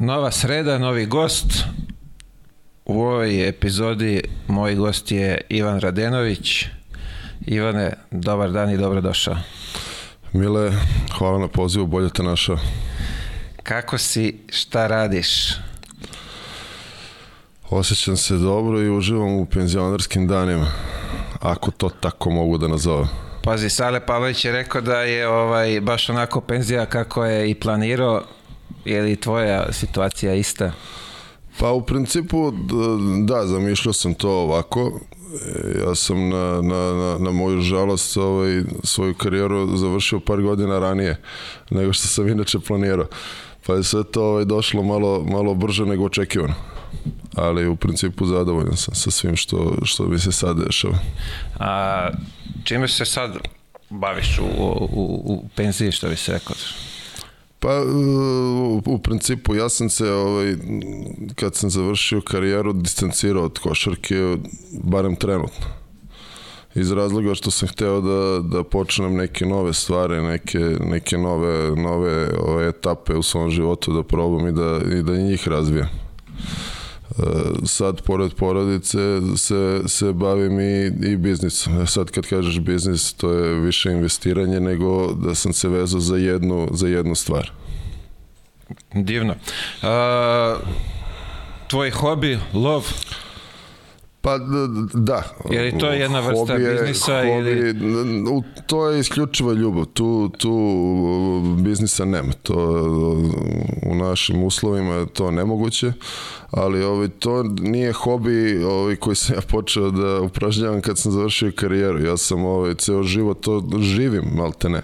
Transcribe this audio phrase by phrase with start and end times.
[0.00, 1.64] Nova sreda, novi gost.
[2.84, 6.64] U ovoj epizodi moj gost je Ivan Radenović.
[7.46, 9.36] Ivane, dobar dan i dobrodošao.
[10.32, 10.72] Mile,
[11.18, 12.58] hvala na pozivu, bolje te našao.
[13.62, 15.54] Kako si, šta radiš?
[17.70, 20.66] Osjećam se dobro i uživam u penzionerskim danima,
[21.40, 23.08] ako to tako mogu da nazovem.
[23.44, 28.22] Pazi, Sale Pavlović je rekao da je ovaj baš onako penzija kako je i planirao.
[28.88, 30.72] Je li tvoja situacija ista?
[31.58, 32.52] Pa u principu,
[33.26, 35.00] da, zamišljao sam to ovako.
[35.56, 40.78] E, Ja sam na, na, na, na moju žalost ovaj, svoju karijeru završio par godina
[40.78, 41.20] ranije
[41.70, 43.06] nego što sam inače planirao.
[43.66, 46.54] Pa je sve to ovaj, došlo malo, malo brže nego očekivano.
[47.34, 50.98] Ali u principu zadovoljan sam sa svim što, što mi se sad dešava.
[51.58, 52.08] A
[52.64, 53.36] čime se sad
[53.90, 56.56] baviš u, u, u penziji, što bi se rekao?
[57.60, 60.56] Pa u, u principu ja sam se ovaj,
[61.34, 64.36] kad sam završio karijeru distancirao od košarke
[64.84, 65.66] barem trenutno
[66.74, 72.30] iz razloga što sam hteo da, da počnem neke nove stvari, neke, neke nove, nove
[72.38, 75.88] ove etape u svom životu da probam i da, i da njih razvijem.
[77.66, 78.98] Sad pored porodice
[79.36, 81.80] se, se bavim i, i biznisom.
[81.80, 86.16] E, Sad kad kažeš biznis to je više investiranje nego da sam se vezao za
[86.16, 87.50] jednu, za jednu stvar.
[88.94, 89.34] Divno.
[89.82, 90.56] A,
[91.68, 92.84] tvoj hobi, lov?
[94.20, 94.38] Pa
[94.94, 95.22] da.
[95.50, 99.84] Je li to jedna vrsta Hobi je- biznisa hobi, ili- To je isključiva ljubav.
[99.84, 100.52] Tu, tu
[101.58, 102.32] biznisa nema.
[102.42, 102.54] To
[103.86, 105.92] u našim uslovima je to nemoguće,
[106.50, 111.52] ali ovaj, to nije hobi ovaj, koji sam ja počeo da upražnjavam kad sam završio
[111.54, 112.04] karijeru.
[112.04, 114.80] Ja sam ovaj, ceo život to živim, malte ne.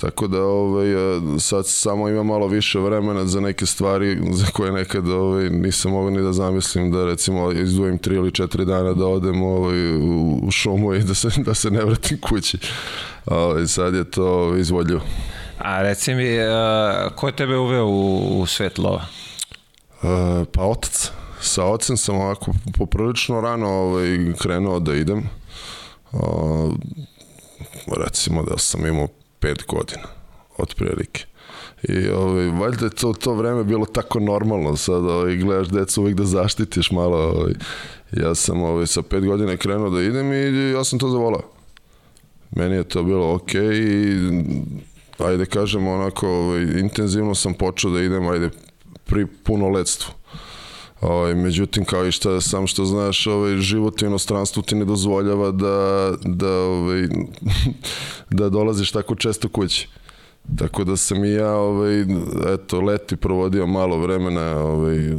[0.00, 4.72] Tako da ovaj, eh, sad samo ima malo više vremena za neke stvari za koje
[4.72, 9.06] nekad ovaj, nisam mogao ni da zamislim da recimo izdvojim tri ili četiri dana da
[9.06, 12.58] odem ovaj, u, šumu i da se, da se ne vratim kući.
[13.26, 15.00] Ovaj, sad je to izvodljivo.
[15.58, 19.06] A reci mi, a, ko je tebe uveo u, u svet lova?
[20.02, 21.10] E, pa otac.
[21.40, 25.28] Sa ocem sam ovako poprilično rano ovaj, krenuo da idem.
[26.12, 26.72] O,
[27.96, 29.08] recimo da sam imao
[29.40, 30.08] pet godina,
[30.58, 31.24] otprilike.
[31.82, 36.16] I ovaj, valjda je to, to vreme bilo tako normalno, sad ovaj, gledaš decu uvijek
[36.16, 37.16] da zaštitiš malo.
[37.16, 37.52] Ovaj.
[38.12, 41.42] Ja sam ovaj, sa pet godina krenuo da idem i ja sam to zavolao.
[42.50, 44.16] Meni je to bilo okej i
[45.18, 48.50] ajde kažemo onako ovaj, intenzivno sam počeo da idem ajde
[49.04, 50.15] pri punoletstvu.
[51.00, 55.50] Ovaj, međutim, kao i šta, sam što znaš, ovaj, život u inostranstvu ti ne dozvoljava
[55.50, 57.08] da, da, ovaj,
[58.38, 59.88] da dolaziš tako često kući.
[60.58, 62.00] Tako da sam i ja ovaj,
[62.54, 65.12] eto, leti provodio malo vremena ovaj,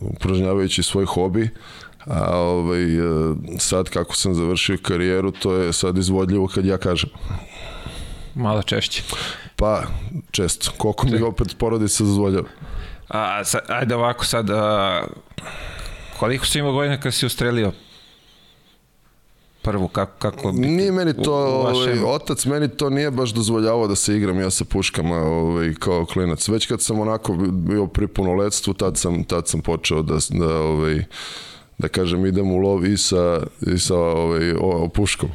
[0.00, 1.50] upražnjavajući svoj hobi,
[2.06, 7.10] a ovaj, eh, sad kako sam završio karijeru, to je sad izvodljivo kad ja kažem.
[8.34, 9.02] Malo češće.
[9.56, 9.82] Pa,
[10.30, 10.70] često.
[10.76, 12.48] Koliko mi opet porodica dozvoljava.
[13.08, 15.02] A, sa, ajde ovako sad, a,
[16.18, 17.72] koliko si imao godina kad si ustrelio
[19.62, 23.10] prvu, kako, kako bi Nije meni to, u- u vašem- ovaj, otac meni to nije
[23.10, 26.48] baš dozvoljavao da se igram ja sa puškama ovaj, kao klinac.
[26.48, 31.04] Već kad sam onako bio pri punoletstvu, tad sam, tad sam počeo da, da, ovaj,
[31.78, 35.30] da kažem idem u lov i sa, i sa ovaj, o puškom.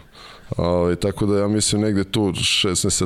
[0.58, 2.74] Ovaj, tako da ja mislim negde tu 16,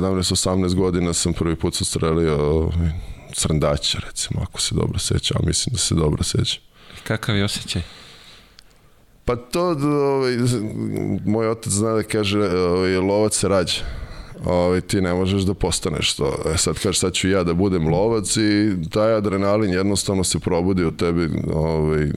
[0.50, 2.90] 18 godina sam prvi put sustrelio ovaj,
[3.38, 6.60] crndaća recimo, ako se dobro seća, a mislim da se dobro seća.
[7.04, 7.82] Kakav je osjećaj?
[9.24, 9.68] Pa to,
[10.14, 10.36] ovaj,
[11.26, 13.80] moj otac zna da kaže, ovaj, lovac se rađa.
[14.44, 16.34] Ovaj, ti ne možeš da postaneš to.
[16.54, 20.84] E, sad kažeš, sad ću ja da budem lovac i taj adrenalin jednostavno se probudi
[20.84, 22.10] u tebi ovaj,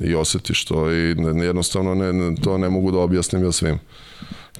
[0.00, 3.78] i osetiš to i jednostavno ne, ne, to ne mogu da objasnim ja svim.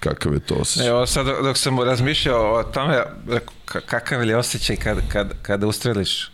[0.01, 0.89] Kakav je to osjećaj.
[0.89, 3.03] Evo sad dok sam razmišljao o tome,
[3.87, 6.31] kakav je osjećaj kad, kad, kada ustreliš?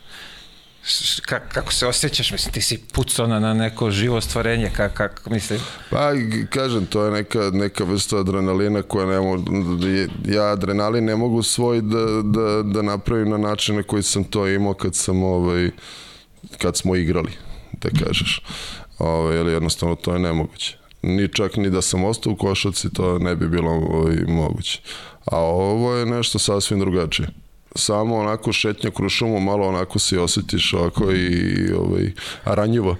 [1.29, 2.33] Ka- kako se osjećaš?
[2.33, 5.61] Mislim, ti si pucao na, neko živo stvorenje, kako, kako mislim?
[5.91, 6.11] Pa,
[6.51, 9.45] kažem, to je neka, neka vrsta adrenalina koja ne mogu,
[10.27, 14.49] ja adrenalin ne mogu svoj da, da, da napravim na način na koji sam to
[14.49, 15.71] imao kad sam ovaj,
[16.59, 17.33] kad smo igrali,
[17.73, 18.43] da kažeš.
[18.99, 20.79] Ovaj, jer jednostavno to je nemoguće.
[21.07, 24.81] Ni čak ni da sam ostao u košaci, to ne bi bilo ovaj, moguće.
[25.25, 27.29] A ovo je nešto sasvim drugačije.
[27.77, 32.13] Samo onako šetnja kroz šumu, malo onako se osjetiš ovako i ovaj,
[32.45, 32.97] ranjivo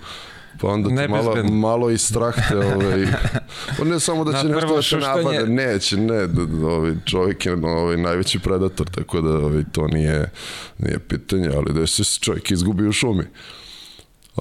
[0.61, 3.07] Pa onda ti malo, malo i strah te, ovaj,
[3.79, 6.29] pa ne samo da Na će nešto prvo da se napade, neće, ne,
[6.65, 10.31] ovaj, čovjek je ovaj, najveći predator, tako da ovaj, to nije,
[10.79, 13.25] nije pitanje, ali da se čovjek izgubi u šumi.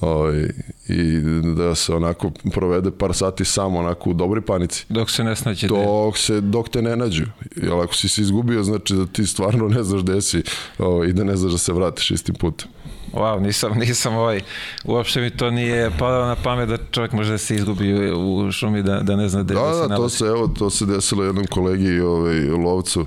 [0.01, 0.50] Ovaj,
[0.88, 1.19] I
[1.56, 4.86] da se onako provede par sati samo onako u dobroj panici.
[4.90, 5.68] Dok se ne snađe.
[5.68, 7.24] Dok, se, dok te ne nađu.
[7.56, 10.44] Jer ako si se izgubio, znači da ti stvarno ne znaš gde si
[10.78, 12.68] ovaj, i da ne znaš da se vratiš istim putem.
[13.13, 14.42] Wow, nisam, nisam ovaj,
[14.86, 18.84] uopšte mi to nije padalo na pamet da čovjek može da se izgubi u šumi,
[18.84, 20.18] da, da ne zna gde Da, da, se da, to nalazi.
[20.18, 23.06] se, evo, to se desilo jednom kolegi ovaj, lovcu.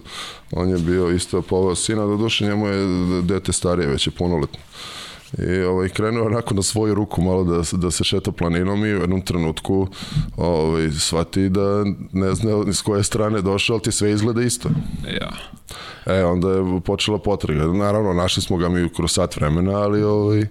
[0.52, 2.86] On je bio isto povao sina, do duše njemu je
[3.22, 4.58] dete starije, već je punoletno.
[5.38, 9.00] I ovaj, krenuo onako na svoju ruku malo da, da se šeta planinom i u
[9.00, 9.88] jednom trenutku
[10.36, 14.68] ovaj, shvati da ne zna s koje strane došao, ali ti sve izgleda isto.
[15.20, 15.30] Ja.
[16.14, 17.64] E, onda je počela potraga.
[17.64, 20.46] Naravno, našli smo ga mi kroz sat vremena, ali ovaj,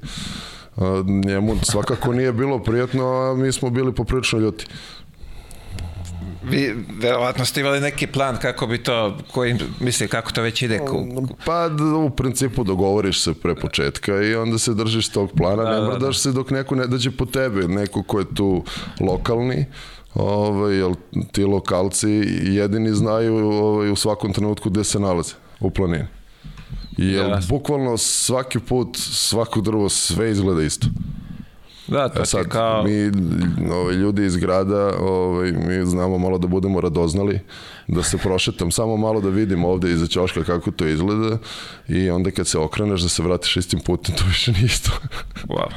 [1.26, 4.66] njemu svakako nije bilo prijatno, a mi smo bili poprilično ljuti.
[6.50, 10.80] Vi verovatno ste imali neki plan kako bi to, koji, misli, kako to već ide.
[11.46, 11.70] Pa
[12.06, 15.88] u principu dogovoriš se pre početka i onda se držiš tog plana, Da, ne da,
[15.94, 18.64] mrdaš se dok neko ne dođe po tebe, neko ko je tu
[19.00, 19.66] lokalni,
[20.14, 20.92] ovaj, jer
[21.32, 22.10] ti lokalci
[22.44, 26.06] jedini znaju ovaj, u svakom trenutku gde se nalaze, u planini.
[26.98, 27.58] Jer Jasno.
[27.58, 30.88] bukvalno svaki put, svako drvo, sve izgleda isto.
[31.88, 32.84] Da, to E sad, je kao...
[32.84, 33.12] mi
[33.72, 37.40] ovaj, ljudi iz grada, ovaj, mi znamo malo da budemo radoznali,
[37.88, 41.38] da se prošetam, samo malo da vidim ovde iza ćoška kako to izgleda
[41.88, 44.92] i onda kad se okreneš da se vratiš istim putem, to više nije isto.
[45.48, 45.68] Wow.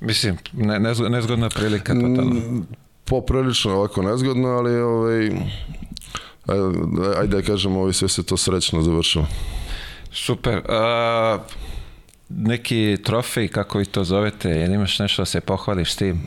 [0.00, 2.24] Mislim, ne, nezgo- nezgodna prilika totalno.
[2.24, 2.66] Mm,
[3.04, 5.26] Poprilično ovako nezgodno, ali ovaj,
[6.46, 6.64] ajde,
[7.16, 9.26] ajde da kažem, ovaj, sve se to srećno završilo.
[10.12, 10.62] Super.
[10.68, 11.38] A,
[12.30, 16.20] neki trofej, kako vi to zovete, jel imaš nešto da se pohvališ s tim?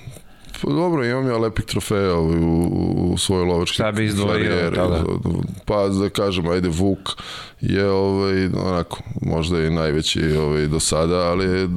[0.62, 4.76] Pa dobro, imam ja lepih trofeja u, u svojoj lovačkoj Šta bi izdvojio, karijeri.
[4.76, 5.04] da, da.
[5.66, 7.10] Pa da kažem, ajde Vuk
[7.62, 11.70] je ovaj, onako, možda i najveći ovaj, do sada, ali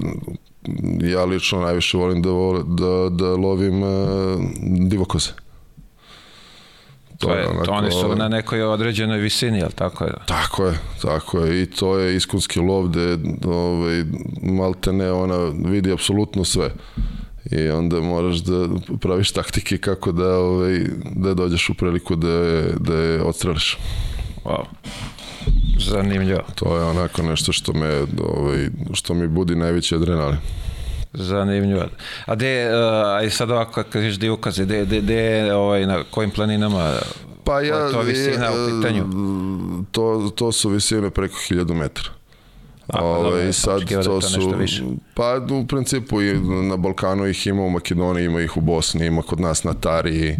[1.00, 3.88] ja lično najviše volim da, vole, da, da lovim uh,
[4.88, 5.45] divokoze.
[7.18, 10.12] To je, to oni su ovaj, na nekoj određenoj visini, jel tako je?
[10.26, 11.62] Tako je, tako je.
[11.62, 14.04] I to je iskonski lov gde ovaj,
[14.42, 15.36] malte ne, ona
[15.70, 16.70] vidi apsolutno sve.
[17.50, 18.68] I onda moraš da
[19.00, 20.80] praviš taktike kako da, ovaj,
[21.16, 23.78] da dođeš u priliku da je, da je odstreliš.
[24.44, 24.64] Wow.
[25.78, 26.40] Zanimljivo.
[26.54, 30.38] To je onako nešto što me, ovaj, što mi budi najveći adrenalin.
[31.16, 31.84] Zanimljivo.
[32.26, 36.04] A gde, uh, aj sad ovako, kad kažeš di ukaze, gde, gde, gde, ovaj, na
[36.10, 36.92] kojim planinama,
[37.46, 39.04] Pa ja, je to visina u pitanju?
[39.90, 42.08] To, to su visine preko 1000 metara.
[42.86, 44.82] A, pa Ovaj, dobro, ja sam sad da je to to su, više.
[45.14, 49.22] pa u principu i na Balkanu ih ima, u Makedoniji ima ih u Bosni, ima
[49.22, 50.36] kod nas na Tariji, e,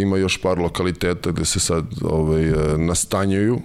[0.00, 2.44] ima još par lokaliteta gde se sad ovaj,
[2.78, 3.60] nastanjuju,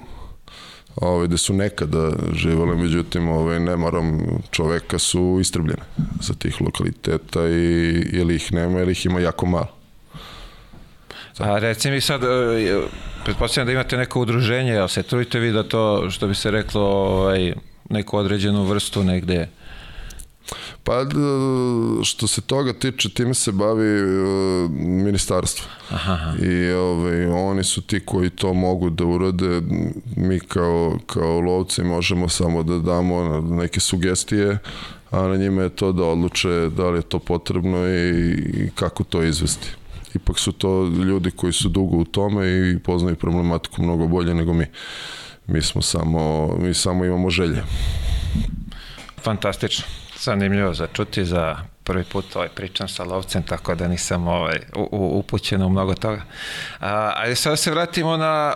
[0.95, 4.21] ovaj, gde su nekada živele, međutim ovaj, nemarom
[4.51, 5.83] čoveka su istrebljene
[6.21, 9.67] sa tih lokaliteta i ili ih nema ili ih ima jako malo.
[11.37, 12.27] A reci mi sad, e,
[13.23, 16.81] pretpostavljam da imate neko udruženje, jel se trudite vi da to, što bi se reklo,
[16.81, 17.53] ovaj,
[17.89, 19.47] neku određenu vrstu negde?
[20.85, 21.15] Pa d-
[22.03, 24.03] što se toga tiče, time se bavi e,
[24.79, 25.65] ministarstvo.
[25.89, 26.33] Aha, aha.
[26.45, 29.61] I ovaj, oni su ti koji to mogu da urade.
[30.15, 34.57] Mi kao, kao lovci možemo samo da damo neke sugestije,
[35.11, 39.03] a na njima je to da odluče da li je to potrebno i, i kako
[39.03, 39.67] to izvesti.
[40.15, 44.53] Ipak su to ljudi koji su dugo u tome i poznaju problematiku mnogo bolje nego
[44.53, 44.65] mi.
[45.47, 47.63] Mi smo samo, mi samo imamo želje.
[49.23, 49.85] Fantastično.
[50.25, 54.87] Zanimljivo za čuti za prvi put ovaj pričam sa lovcem, tako da nisam ovaj, u,
[54.91, 56.21] u, upućen u mnogo toga.
[56.79, 58.55] A, ajde sad da se vratimo na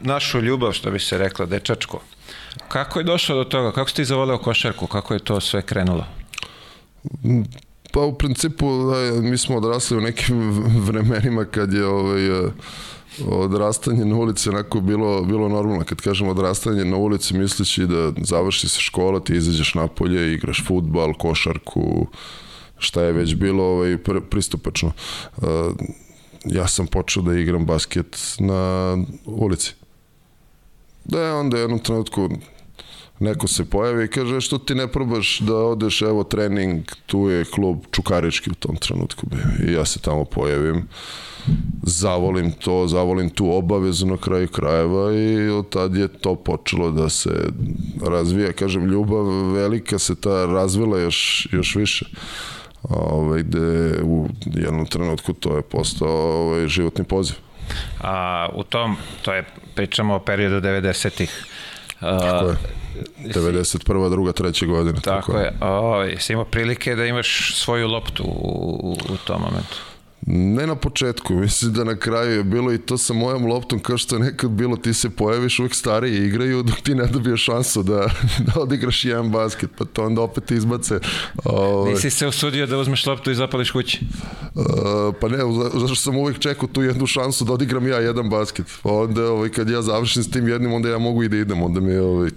[0.00, 2.00] našu ljubav, što bi se reklo, dečačku.
[2.68, 3.72] Kako je došlo do toga?
[3.72, 4.86] Kako si ti zavoleo košarku?
[4.86, 6.06] Kako je to sve krenulo?
[7.92, 10.50] Pa u principu da, mi smo odrasli u nekim
[10.86, 12.30] vremenima kad je ovaj,
[13.26, 15.84] odrastanje na ulici onako bilo, bilo normalno.
[15.84, 21.14] Kad kažem odrastanje na ulici misleći da završi se škola, ti izađeš napolje, igraš futbal,
[21.14, 22.06] košarku,
[22.78, 24.92] šta je već bilo ovaj, pr pristupačno.
[25.36, 25.44] Uh,
[26.44, 29.74] ja sam počeo da igram basket na ulici.
[31.04, 32.28] Da je onda u jednom trenutku
[33.22, 37.44] neko se pojavi i kaže što ti ne probaš da odeš, evo trening, tu je
[37.44, 39.68] klub Čukarički u tom trenutku bio.
[39.68, 40.88] I ja se tamo pojavim,
[41.82, 47.08] zavolim to, zavolim tu obavezu na kraju krajeva i od tad je to počelo da
[47.08, 47.30] se
[48.02, 48.52] razvija.
[48.52, 52.06] Kažem, ljubav velika se ta razvila još, još više.
[52.82, 57.36] ovaj, gde u jednom trenutku to je postao ovaj, životni poziv.
[58.00, 61.46] A u tom, to je, pričamo o periodu 90-ih.
[62.02, 62.56] Tako je.
[63.24, 64.10] 91.
[64.10, 65.00] druga, treća godina.
[65.00, 65.52] Tako, tako je.
[65.60, 69.76] O, jesi imao prilike da imaš svoju loptu u, u, u tom momentu?
[70.26, 73.98] Ne na početku, mislim da na kraju je bilo i to sa mojom loptom kao
[73.98, 77.82] što je nekad bilo, ti se pojaviš uvek stariji igraju dok ti ne dobiješ šansu
[77.82, 78.06] da,
[78.46, 81.00] da odigraš jedan basket, pa to onda opet izbace.
[81.44, 84.00] Ove, Nisi se usudio da uzmeš loptu i zapališ kući?
[84.54, 84.64] Uh,
[85.20, 85.38] pa ne,
[85.74, 88.66] zašto sam uvek čekao tu jednu šansu da odigram ja jedan basket.
[88.82, 91.62] Pa onda ovaj, kad ja završim s tim jednim, onda ja mogu i da idem,
[91.62, 92.30] onda mi je ovaj,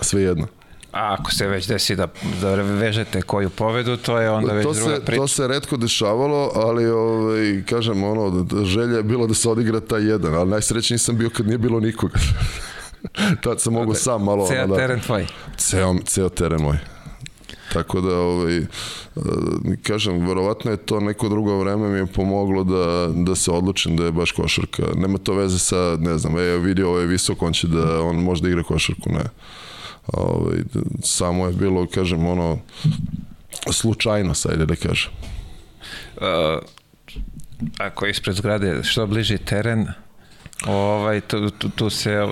[0.00, 0.46] sve jedno.
[0.92, 2.08] A ako se već desi da,
[2.40, 5.20] da vežete koju povedu, to je onda već to druga se, priča.
[5.20, 10.02] To se redko dešavalo, ali ovaj, kažem, ono, želja je bilo da se odigra taj
[10.02, 12.18] jedan, ali najsrećniji sam bio kad nije bilo nikoga.
[13.42, 14.46] Tad sam mogu sam malo...
[14.46, 15.26] Ceo ono, da, teren tvoj.
[15.56, 16.78] Ceo, ceo teren moj.
[17.72, 18.60] Tako da, ovaj,
[19.82, 24.04] kažem, verovatno je to neko drugo vreme mi je pomoglo da, da se odlučim da
[24.04, 24.82] je baš košarka.
[24.96, 28.16] Nema to veze sa, ne znam, e, vidio ovo je visok, on će da on
[28.16, 29.24] može da igra košarku, ne.
[30.06, 30.58] Ovaj,
[31.02, 32.58] samo je bilo, kažem, ono,
[33.70, 35.10] slučajno, sajde da kažem.
[36.16, 36.22] Uh,
[37.78, 39.86] ako ispred zgrade što bliži teren,
[40.66, 42.28] ovaj, tu, tu, tu se,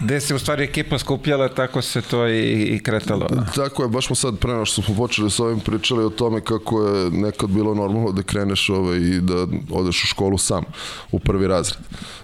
[0.00, 3.28] gde se u stvari ekipa skupljala, tako se to i, i kretalo.
[3.54, 6.82] Tako je, baš smo sad pre što smo počeli s ovim pričali o tome kako
[6.86, 10.64] je nekad bilo normalno da kreneš ovaj, i da odeš u školu sam,
[11.12, 11.82] u prvi razred.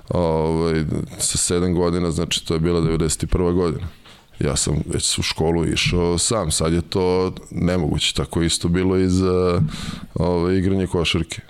[0.08, 0.84] Ovaj,
[1.18, 3.52] sa sedam godina, znači to je bila 91.
[3.52, 3.86] godina
[4.40, 9.08] ja sam već u školu išao sam, sad je to nemoguće, tako isto bilo i
[9.08, 9.62] za
[10.14, 11.40] ove, igranje košarke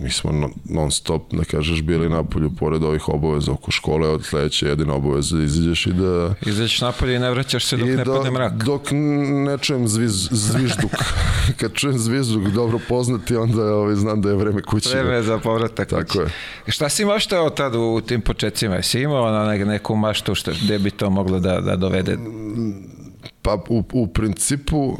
[0.00, 4.66] mi smo non stop, da kažeš, bili napolju pored ovih obaveza oko škole, od sledeće
[4.66, 6.34] jedina obaveza da izađeš i da...
[6.46, 8.52] Izađeš napolje i ne vraćaš se dok I ne do, padne mrak.
[8.52, 8.82] Dok
[9.46, 10.90] ne čujem zviz, zvižduk.
[11.60, 14.88] Kad čujem zvižduk dobro poznati, onda ovaj, znam da je vreme kući.
[14.88, 16.18] Vreme za povratak Tako kući.
[16.18, 16.72] je.
[16.72, 18.74] Šta si maštao tad u tim početcima?
[18.74, 22.16] Jesi imao na neku maštu što, gde bi to moglo da, da dovede?
[23.42, 24.96] Pa u, u principu uh,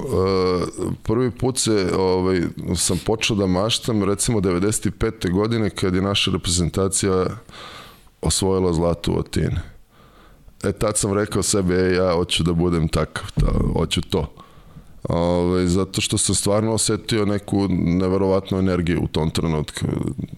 [1.02, 2.42] prvi put se ovaj,
[2.76, 5.33] sam počeo da maštam recimo 95.
[5.33, 7.26] godine kad je naša reprezentacija
[8.23, 9.61] osvojila zlato u Atine.
[10.64, 14.33] E tad sam rekao sebe, e, ja hoću da budem takav, ta, hoću to.
[15.09, 19.87] Ove, ovaj, zato što sam stvarno osetio neku neverovatnu energiju u tom trenutku.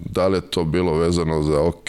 [0.04, 1.88] Da li je to bilo vezano za ok,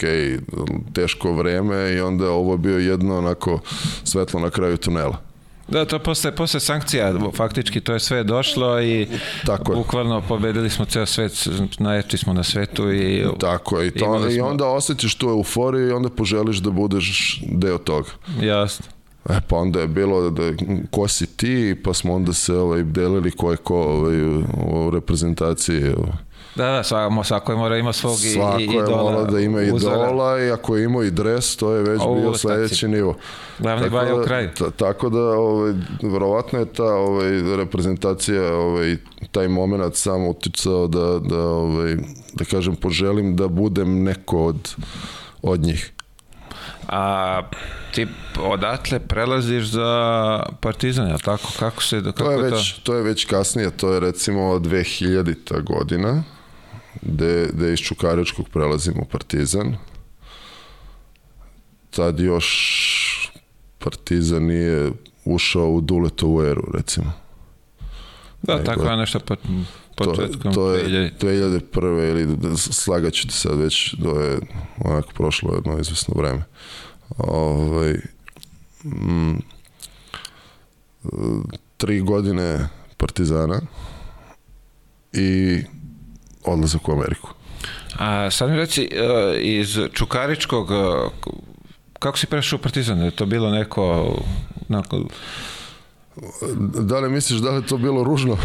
[0.92, 3.60] teško vreme i onda ovo je bio jedno onako
[4.04, 5.29] svetlo na kraju tunela.
[5.70, 9.08] Da, to posle, posle sankcija, faktički to je sve došlo i
[9.46, 9.76] Tako je.
[9.76, 11.48] bukvalno pobedili smo ceo svet,
[11.78, 14.30] najjači smo na svetu i Tako je, i, to, smo...
[14.30, 18.08] i onda osjetiš tu euforiju i onda poželiš da budeš deo toga.
[18.40, 18.86] Jasno.
[19.28, 20.42] E, pa onda je bilo da,
[20.90, 24.22] ko si ti, pa smo onda se ovaj, delili ko je ko ovaj,
[24.66, 25.84] u reprezentaciji.
[25.96, 26.29] Ovaj.
[26.54, 28.86] Da, da, svako, svako je mora ima svog svako i, idola.
[28.86, 32.00] Svako je mora da ima idola i ako je imao i dres, to je već
[32.04, 33.16] o, bio sledeći nivo.
[33.58, 34.50] Glavni tako baja da, u kraju.
[34.76, 38.96] Tako da, ovaj, verovatno je ta ovaj, reprezentacija, ovaj,
[39.30, 41.96] taj moment sam uticao da, da, ovaj,
[42.32, 44.74] da kažem, poželim da budem neko od,
[45.42, 45.92] od njih.
[46.88, 47.42] A
[47.94, 48.06] ti
[48.40, 51.48] odatle prelaziš za Partizan, je tako?
[51.58, 52.80] Kako se kako to je već to?
[52.82, 55.62] to je već kasnije, to je recimo 2000.
[55.64, 56.22] godina
[57.02, 59.76] gde, gde iz Čukaričkog prelazimo Partizan.
[61.90, 63.32] Tad još
[63.78, 64.92] Partizan nije
[65.24, 67.12] ušao u Duletovu eru, recimo.
[68.42, 69.38] Da, Nego, tako je nešto pod,
[69.96, 70.60] početkom to,
[71.18, 72.10] to je 2001.
[72.10, 74.38] ili slagaću te sad već, to je
[74.78, 76.42] onako prošlo jedno izvesno vreme.
[77.18, 77.92] Ovaj,
[78.84, 79.38] mm,
[81.76, 83.60] tri godine Partizana
[85.12, 85.62] i
[86.44, 87.30] odlazak u Ameriku.
[87.98, 90.74] A sad mi reci, e, iz Čukaričkog, e,
[91.98, 93.02] kako si prešao u Partizan?
[93.02, 94.16] Je to bilo neko...
[94.68, 95.04] neko
[96.80, 98.36] Da li misliš da li to bilo ružno?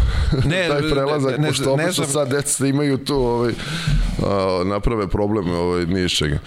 [0.44, 2.08] Ne, taj prelazak, ne, ne, pošto obično znam.
[2.08, 3.52] sad deca imaju tu ovaj,
[4.22, 6.38] a, naprave probleme ovaj, čega.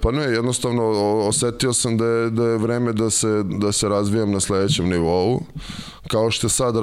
[0.00, 0.82] pa ne, jednostavno
[1.28, 5.42] osetio sam da je, da je vreme da se, da se razvijam na sledećem nivou.
[6.08, 6.74] Kao što sad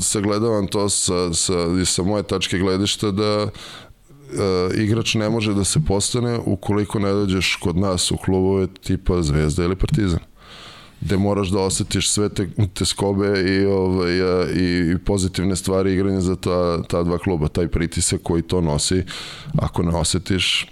[0.00, 3.48] se gledavam to sa, sa, i sa moje tačke gledišta da
[4.24, 9.22] Uh, igrač ne može da se postane ukoliko ne dođeš kod nas u klubove tipa
[9.22, 10.18] Zvezda ili Partizan
[11.04, 14.12] gde moraš da osetiš sve te, te skobe i, ovaj,
[14.54, 19.02] i pozitivne stvari igranja za ta, ta dva kluba, taj pritisak koji to nosi,
[19.58, 20.66] ako ne osetiš,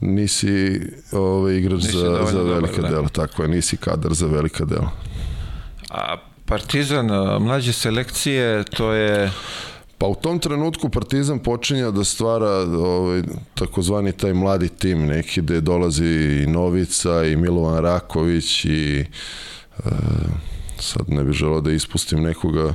[0.00, 0.80] nisi
[1.12, 4.90] ovaj, igrač nisi za, za velika dobar, dela, tako je, nisi kadar za velika dela.
[5.90, 7.06] A Partizan,
[7.40, 9.30] mlađe selekcije, to je
[10.00, 13.22] Pa u tom trenutku Partizan počinja da stvara ovaj,
[13.54, 19.90] takozvani taj mladi tim, neki gde dolazi i Novica i Milovan Raković i e,
[20.78, 22.74] sad ne bih želao da ispustim nekoga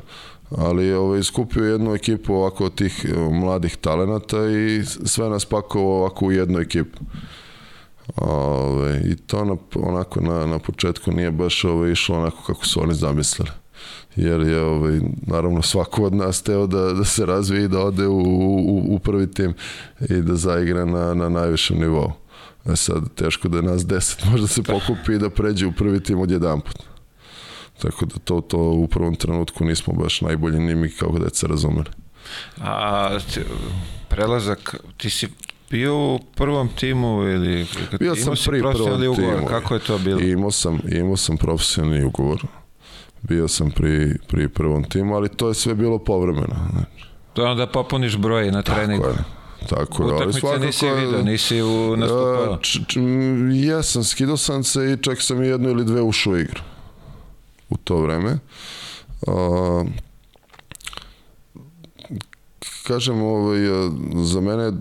[0.57, 5.97] ali ovaj, skupio jednu ekipu ovako od tih e, mladih talenata i sve nas pakovao
[5.97, 6.99] ovako u jednu ekipu.
[8.15, 12.83] Ove, I to na, onako na, na početku nije baš ove, išlo onako kako su
[12.83, 13.49] oni zamislili.
[14.15, 18.07] Jer je ovaj, naravno svako od nas teo da, da se razvije i da ode
[18.07, 19.53] u, u, u prvi tim
[20.09, 22.11] i da zaigra na, na najvišem nivou.
[22.65, 26.03] E sad, teško da je nas deset možda se pokupi i da pređe u prvi
[26.03, 26.77] tim od jedan put.
[27.81, 31.89] Tako da to, to u prvom trenutku nismo baš najbolji ni mi kao deca razumeli.
[32.61, 33.17] A
[34.09, 35.27] prelazak, ti si
[35.69, 37.65] bio u prvom timu ili
[37.99, 39.45] bio sam pri prvom timu.
[39.47, 40.19] Kako je to bilo?
[40.19, 42.45] Imao sam, imao sam profesionalni ugovor.
[43.27, 46.55] Bio sam pri, pri prvom timu, ali to je sve bilo povremeno.
[46.71, 47.05] Znači.
[47.33, 49.03] To je onda popuniš broj na treningu.
[49.03, 49.35] Tako je.
[49.69, 50.65] Tako je, ali svakako...
[50.65, 52.57] nisi vidio, nisi u nastupao?
[53.51, 56.61] Jesam, skidao sam se i čak sam i jednu ili dve ušao igru
[57.69, 58.37] u to vreme.
[59.27, 59.83] A,
[62.87, 63.59] kažem, ovaj,
[64.13, 64.71] za mene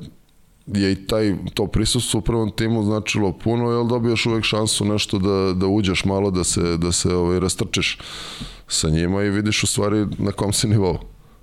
[0.67, 5.19] je i taj, to prisustvo u prvom timu značilo puno, jer dobijaš uvek šansu nešto
[5.19, 7.99] da, da uđeš malo, da se, da se ovaj, rastrčeš
[8.69, 10.99] sa njima i vidiš u stvari na kom si nivou.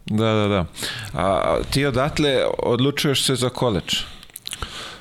[0.06, 0.66] Da, da, da.
[1.14, 4.04] A ti odatle odlučuješ se za koleč?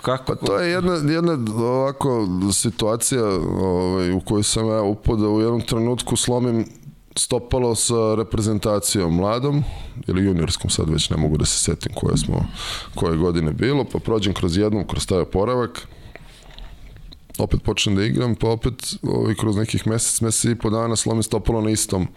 [0.03, 0.25] Kako?
[0.25, 3.25] Pa to je jedna, jedna ovako situacija
[3.63, 6.67] ovaj, u kojoj sam ja upao da u jednom trenutku slomim
[7.21, 9.65] stopalo sa reprezentacijom mladom
[10.07, 12.47] ili juniorskom, sad već ne mogu da se setim koje smo,
[12.95, 15.89] koje godine bilo, pa prođem kroz jednu, kroz taj oporavak,
[17.39, 21.23] opet počnem da igram, pa opet ovaj, kroz nekih mesec, mesec i po dana slomim
[21.23, 22.09] stopalo na istom,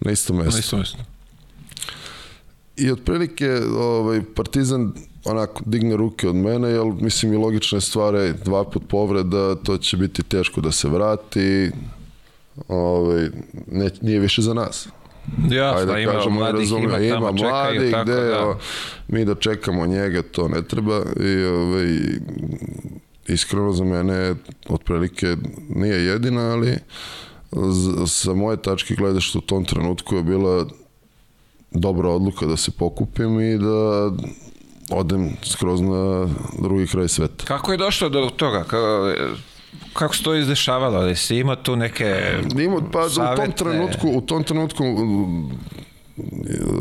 [0.00, 0.52] na istom mestu.
[0.52, 0.98] Na istom mestu.
[2.76, 4.92] I otprilike ovaj, Partizan
[5.24, 9.96] onako digne ruke od mene, jer mislim i logične stvari, dva put povreda, to će
[9.96, 11.70] biti teško da se vrati,
[12.68, 13.28] ovaj,
[13.66, 14.88] ne, nije više za nas.
[15.50, 18.48] Ja, Ajde, da ima kažemo, mladih, razumio, ima tamo ima mladih, čekaju, gde, da.
[18.48, 18.56] O,
[19.08, 21.98] mi da čekamo njega, to ne treba i ovaj,
[23.26, 24.34] iskreno za mene
[24.68, 25.36] otprilike
[25.68, 26.76] nije jedina, ali
[28.06, 30.66] sa moje tačke gledaš u tom trenutku je bila
[31.70, 34.10] dobra odluka da se pokupim i da
[34.90, 37.44] odem skroz na drugi kraj sveta.
[37.44, 38.64] Kako je došlo do toga?
[38.64, 39.12] kako
[40.14, 40.98] se to izdešavalo?
[40.98, 43.42] Ali si ima tu neke ima, pa, savete?
[43.42, 44.84] U tom trenutku, u tom trenutku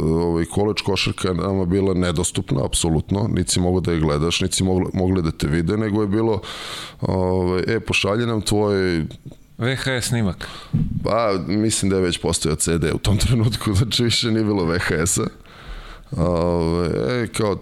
[0.03, 4.63] ovaj koleč košarka nama bila nedostupna apsolutno, niti si mogu da je gledaš, niti si
[4.63, 6.41] mogli, mogli da te vide, nego je bilo
[7.01, 9.05] ovaj e pošalje nam tvoj
[9.57, 10.47] VHS snimak.
[11.03, 15.27] Pa, mislim da je već postojao CD u tom trenutku, znači više nije bilo VHS-a.
[16.17, 17.57] Ove, e, kao,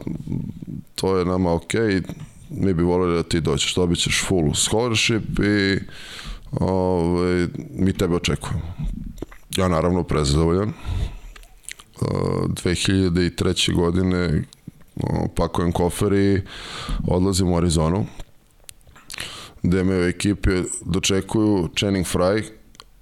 [0.95, 2.03] to je nama okej, okay
[2.49, 5.79] mi bi volili da ti dođeš, dobit ćeš full scholarship i
[6.51, 8.61] ovaj, mi tebe očekujemo.
[9.57, 10.73] Ja naravno prezadovoljan.
[12.01, 13.75] 2003.
[13.75, 14.43] godine
[15.35, 16.41] pakujem kofer i
[17.07, 18.05] odlazim u Arizonu
[19.63, 22.43] gde me u ekipi dočekuju Channing Frye,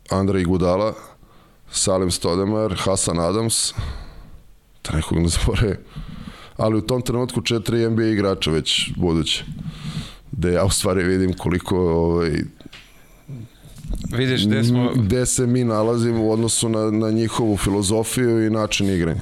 [0.09, 0.93] Andrej Gudala,
[1.71, 3.73] Salim Stodemer, Hasan Adams,
[4.83, 5.77] da nekog ne zaboravim
[6.57, 9.43] ali u tom trenutku četiri NBA igrača već buduće.
[10.31, 12.31] Da ja u stvari vidim koliko ovaj,
[14.11, 14.91] Vidiš gde smo...
[14.95, 19.21] Gde se mi nalazimo u odnosu na, na njihovu filozofiju i način igranja.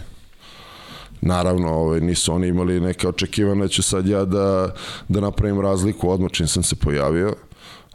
[1.21, 4.73] Naravno, ovaj, nisu oni imali neke očekivane da ću sad ja da,
[5.07, 7.33] da napravim razliku odmah čim sam se pojavio,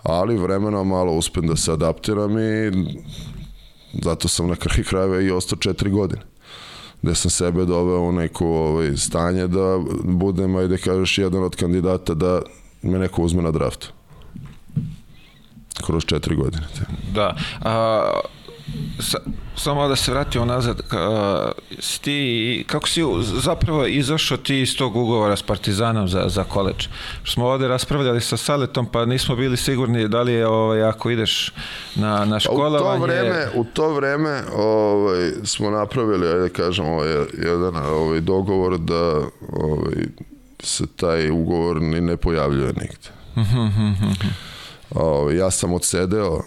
[0.02, 2.72] ali vremena malo uspem da se adaptiram i
[4.02, 6.22] zato sam na kraju krajeva i ostao četiri godine
[7.02, 12.14] gde sam sebe doveo u neko ovaj, stanje da budem, ajde kažeš, jedan od kandidata
[12.14, 12.42] da
[12.82, 13.92] me neko uzme na draftu.
[15.86, 16.66] Kroz četiri godine.
[17.14, 17.36] Da.
[17.60, 18.10] A,
[19.00, 19.18] sa,
[19.56, 21.52] samo da se vratimo nazad, ka,
[22.00, 23.02] ti, kako si
[23.42, 26.88] zapravo izašao ti iz tog ugovora s Partizanom za, za koleč?
[27.24, 31.52] Smo ovde raspravljali sa Saletom, pa nismo bili sigurni da li je ovaj, ako ideš
[31.94, 33.00] na, na školovanje...
[33.00, 37.76] Pa u to vreme, u to vreme ovaj, smo napravili, ajde da kažem, ovaj, jedan
[37.76, 39.20] ovaj, dogovor da
[39.52, 39.94] ovaj,
[40.60, 43.08] se taj ugovor ni ne pojavljuje nigde.
[44.90, 46.42] ovaj, ja sam odsedeo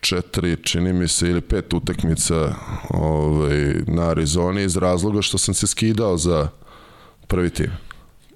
[0.00, 2.54] četiri, čini mi se, ili pet utakmica
[2.90, 6.48] ovaj, na Arizoni iz razloga što sam se skidao za
[7.26, 7.70] prvi tim.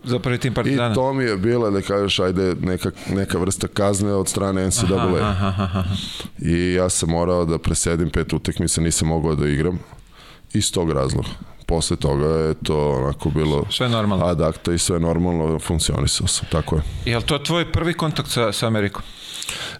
[0.05, 0.93] Za prvi tim Partizana.
[0.93, 4.97] I to mi je bila, da kažeš, ajde, neka, neka vrsta kazne od strane NCAA.
[4.97, 5.85] Aha, aha, aha.
[6.39, 9.79] I ja sam morao da presedim pet utakmica, nisam mogao da igram.
[10.53, 11.29] Iz tog razloga.
[11.71, 14.25] Posle toga je to onako bilo Sve normalno.
[14.27, 16.83] adakta i sve normalno funkcionisao sam, tako je.
[17.07, 19.03] Je to tvoj prvi kontakt sa, sa Amerikom?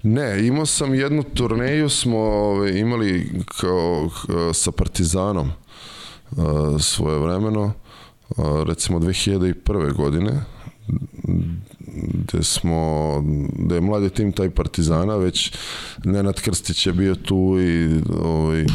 [0.03, 5.51] Ne, imao sam jednu turneju smo ove, imali kao k- sa Partizanom
[6.31, 6.43] a,
[6.81, 7.73] svoje vremeno,
[8.31, 9.55] a, recimo 2001.
[9.93, 10.33] godine,
[11.93, 13.23] gde smo,
[13.59, 15.53] gde je mladi tim taj Partizana, već
[16.05, 18.67] Nenad Krstić je bio tu i ovaj,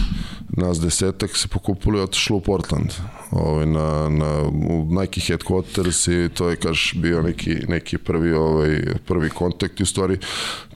[0.49, 2.93] nas desetak se pokupili i otišlo u Portland
[3.31, 8.81] ovaj, na, na, u Nike headquarters i to je kaš bio neki, neki prvi, ovaj,
[9.05, 10.17] prvi kontakt u stvari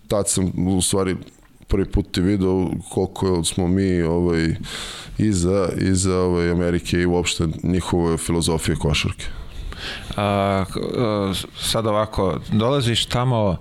[0.08, 1.16] tad sam u stvari
[1.68, 4.56] prvi put i video koliko smo mi ovaj,
[5.18, 9.26] iza, iza ovaj, Amerike i uopšte njihove filozofije košarke.
[10.16, 13.58] A, a, sad ovako, dolaziš tamo,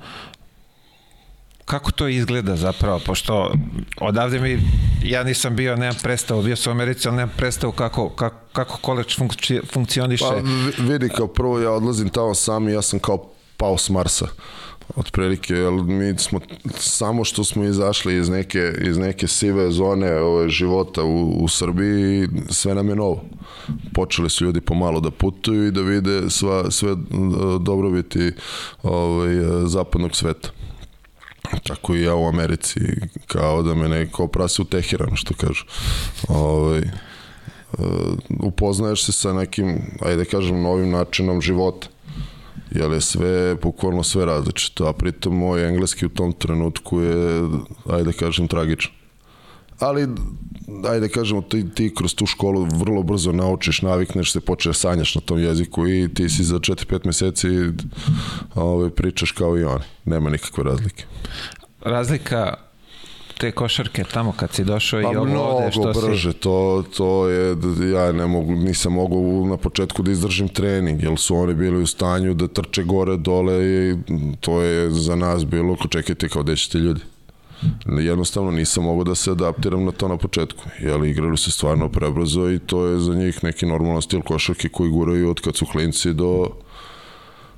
[1.64, 3.52] kako to izgleda zapravo, pošto
[4.00, 4.58] odavde mi,
[5.02, 8.76] ja nisam bio, nemam predstavu, bio sam u Americi, ali nemam predstavu kako, kako, kako
[8.76, 10.24] koleč funkci, funkcioniše.
[10.24, 13.24] Pa vi- vidi, kao prvo ja odlazim tamo sam i ja sam kao
[13.56, 14.26] pao s Marsa
[14.96, 16.40] otprilike, jer mi smo
[16.76, 22.28] samo što smo izašli iz neke, iz neke sive zone ove, života u, u Srbiji,
[22.50, 23.24] sve nam je novo.
[23.94, 26.96] Počeli su ljudi pomalo da putuju i da vide sva, sve e,
[27.60, 28.32] dobrobiti
[28.82, 30.48] ovaj, e, zapadnog sveta.
[31.66, 32.80] Tako i ja u Americi,
[33.26, 35.64] kao da me neko prase u Teheranu, što kažu.
[36.28, 36.88] Ovaj, e,
[38.42, 41.88] upoznaješ se sa nekim, ajde da kažem, novim načinom života
[42.70, 47.42] jer je sve, bukvalno sve različito, a pritom moj engleski u tom trenutku je,
[47.90, 48.92] ajde da kažem, tragičan.
[49.78, 50.08] Ali,
[50.84, 55.14] ajde da kažemo, ti, ti kroz tu školu vrlo brzo naučiš, navikneš se, počeš sanjaš
[55.14, 57.48] na tom jeziku i ti si za 4-5 meseci
[58.54, 59.84] ove, pričaš kao i oni.
[60.04, 61.04] Nema nikakve razlike.
[61.80, 62.67] Razlika
[63.38, 66.00] te košarke tamo kad si došao i Pa ovo ovde što si...
[66.00, 67.56] brže, to, to je,
[67.92, 71.86] ja ne mogu, nisam mogao na početku da izdržim trening, jer su oni bili u
[71.86, 73.96] stanju da trče gore, dole i
[74.40, 77.00] to je za nas bilo, ko čekajte kao gde ćete ljudi.
[77.86, 82.50] Jednostavno nisam mogao da se adaptiram na to na početku, jer igrali se stvarno prebrzo
[82.50, 86.12] i to je za njih neki normalan stil košarke koji guraju od kad su klinci
[86.12, 86.48] do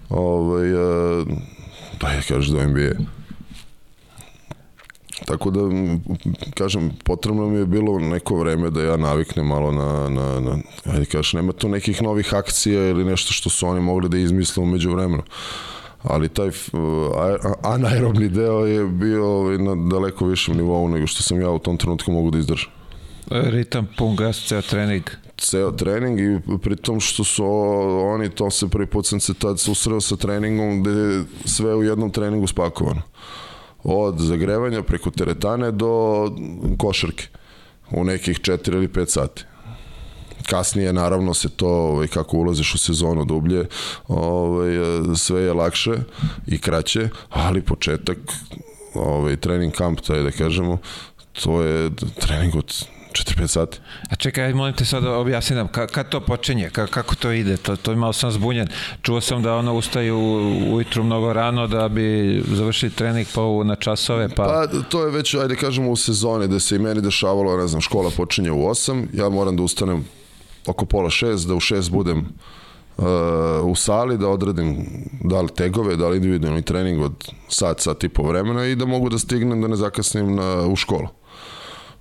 [0.08, 0.68] ovaj,
[2.00, 3.19] da je kažeš do NBA.
[5.26, 5.60] Tako da,
[6.54, 11.04] kažem, potrebno mi je bilo neko vreme da ja naviknem malo na, na, na ajde
[11.04, 14.90] kažeš, nema tu nekih novih akcija ili nešto što su oni mogli da izmisle umeđu
[14.92, 15.22] vremenu.
[16.02, 16.48] Ali taj
[17.16, 21.58] a- anaerobni deo je bio ovaj, na daleko višem nivou nego što sam ja u
[21.58, 22.70] tom trenutku mogu da izdržam
[23.30, 25.02] Ritam, pun gas, ceo trening.
[25.38, 27.44] ceo trening i pri tom što su
[28.04, 32.10] oni, to se prvi put sam se tad susreo sa treningom gde sve u jednom
[32.10, 33.02] treningu spakovano.
[33.84, 36.24] Od zagrevanja preko teretane do
[36.78, 37.26] košarke
[37.90, 39.44] u nekih 4 ili 5 sati.
[40.50, 43.66] Kasnije naravno se to ovaj kako ulaziš u sezonu dublje,
[44.08, 44.70] ovaj
[45.16, 45.92] sve je lakše
[46.46, 48.18] i kraće, ali početak
[48.94, 50.78] ovaj trening kamp taj da kažemo,
[51.42, 51.90] to je
[52.20, 53.78] trening od 4-5 sati.
[54.10, 57.32] A čekaj, molim te sad da objasni nam, ka, kad to počinje, ka, kako to
[57.32, 58.68] ide, to, to malo sam zbunjen.
[59.02, 60.18] Čuo sam da ono ustaju
[60.72, 64.44] ujutru mnogo rano da bi završili trening pa u, na časove, pa...
[64.44, 67.80] Pa to je već, ajde kažemo, u sezoni da se i meni dešavalo, ne znam,
[67.80, 70.04] škola počinje u 8, ja moram da ustanem
[70.66, 72.18] oko pola 6, da u 6 budem
[72.96, 73.04] uh,
[73.64, 74.86] u sali, da odradim
[75.24, 78.86] da li tegove, da li individualni trening od sat, sat i po vremena i da
[78.86, 81.08] mogu da stignem da ne zakasnim na, u školu.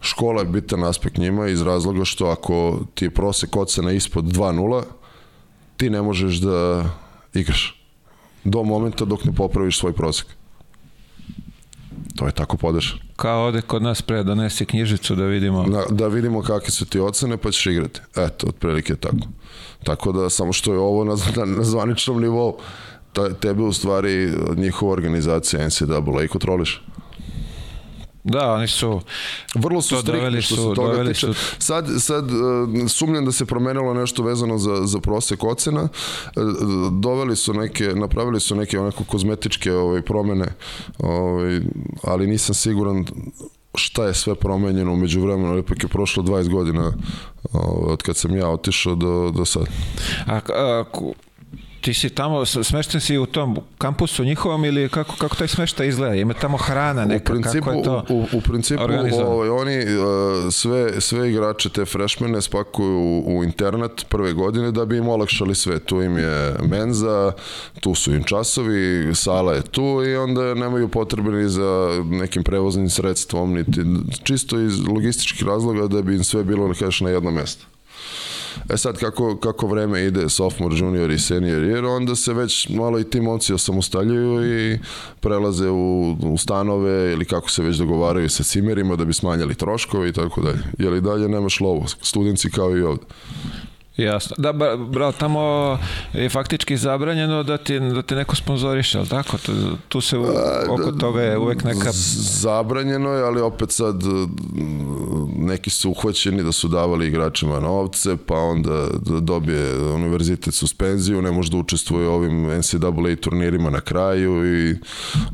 [0.01, 4.83] Škola je bitan aspekt njima iz razloga što ako ti je prosek ocena ispod 2.0,
[5.77, 6.89] ti ne možeš da
[7.33, 7.81] igraš
[8.43, 10.27] do momenta dok ne popraviš svoj prosek.
[12.15, 13.01] To je tako podešano.
[13.15, 15.63] Kao ode kod nas pre, donesi knjižicu da vidimo.
[15.63, 18.01] Na, da vidimo kakve su ti ocene pa ćeš igrati.
[18.15, 19.27] Eto, otprilike tako.
[19.83, 22.57] Tako da samo što je ovo na, na, na zvaničnom nivou,
[23.13, 26.83] ta, tebe u stvari njihova organizacija NCAA kontroliš.
[28.23, 29.01] Da, oni su...
[29.55, 31.27] Vrlo su striktni što su- se toga tiče.
[31.27, 32.37] su- Sad, sad uh,
[32.87, 35.81] sumnjam da se promenilo nešto vezano za, za prosek ocena.
[35.81, 35.89] Uh,
[36.91, 40.45] Doveli su neke, napravili su neke onako kozmetičke ovaj, promene,
[40.99, 41.61] ovaj,
[42.03, 43.05] ali nisam siguran
[43.75, 46.93] šta je sve promenjeno umeđu vremenu, ipak je prošlo 20 godina
[47.53, 49.63] ovaj, od kad sam ja otišao do, do sad.
[50.27, 50.83] A, a,
[51.89, 56.15] ti si tamo, smešten si u tom kampusu njihovom ili kako, kako taj smeštaj izgleda?
[56.15, 58.83] Ima tamo hrana U neka, principu, kako je to u, u principu
[59.25, 64.85] ovaj, oni uh, sve, sve igrače te freshmene spakuju u, u internet prve godine da
[64.85, 65.79] bi im olakšali sve.
[65.79, 67.31] Tu im je menza,
[67.79, 72.89] tu su im časovi, sala je tu i onda nemaju potrebe ni za nekim prevoznim
[72.89, 73.81] sredstvom, niti
[74.23, 77.65] čisto iz logističkih razloga da bi im sve bilo na jedno mesto.
[78.69, 82.99] E sad, kako, kako vreme ide, sophomore, junior i senior year, onda se već malo
[82.99, 84.79] i ti momci osamostaljuju i
[85.19, 90.09] prelaze u, u stanove ili kako se već dogovaraju sa cimerima da bi smanjali troškove
[90.09, 90.59] i tako dalje.
[90.77, 93.03] Jer i dalje nemaš lovu, studenti kao i ovde.
[93.99, 94.35] Jasno.
[94.39, 95.77] Da, bra, tamo
[96.13, 99.37] je faktički zabranjeno da ti, da te neko sponzoriše, ali tako?
[99.37, 99.51] Tu,
[99.89, 100.25] tu se u,
[100.69, 101.89] oko toga je uvek neka...
[102.41, 103.95] Zabranjeno je, ali opet sad
[105.35, 111.31] neki su uhvaćeni da su davali igračima novce, pa onda da dobije univerzitet suspenziju, ne
[111.31, 114.75] može da učestvuje u ovim NCAA turnirima na kraju i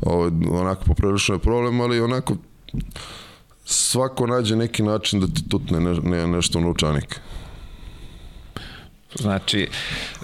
[0.02, 2.36] ovo, onako poprilično je problem, ali onako
[3.64, 7.20] svako nađe neki način da ti tutne ne, ne, nešto novčanik.
[9.20, 9.68] Znači,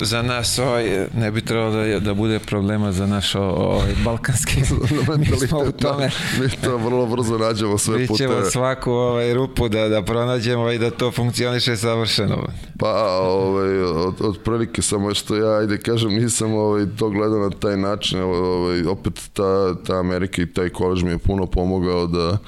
[0.00, 4.61] za nas ovaj, ne bi trebalo da, da bude problema za naš ovaj, balkanski.
[5.18, 6.11] mi smo u tome.
[6.40, 8.28] mi to vrlo brzo nađemo sve mi pute.
[8.28, 12.46] Mi ćemo svaku ovaj, rupu da, da pronađemo i da to funkcioniše savršeno.
[12.78, 17.50] Pa, ovaj, od, od prilike samo što ja, ajde kažem, nisam ovaj, to gledao na
[17.50, 18.20] taj način.
[18.20, 22.38] Ovaj, opet ta, ta Amerika i taj kolež mi je puno pomogao da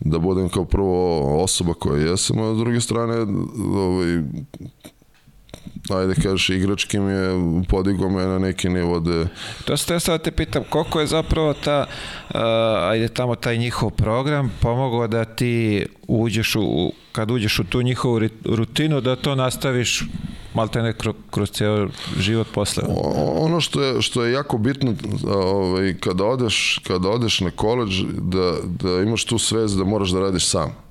[0.00, 3.14] da budem kao prvo osoba koja jesam, a s druge strane
[3.74, 4.22] ovaj,
[5.88, 7.30] ajde kažeš, igrački mi je
[7.68, 9.26] podigo me na neki nivo da...
[9.64, 11.86] To ste sad te pitam, koliko je zapravo ta,
[12.30, 12.40] uh,
[12.90, 18.20] ajde tamo taj njihov program pomogao da ti uđeš u, kad uđeš u tu njihovu
[18.44, 20.04] rutinu, da to nastaviš
[20.54, 21.88] malte ne kroz, kroz ceo
[22.18, 22.82] život posle.
[23.36, 24.94] Ono što je, što je jako bitno
[25.28, 30.20] ovaj, kada, odeš, kada odeš na koleđ da, da imaš tu svez da moraš da
[30.20, 30.89] radiš sam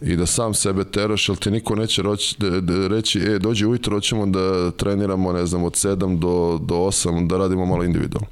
[0.00, 3.66] i da sam sebe teraš, jer ti niko neće roći, da, da reći, e, dođi
[3.66, 8.28] ujutro, hoćemo da treniramo, ne znam, od 7 do, do 8, da radimo malo individualno.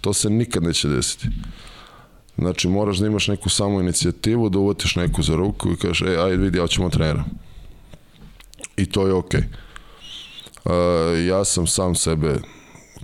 [0.00, 1.28] To se nikad neće desiti.
[2.38, 6.16] Znači, moraš da imaš neku samu inicijativu, da uvatiš neku za ruku i kažeš, e,
[6.20, 7.24] ajde vidi, ja ćemo trenera.
[8.76, 9.40] I to je okej.
[9.40, 9.68] Okay.
[10.64, 12.36] Uh, ja sam sam sebe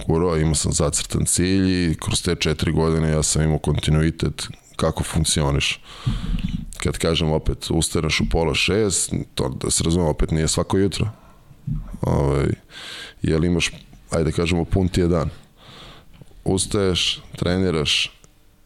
[0.06, 5.02] gurao, imao sam zacrtan cilj i kroz te četiri godine ja sam imao kontinuitet kako
[5.02, 5.80] funkcioniš
[6.84, 11.08] kad kažem opet ustaneš u pola šest, to da se razumemo opet nije svako jutro.
[12.00, 12.46] Ovaj,
[13.22, 13.70] jel imaš,
[14.10, 15.30] ajde kažemo, pun ti je dan.
[16.44, 18.10] Ustaješ, treniraš,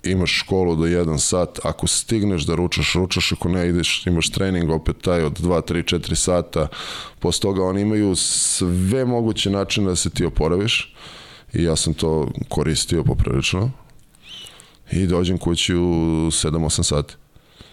[0.04, 4.70] imaš školu do 1 sat, ako stigneš da ručaš, ručaš, ako ne ideš, imaš trening
[4.70, 6.68] opet taj od 2, 3, 4 sata,
[7.18, 10.94] posle toga oni imaju sve moguće načine da se ti oporaviš
[11.52, 13.70] i ja sam to koristio poprilično
[14.92, 15.86] i dođem kući u
[16.30, 17.14] 7-8 sati.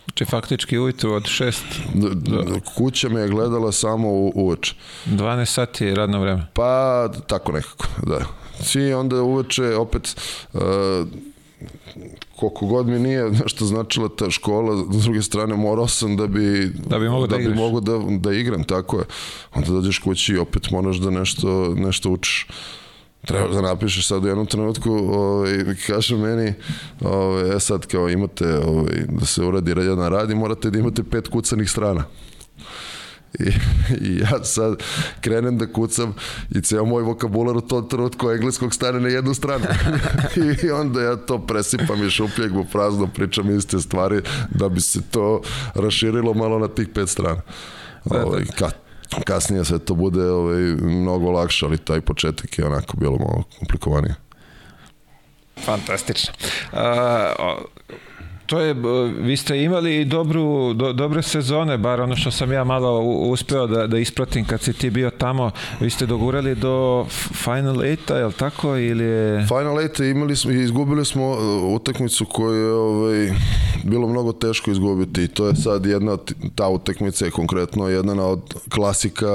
[0.06, 1.62] Znači faktički ujutru od 6
[1.94, 2.60] do...
[2.76, 4.76] Kuća me je gledala samo u, uveče.
[5.06, 6.48] 12 sati je radno vreme.
[6.54, 8.20] Pa tako nekako, da.
[8.64, 10.16] Svi onda uveče opet
[10.54, 10.62] uh,
[12.36, 16.72] koliko god mi nije nešto značila ta škola, s druge strane morao sam da bi
[16.88, 19.06] da bi mogo da, da, bi mogo da, da igram, tako je.
[19.54, 22.48] Onda dođeš kući i opet moraš da nešto, nešto učiš
[23.26, 25.58] treba da napišeš sad u jednom trenutku ovaj,
[25.88, 26.54] kaže meni
[27.02, 31.04] ovaj, e sad kao imate ovaj, da se uradi jedan rad i morate da imate
[31.04, 32.04] pet kucanih strana
[33.40, 33.50] I,
[34.02, 34.84] I ja sad
[35.22, 36.14] krenem da kucam
[36.52, 39.66] i ceo moj vokabular u tom trenutku engleskog stane na jednu stranu.
[40.64, 45.02] I onda ja to presipam i šupljeg u prazno, pričam iste stvari da bi se
[45.12, 45.42] to
[45.74, 47.42] raširilo malo na tih pet strana.
[48.06, 48.85] Ovaj, kad,
[49.26, 54.16] kasnije sve to bude ovaj, mnogo lakše, ali taj početak je onako bilo malo komplikovanije.
[55.66, 56.34] Fantastično.
[56.72, 56.80] Uh,
[58.46, 58.76] to je,
[59.20, 63.88] vi ste imali dobru, do, dobre sezone, bar ono što sam ja malo uspeo da,
[63.88, 68.34] da ispratim kad si ti bio tamo, vi ste dogurali do Final 8 je li
[68.34, 68.78] tako?
[68.78, 69.48] Ili je...
[69.48, 73.32] Final 8 imali smo, izgubili smo uh, utakmicu koju je ovaj,
[73.84, 76.18] bilo mnogo teško izgubiti i to je sad jedna,
[76.56, 79.28] ta utakmica je konkretno jedna od klasika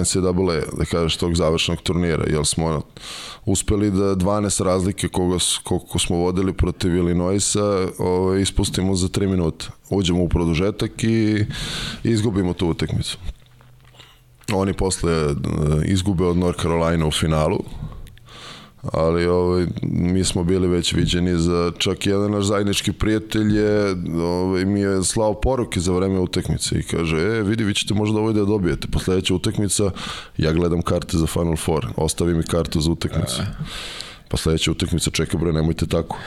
[0.00, 0.32] NCAA,
[0.78, 2.82] da kažeš, tog završnog turnira, jer smo
[3.46, 9.66] uspeli da 12 razlike koga, koliko smo vodili protiv Illinoisa ovaj, ispustimo za 3 minuta.
[9.90, 11.44] Uđemo u produžetak i
[12.04, 13.18] izgubimo tu utekmicu.
[14.52, 15.34] Oni posle eh,
[15.84, 17.58] izgube od North Carolina u finalu,
[18.92, 24.64] ali ovaj, mi smo bili već viđeni za čak jedan naš zajednički prijatelj je, ovaj,
[24.64, 28.32] mi je slao poruke za vreme utakmice i kaže, e, vidi, vi ćete možda ovo
[28.32, 28.88] da dobijete.
[28.88, 29.90] Posledeća utakmica,
[30.38, 33.42] ja gledam karte za Final Four, ostavi mi kartu za utakmicu.
[34.28, 36.18] Pa sledeća utakmica, čekaj bre, nemojte tako.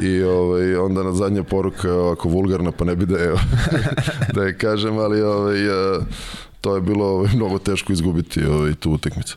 [0.00, 3.34] I ovaj, onda na zadnja poruka ovako vulgarna, pa ne bi da je,
[4.34, 5.56] da je kažem, ali ovaj,
[6.60, 9.36] to je bilo ovaj, mnogo teško izgubiti ovaj, tu utakmicu.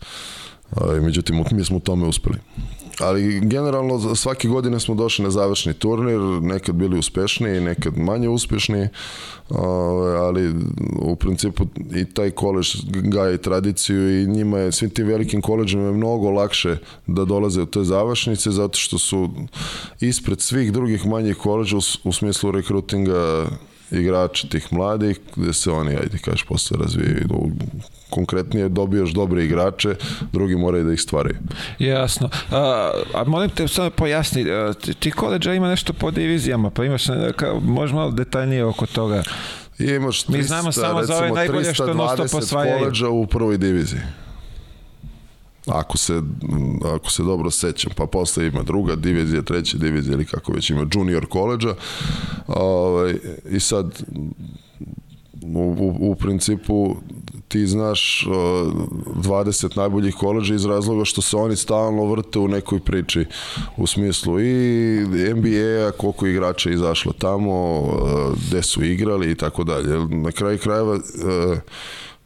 [1.02, 2.38] Međutim, mi smo u tome uspeli.
[3.00, 8.88] ali generalno svake godine smo došli na završni turnir, nekad bili uspešniji, nekad manje uspešni,
[10.20, 10.56] ali
[11.02, 15.92] u principu i taj kolež gaje tradiciju i njima je, svim tim velikim koleđima je
[15.92, 16.78] mnogo lakše
[17.08, 19.30] da dolaze u te završnice zato što su
[20.00, 23.48] ispred svih drugih manjih koleđa u, u smislu rekrutinga
[23.92, 27.28] igrača tih mladih, gde se oni, ajde kažeš, posle razvijaju
[28.10, 29.96] konkretnije dobijaš dobre igrače,
[30.32, 31.36] drugi moraju da ih stvaraju.
[31.80, 32.30] Jasno.
[32.52, 34.46] A, a molim te samo pojasni,
[35.00, 37.04] ti koleđa ima nešto po divizijama, pa imaš,
[37.36, 39.24] ka, možeš malo detaljnije oko toga.
[39.80, 42.80] I imaš 300, Mi znamo samo za ove najbolje što non stop osvajaju.
[42.80, 44.00] koleđa u prvoj diviziji.
[45.70, 46.22] Ako se,
[46.96, 50.86] ako se dobro sećam, pa posle ima druga divizija, treća divizija ili kako već ima
[50.94, 51.76] junior koleđa.
[52.48, 53.16] Ovaj,
[53.52, 54.04] I sad
[55.42, 56.96] u, u, u principu
[57.48, 58.74] ti znaš uh,
[59.16, 63.26] 20 najboljih koleđa iz razloga što se oni stalno vrte u nekoj priči
[63.78, 65.00] u smislu i
[65.36, 67.90] NBA-a, koliko igrača je izašlo tamo, uh,
[68.48, 70.08] gde su igrali i tako dalje.
[70.10, 71.02] Na kraju krajeva uh,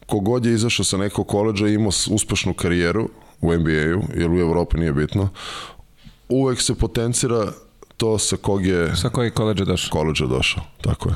[0.06, 3.10] kogod je izašao sa nekog koleđa imao uspešnu karijeru
[3.42, 5.30] u NBA-u, jer u Evropi nije bitno,
[6.30, 7.52] uvek se potencira
[7.98, 8.96] to sa kog je...
[8.96, 9.90] Sa kojeg koleđa došao.
[9.92, 11.16] Koleđa došao, tako je.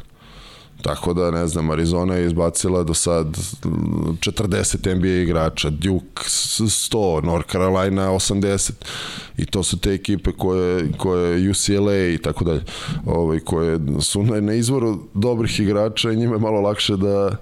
[0.82, 7.52] Tako da, ne znam, Arizona je izbacila do sad 40 NBA igrača, Duke 100, North
[7.52, 8.72] Carolina 80
[9.38, 12.62] i to su te ekipe koje, koje UCLA i tako dalje,
[13.06, 17.38] ovaj, koje su na, na izvoru dobrih igrača i njima je malo lakše da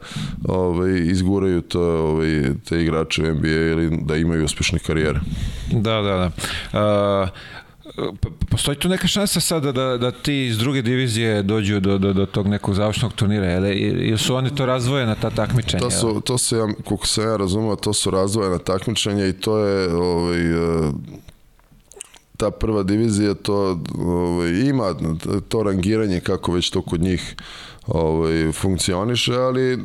[0.48, 5.20] ovaj, izguraju to, ovaj, te igrače u NBA ili da imaju uspešne karijere.
[5.72, 6.32] Da, da, da.
[7.24, 7.30] Uh,
[8.50, 12.26] postoji tu neka šansa sada da, da ti iz druge divizije dođu do, do, do
[12.26, 15.84] tog nekog završnog turnira ili, ili su oni to razvojena ta takmičenja?
[15.84, 19.58] To su, to su ja, koliko se ja razumio, to su razvojena takmičenja i to
[19.58, 20.92] je ovaj, e,
[22.38, 24.96] ta prva divizija to ovaj, ima
[25.50, 27.36] to rangiranje kako već to kod njih
[27.88, 29.78] ovaj, funkcioniše, ali e,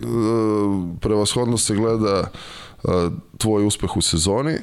[1.00, 2.88] prevashodno se gleda e,
[3.38, 4.56] tvoj uspeh u sezoni,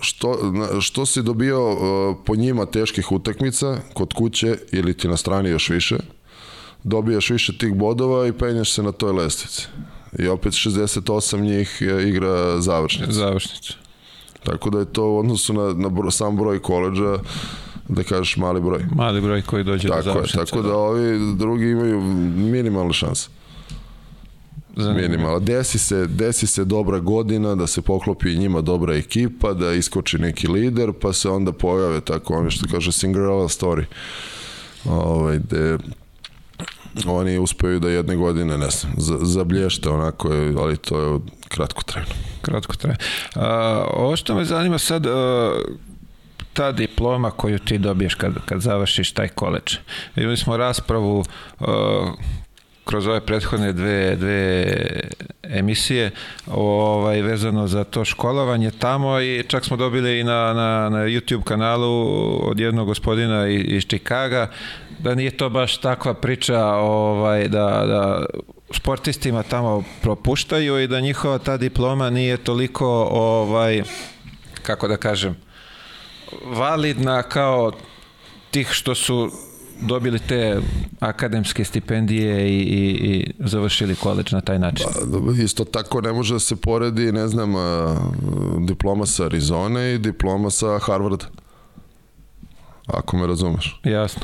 [0.00, 0.38] što,
[0.80, 1.76] što si dobio
[2.24, 5.96] po njima teških utakmica kod kuće ili ti na strani još više
[6.84, 9.66] dobijaš više tih bodova i penjaš se na toj lestvici.
[10.18, 13.74] I opet 68 njih igra završnicu završnicu
[14.44, 17.18] tako da je to u odnosu na, na bro, sam broj koleđa
[17.88, 18.84] da kažeš mali broj.
[18.94, 22.00] Mali broj koji dođe tako do završnice je, tako da, da ovi drugi imaju
[22.36, 23.28] minimalne šanse
[24.78, 25.38] minimalno.
[25.38, 30.48] Desi se, desi se dobra godina, da se poklopi njima dobra ekipa, da iskoči neki
[30.48, 33.84] lider, pa se onda pojave tako ono što kaže Cinderella story.
[34.84, 35.78] Ovaj, gde
[37.06, 42.10] oni uspeju da jedne godine, ne znam, zablješte onako, ali to je kratko trajno.
[42.42, 42.98] Kratko trajno.
[43.92, 45.52] ovo što me zanima sad, a,
[46.52, 49.76] ta diploma koju ti dobiješ kad, kad završiš taj koleđ.
[50.16, 51.24] Imali smo raspravu
[51.60, 51.66] uh,
[52.88, 54.66] kroz ove prethodne dve, dve
[55.42, 56.10] emisije
[56.46, 61.44] ovaj, vezano za to školovanje tamo i čak smo dobili i na, na, na YouTube
[61.44, 62.06] kanalu
[62.50, 64.50] od jednog gospodina iz Čikaga
[64.98, 68.26] da nije to baš takva priča ovaj, da, da
[68.70, 73.82] sportistima tamo propuštaju i da njihova ta diploma nije toliko ovaj,
[74.62, 75.36] kako da kažem
[76.44, 77.72] validna kao
[78.50, 79.30] tih što su
[79.80, 80.60] dobili te
[81.00, 84.86] akademske stipendije i, i, i završili koleđ na taj način.
[84.86, 87.54] Pa, isto tako ne može da se poredi, ne znam,
[88.66, 91.26] diploma sa Arizone i diploma sa Harvarda.
[92.86, 93.80] Ako me razumeš.
[93.84, 94.22] Jasno.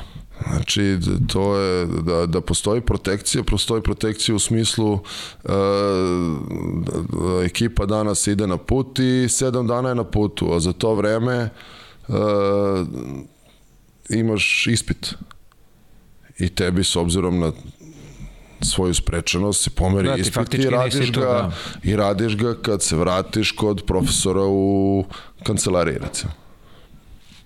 [0.48, 0.98] Znači,
[1.32, 5.48] to je da, da postoji protekcija, postoji protekcija u smislu e,
[6.74, 10.72] da, da ekipa danas ide na put i sedam dana je na putu, a za
[10.72, 11.50] to vreme e,
[14.08, 15.14] imaš ispit
[16.38, 17.52] i tebi s obzirom na
[18.64, 21.52] svoju sprečenost se pomeri da, ispit i radiš ga, da.
[21.82, 25.04] i radiš ga kad se vratiš kod profesora u
[25.42, 26.32] kancelariji recimo.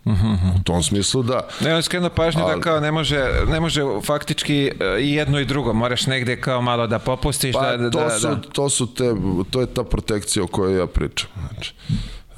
[0.07, 0.33] Mhm.
[0.61, 1.49] U tom smislu da.
[1.61, 5.13] Ne, on skreno pažnju da Ali, da kao ne može, ne može faktički e, i
[5.13, 7.53] jedno i drugo, moraš negde kao malo da popustiš.
[7.53, 8.41] Pa da, to, da, su, da.
[8.53, 9.15] to su te,
[9.51, 11.31] to je ta protekcija o kojoj ja pričam.
[11.49, 11.75] Znači,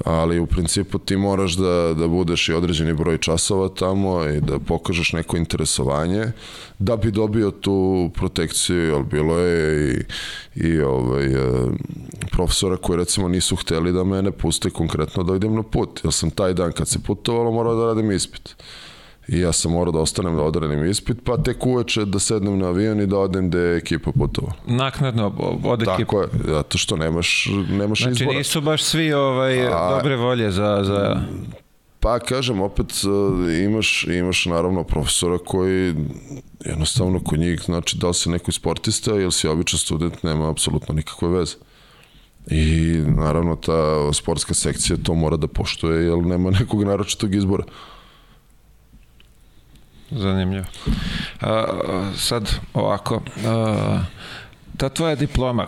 [0.05, 4.59] ali u principu ti moraš da, da budeš i određeni broj časova tamo i da
[4.59, 6.31] pokažeš neko interesovanje
[6.79, 10.03] da bi dobio tu protekciju, jer bilo je i,
[10.55, 11.51] i ovaj, e,
[12.31, 16.31] profesora koji recimo nisu hteli da mene puste konkretno da idem na put, jer sam
[16.31, 18.55] taj dan kad se putovalo morao da radim ispit.
[19.27, 22.67] I ja sam morao da ostanem da odrenim ispit, pa tek uveče da sednem na
[22.67, 24.53] avion i da odem gde je ekipa putovala.
[24.67, 25.97] Naknadno od ekipa.
[25.97, 28.37] Tako je, zato što nemaš, nemaš Znači izbora.
[28.37, 30.81] nisu baš svi ovaj, A- dobre volje za...
[30.83, 31.21] za...
[31.99, 35.95] Pa kažem, opet uh, imaš, imaš naravno profesora koji
[36.65, 40.95] jednostavno kod njih, znači da li si neko sportista ili si običan student, nema apsolutno
[40.95, 41.55] nikakve veze.
[42.47, 47.63] I naravno ta sportska sekcija to mora da poštuje, jer nema nekog naročitog izbora.
[50.11, 50.65] Zanimljivo.
[51.41, 51.65] A,
[52.17, 53.99] sad ovako, a,
[54.77, 55.67] ta tvoja diploma,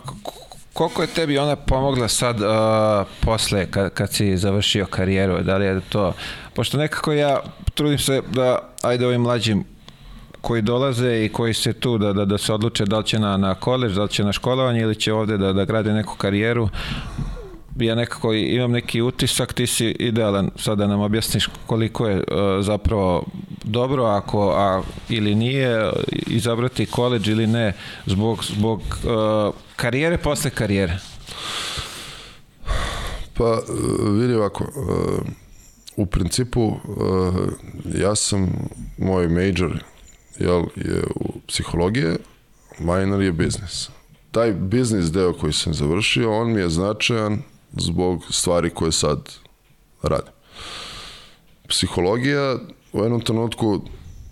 [0.74, 5.66] koliko je tebi ona pomogla sad a, posle kad, kad si završio karijeru, da li
[5.66, 6.14] je to,
[6.56, 7.39] pošto nekako ja
[7.74, 9.64] trudim se da, ajde ovim mlađim
[10.41, 13.38] koji dolaze i koji se tu da, da, da se odluče da li će na,
[13.38, 16.70] na koleđ, da li će na školovanje ili će ovde da, da grade neku karijeru,
[17.80, 22.24] ja nekako imam neki utisak, ti si idealan sad da nam objasniš koliko je uh,
[22.61, 23.26] zapravo
[23.63, 25.91] dobro ako a, ili nije
[26.28, 27.74] izabrati koleđ ili ne
[28.05, 30.99] zbog, zbog uh, karijere posle karijere.
[33.34, 33.59] Pa
[34.11, 34.65] vidi ovako,
[35.95, 36.76] u principu
[37.95, 38.67] ja sam,
[38.97, 39.84] moj major
[40.39, 42.17] jel, je u psihologije,
[42.80, 43.89] minor je biznis.
[44.32, 47.41] Taj biznis deo koji sam završio, on mi je značajan
[47.74, 49.30] zbog stvari koje sad
[50.01, 50.34] radim.
[51.67, 52.57] Psihologija,
[52.93, 53.82] u jednom trenutku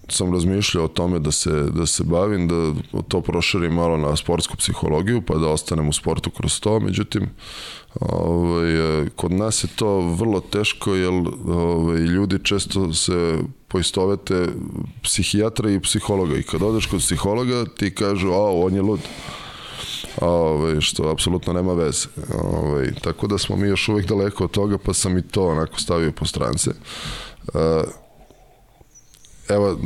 [0.09, 2.73] sam razmišljao o tome da se, da se bavim, da
[3.07, 7.29] to proširim malo na sportsku psihologiju, pa da ostanem u sportu kroz to, međutim,
[7.99, 11.13] ovaj, kod nas je to vrlo teško, jer
[11.47, 14.47] ovaj, ljudi često se poistovete
[15.03, 16.37] psihijatra i psihologa.
[16.37, 18.99] I kad odeš kod psihologa ti kažu, a on je lud
[20.17, 22.07] Ove, što apsolutno nema veze.
[22.43, 25.79] Ove, tako da smo mi još uvijek daleko od toga, pa sam i to onako
[25.79, 26.71] stavio po strance.
[27.53, 27.83] E,
[29.49, 29.79] evo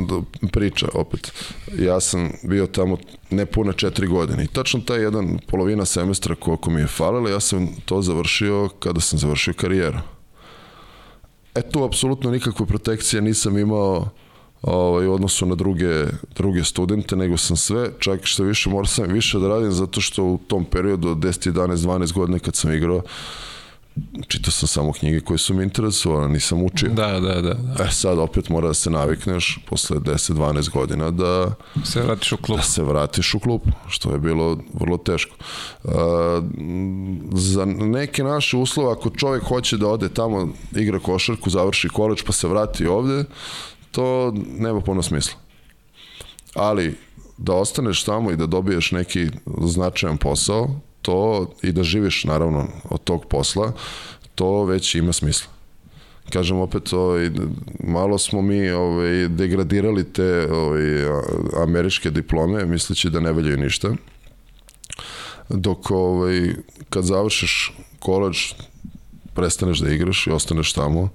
[0.51, 1.31] priča opet.
[1.79, 2.97] Ja sam bio tamo
[3.29, 7.67] nepune četiri godine i tačno taj jedan polovina semestra koliko mi je falilo, ja sam
[7.85, 9.99] to završio kada sam završio karijeru.
[11.55, 14.09] E tu apsolutno nikakve protekcije nisam imao
[14.65, 16.05] ovaj, u odnosu na druge,
[16.35, 20.23] druge studente, nego sam sve, čak što više morao sam više da radim, zato što
[20.23, 23.01] u tom periodu od 10, 11, 12 godina kad sam igrao,
[24.27, 26.89] čitao sam samo knjige koje su me interesovane, nisam učio.
[26.89, 27.53] Da, da, da.
[27.53, 27.83] da.
[27.83, 31.51] E sad opet mora da se navikneš posle 10-12 godina da,
[31.83, 32.57] Se vratiš u klub.
[32.57, 35.35] da se vratiš u klub, što je bilo vrlo teško.
[35.83, 35.93] Uh,
[37.33, 42.31] za neke naše uslove, ako čovjek hoće da ode tamo, igra košarku, završi koleđ pa
[42.31, 43.23] se vrati ovde,
[43.95, 45.39] to nema puno smisla.
[46.55, 46.95] Ali
[47.37, 49.27] da ostaneš tamo i da dobiješ neki
[49.61, 50.69] značajan posao,
[51.01, 53.73] to i da živiš naravno od tog posla,
[54.35, 55.55] to već ima smisla
[56.29, 57.31] kažem opet ovaj,
[57.83, 60.83] malo smo mi ovaj, degradirali te ovaj,
[61.63, 63.89] američke diplome misleći da ne valjaju ništa
[65.49, 66.55] dok ovaj,
[66.89, 68.37] kad završiš koleđ
[69.33, 71.09] prestaneš da igraš i ostaneš tamo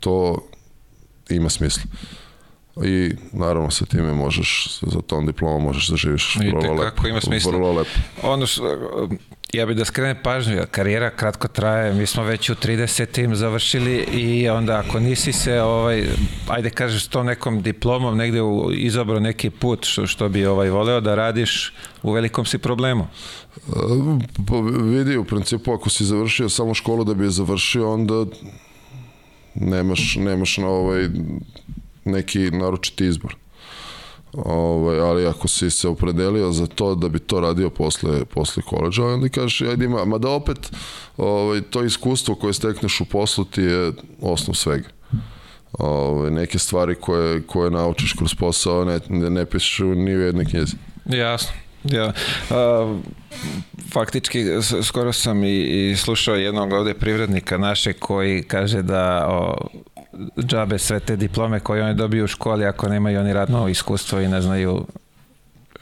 [0.00, 0.38] to
[1.30, 1.82] ima smisla
[2.84, 7.20] i naravno sa time možeš za tom diplomom možeš da živiš I vrlo lepo, ima
[7.20, 7.52] smisla.
[7.52, 7.90] vrlo lepo
[8.22, 8.78] Ono što,
[9.52, 13.96] ja bih da skrenem pažnju, jer karijera kratko traje, mi smo već u 30-im završili
[14.12, 16.04] i onda ako nisi se, ovaj,
[16.48, 20.70] ajde kažeš s tom nekom diplomom negde u, izabrao neki put što, što bi ovaj
[20.70, 21.72] voleo da radiš,
[22.02, 23.06] u velikom si problemu.
[24.46, 28.26] Pa vidi, u principu ako si završio samo školu da bi je završio, onda
[29.60, 31.08] nemaš, nemaš na ovaj
[32.04, 33.36] neki naročiti izbor.
[34.32, 39.04] Ovaj, ali ako si se opredelio za to da bi to radio posle, posle koleđa,
[39.04, 40.72] onda kažeš, ajde ima, ma da opet
[41.16, 44.88] ovaj, to iskustvo koje stekneš u poslu ti je osnov svega.
[45.72, 50.76] Ovaj, neke stvari koje, koje naučiš kroz posao ne, ne pišu ni u jednoj knjizi.
[51.06, 51.52] Jasno.
[51.84, 52.12] Ja,
[52.50, 52.98] a,
[53.92, 54.44] faktički
[54.82, 59.68] skoro sam i, i slušao jednog ovde privrednika naše koji kaže da o,
[60.38, 64.28] džabe sve te diplome koje oni dobiju u školi ako nemaju oni radno iskustvo i
[64.28, 64.86] ne znaju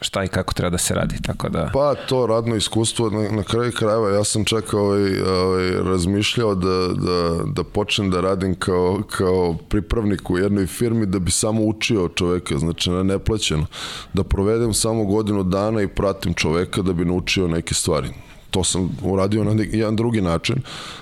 [0.01, 1.69] šta i kako treba da se radi, tako da...
[1.73, 6.87] Pa to radno iskustvo na, na kraju krajeva ja sam čak ovaj, ovaj, razmišljao da,
[6.87, 12.09] da, da počnem da radim kao, kao pripravnik u jednoj firmi da bi samo učio
[12.15, 13.65] čoveka, znači na neplaćeno.
[14.13, 18.09] Da provedem samo godinu dana i pratim čoveka da bi naučio neke stvari.
[18.51, 20.55] To sam uradio na jedan drugi način,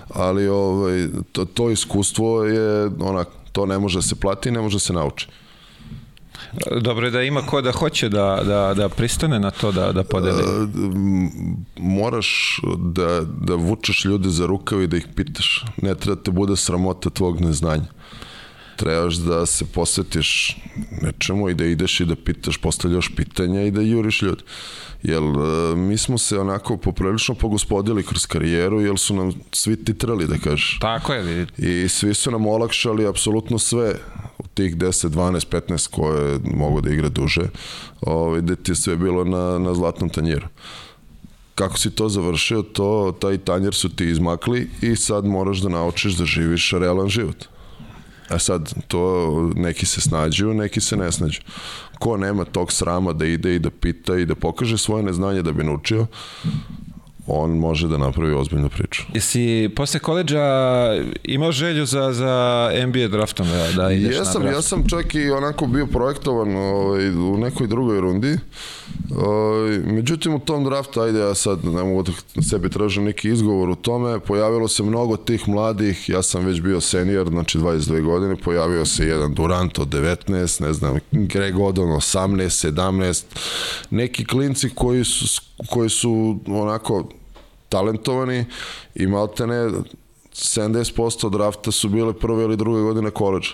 [0.09, 4.75] ali ovaj, to, to iskustvo je onak, to ne može da se plati, ne može
[4.75, 5.27] da se nauči.
[6.81, 10.03] Dobro je da ima ko da hoće da, da, da pristane na to da, da
[10.03, 10.41] podeli.
[10.41, 10.67] E,
[11.79, 15.65] moraš da, da vučeš ljude za rukav i da ih pitaš.
[15.81, 17.87] Ne treba te bude sramota tvog neznanja.
[18.75, 20.57] Trebaš da se posvetiš
[21.01, 24.43] nečemu i da ideš i da pitaš, postavljaš pitanja i da juriš ljudi.
[25.03, 30.27] Jer e, mi smo se onako poprilično pogospodili kroz karijeru, jer su nam svi titrali,
[30.27, 30.77] da kažeš.
[30.81, 31.61] Tako je, vidite.
[31.61, 33.93] I svi su nam olakšali apsolutno sve
[34.37, 37.49] u tih 10, 12, 15 koje mogu da igra duže,
[38.01, 40.47] ovaj, da ti je sve bilo na, na zlatnom tanjeru
[41.55, 46.13] kako si to završio, to, taj tanjer su ti izmakli i sad moraš da naučiš
[46.13, 47.45] da živiš realan život.
[48.29, 51.41] A sad, to neki se snađuju, neki se ne snađu.
[51.99, 55.51] Ko nema tog srama da ide i da pita i da pokaže svoje neznanje da
[55.51, 56.07] bi naučio,
[57.27, 59.03] on može da napravi ozbiljnu priču.
[59.13, 60.41] Jesi posle koleđa
[61.23, 64.55] imao želju za, za NBA draftom da, da ideš Jesam, na draft?
[64.55, 68.27] ja sam čak i onako bio projektovan ovaj, u nekoj drugoj rundi.
[68.27, 68.39] Ovaj,
[69.85, 73.75] međutim, u tom draftu, ajde ja sad ne mogu da sebi tražim neki izgovor u
[73.75, 78.85] tome, pojavilo se mnogo tih mladih, ja sam već bio senior, znači 22 godine, pojavio
[78.85, 83.23] se jedan Durant od 19, ne znam, Greg Odon 18, 17,
[83.89, 87.09] neki klinci koji su, koji su onako
[87.69, 88.45] talentovani
[88.95, 89.69] i maltene
[90.33, 93.51] 70% drafta su bile prve ili druge godine koleđa.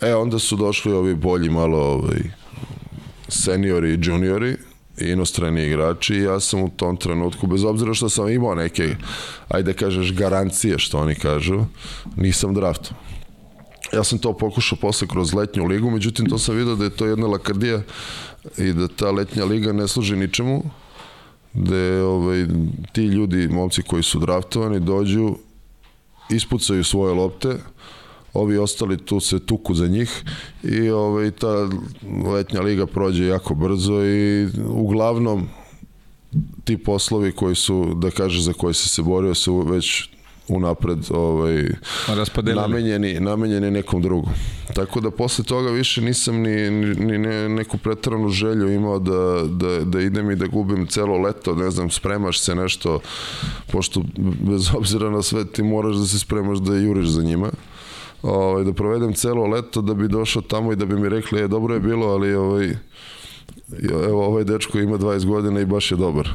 [0.00, 2.20] E, onda su došli ovi bolji malo ovaj,
[3.30, 4.56] seniori i juniori
[5.00, 8.96] inostrani igrači i ja sam u tom trenutku, bez obzira što sam imao neke,
[9.48, 11.64] ajde da kažeš, garancije, što oni kažu,
[12.16, 12.96] nisam draftom.
[13.92, 17.06] Ja sam to pokušao posle kroz letnju ligu, međutim to sam vidio da je to
[17.06, 17.82] jedna lakrdija
[18.58, 20.62] i da ta letnja liga ne služi ničemu,
[21.52, 22.46] gde ovaj,
[22.92, 25.36] ti ljudi, momci koji su draftovani, dođu,
[26.30, 27.56] ispucaju svoje lopte,
[28.34, 30.22] ovi ostali tu se tuku za njih
[30.62, 31.68] i ovaj, ta
[32.34, 35.48] letnja liga prođe jako brzo i uglavnom
[36.64, 40.08] ti poslovi koji su, da kažeš, za koje se se borio su već
[40.48, 41.64] unapred ovaj,
[42.54, 44.32] namenjeni, namenjeni nekom drugom.
[44.74, 49.44] Tako da posle toga više nisam ni, ni, ni ne, neku pretranu želju imao da,
[49.46, 53.00] da, da idem i da gubim celo leto, ne znam, spremaš se nešto,
[53.72, 54.02] pošto
[54.40, 57.50] bez obzira na sve ti moraš da se spremaš da juriš za njima
[58.22, 61.48] ovaj, da provedem celo leto da bi došao tamo i da bi mi rekli, je
[61.48, 62.74] dobro je bilo, ali ovaj,
[64.02, 66.28] evo ovaj dečko ima 20 godina i baš je dobar.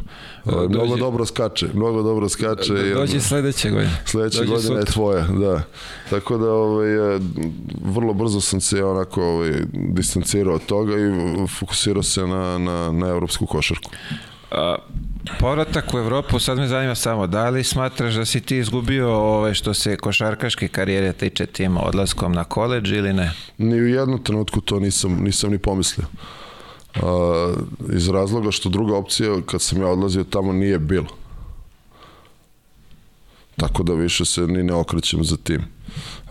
[0.46, 2.74] Ovaj, mnogo Dođi- dobro skače, mnogo dobro skače.
[2.74, 4.02] Da, i dođi ono- sledeće godine.
[4.06, 4.94] Sledeće Dođi godine je sutra.
[4.94, 5.62] tvoja, da.
[6.10, 7.20] Tako da ovaj, e,
[7.86, 11.12] vrlo brzo sam se onako ovaj, distancirao od toga i
[11.50, 13.92] fokusirao se na, na, na evropsku košarku.
[14.52, 14.76] A,
[15.40, 19.54] povratak u Evropu, sad me zanima samo, da li smatraš da si ti izgubio ove
[19.54, 23.32] što se košarkaške karijere tiče tim odlaskom na koleđ ili ne?
[23.58, 26.08] Ni u jednom trenutku to nisam, nisam ni pomislio.
[26.96, 27.54] A,
[27.94, 31.08] iz razloga što druga opcija kad sam ja odlazio tamo nije bilo.
[33.58, 35.75] Tako da više se ni ne okrećem za tim.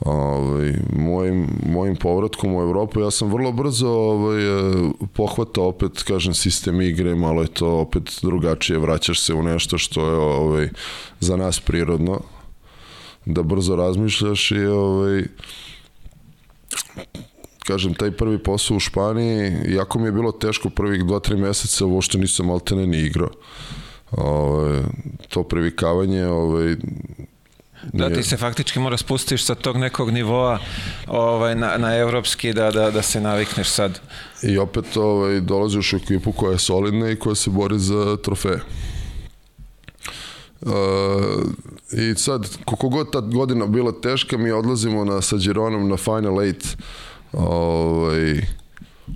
[0.00, 4.72] Ovaj, mojim, mojim povratkom u Evropu ja sam vrlo brzo ovaj, e,
[5.12, 10.08] pohvatao opet, kažem, sistem igre, malo je to opet drugačije, vraćaš se u nešto što
[10.08, 10.68] je ovaj,
[11.20, 12.20] za nas prirodno,
[13.26, 15.24] da brzo razmišljaš i ovaj,
[17.64, 22.18] kažem, taj prvi posao u Španiji, jako mi je bilo teško prvih 2-3 meseca, uopšte
[22.18, 23.30] nisam altene ni igrao.
[24.10, 24.82] Ove,
[25.28, 26.76] to previkavanje, ovaj,
[27.92, 30.58] Da ti se faktički mora spustiš sa tog nekog nivoa
[31.06, 34.00] ovaj, na, na evropski da, da, da se navikneš sad.
[34.42, 38.60] I opet ovaj, dolaziš u ekipu koja je solidna i koja se bori za trofeje.
[40.60, 40.72] Uh,
[41.92, 46.42] I sad, koliko god ta godina bila teška, mi odlazimo na, sa Gironom na Final
[46.42, 46.76] Eight
[47.32, 48.40] ovaj,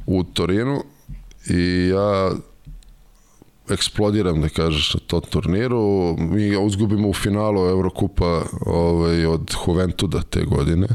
[0.06, 0.84] u Torinu
[1.50, 2.32] i ja
[3.70, 6.16] eksplodiram, da kažeš, na tom turniru.
[6.18, 10.88] Mi uzgubimo u finalu Evrokupa ovaj, od Juventuda te godine,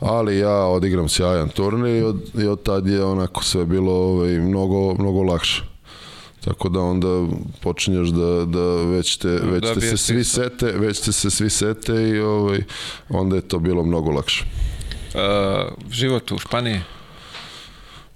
[0.00, 4.30] ali ja odigram sjajan turnir i od, i od tad je onako sve bilo ovaj,
[4.30, 5.62] mnogo, mnogo lakše.
[6.44, 7.26] Tako da onda
[7.60, 12.08] počinješ da, da već te, već te se svi sete, već te se svi sete
[12.08, 12.62] i ovaj,
[13.08, 14.44] onda je to bilo mnogo lakše.
[15.14, 16.80] Uh, život u Španiji,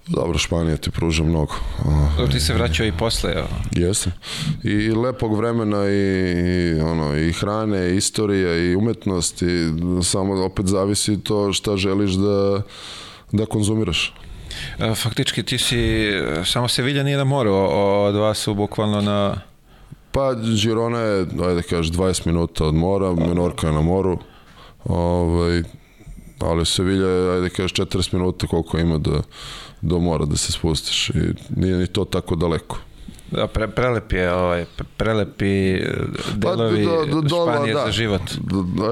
[0.07, 1.53] Dobro, Španija ti pruža mnogo.
[2.17, 3.31] Dobro ti se vraćao i posle.
[3.35, 3.47] evo.
[3.71, 4.13] Jesam.
[4.63, 5.93] I lepog vremena i,
[6.77, 12.11] i ono i hrane, i istorija i umetnost i samo opet zavisi to šta želiš
[12.11, 12.61] da
[13.31, 14.13] da konzumiraš.
[14.79, 16.11] E, Faktički ti si,
[16.45, 19.41] samo Sevilja nije na moru, od vas su bukvalno na...
[20.11, 24.19] Pa Girona je, ajde da kažeš, 20 minuta od mora, Menorka je na moru.
[24.83, 25.63] Ovaj,
[26.39, 29.21] ali Sevilla je, ajde da kažeš, 40 minuta koliko ima do,
[29.81, 32.77] do mora da se spustiš i nije ni to tako daleko.
[33.31, 34.65] Da, pre, prelep je, ovaj,
[34.97, 35.95] prelepi e,
[36.35, 37.85] delovi do, do, do, Španije da.
[37.85, 38.21] za život.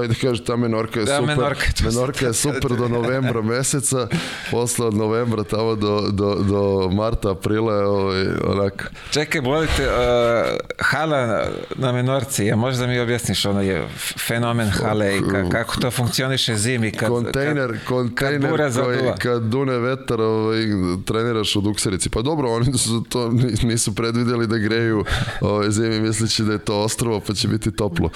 [0.00, 1.36] Ajde kaže, ta Menorka je Da, super.
[1.36, 4.08] Menorka Menorka je super do novembra meseca,
[4.50, 8.92] posle od novembra tamo do, do, do marta, aprila je ovaj, onak.
[9.10, 11.44] Čekaj, volite, uh, hala
[11.76, 13.88] na, Menorci, ja možda mi objasniš, ono je
[14.26, 18.96] fenomen hale i ka, kako to funkcioniše zimi kad, kontejner, kad, kontejner kad bura koji,
[18.96, 19.14] zaduva.
[19.14, 20.58] kad dune vetar ovaj,
[21.04, 22.10] treniraš u dukserici.
[22.10, 23.32] Pa dobro, oni su to
[23.62, 25.04] nisu predvideli da greju
[25.40, 28.10] ovaj, zimi misleći da je to ostrovo pa će biti toplo.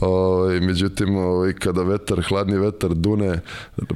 [0.00, 3.40] Ovaj, međutim, ovaj, kada vetar, hladni vetar dune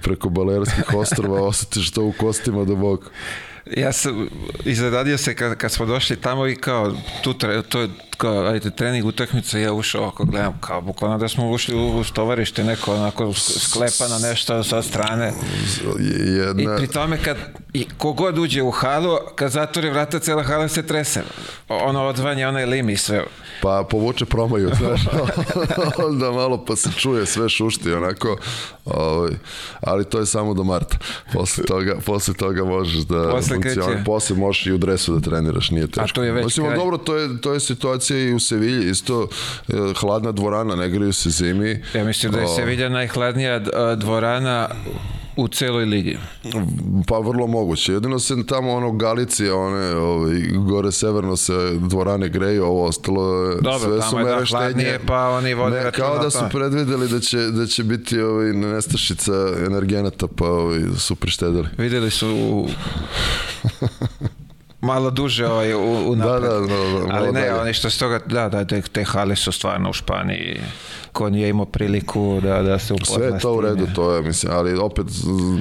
[0.03, 3.07] preko Balearskih ostrova osjetiš to u kostima do boga.
[3.75, 4.29] Ja sam
[4.65, 8.71] iznenadio se kad, kad smo došli tamo i kao tu tre, to je kao ajde
[8.71, 12.95] trening utakmica ja ušao ako gledam kao bukvalno da smo ušli u, u stovarište neko
[12.95, 15.33] onako sklepa na nešto sa strane.
[15.99, 16.75] Jedna...
[16.75, 17.37] i pri tome kad
[17.73, 21.23] i kogod uđe u halu kad zatvori vrata cela hala se trese.
[21.69, 23.25] Ono odzvanje onaj lim i sve.
[23.63, 25.01] Pa povuče promaju, znaš,
[26.09, 28.37] onda malo pa se čuje sve šušti onako,
[28.85, 29.33] ovaj,
[29.81, 30.97] ali to je samo do marta.
[31.33, 34.05] Posle toga, posle toga možeš da Posle funkcioniš, kreće.
[34.05, 36.15] posle možeš i u dresu da treniraš, nije teško.
[36.15, 36.79] to je već Mislim, kraj.
[36.79, 39.29] dobro, to je, to je situacija i u Sevilji, isto
[39.69, 41.83] eh, hladna dvorana, ne greju se zimi.
[41.95, 44.69] ja mislim da je Sevilja najhladnija a, dvorana
[45.37, 46.19] u celoj ligi
[47.07, 47.93] Pa vrlo moguće.
[47.93, 53.79] Jedino se tamo ono Galicije, one ovaj, gore severno se dvorane greju, ovo ostalo Dobro,
[53.81, 54.99] sve su da mere štednje.
[55.07, 58.47] pa oni vode Ne, kao o da su predvideli da će, da će biti ovaj,
[58.47, 59.33] nestašica
[59.67, 61.69] energenata, pa ovaj, su prištedili.
[61.79, 62.69] videli su u-
[64.87, 66.51] malo duže ovaj, u, u Da, napred.
[66.51, 67.55] da, da, da, ali malo ne, dalje.
[67.61, 70.61] oni što s toga, da, da, te, te hale su stvarno u Španiji
[71.13, 74.23] ko nije imao priliku da, da se upozna Sve je to u redu, to je,
[74.23, 75.07] mislim, ali opet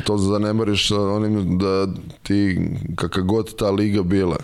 [0.05, 1.87] to zanemariš sa onim da
[2.23, 4.37] ti, kakav god ta liga bila,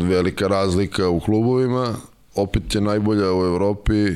[0.00, 1.94] velika razlika u klubovima,
[2.34, 4.12] opet je najbolja u Evropi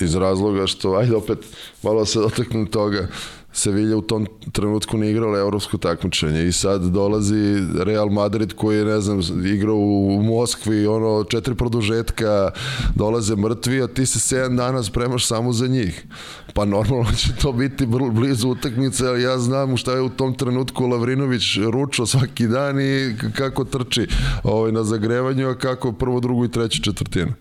[0.00, 1.38] iz razloga što, ajde opet,
[1.82, 3.08] malo se dotaknem toga,
[3.56, 8.84] Sevilla u tom trenutku ne igrala evropsko takmičenje i sad dolazi Real Madrid koji je,
[8.84, 12.50] ne znam, igrao u Moskvi, ono, četiri produžetka,
[12.94, 16.06] dolaze mrtvi, a ti se 7 dana spremaš samo za njih.
[16.54, 20.86] Pa normalno će to biti blizu utakmice, ali ja znam šta je u tom trenutku
[20.86, 24.06] Lavrinović ručao svaki dan i kako trči
[24.42, 27.32] ovaj, na zagrevanju, a kako prvo, drugu i treću četvrtinu.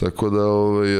[0.00, 0.98] Tako da, ovaj, e,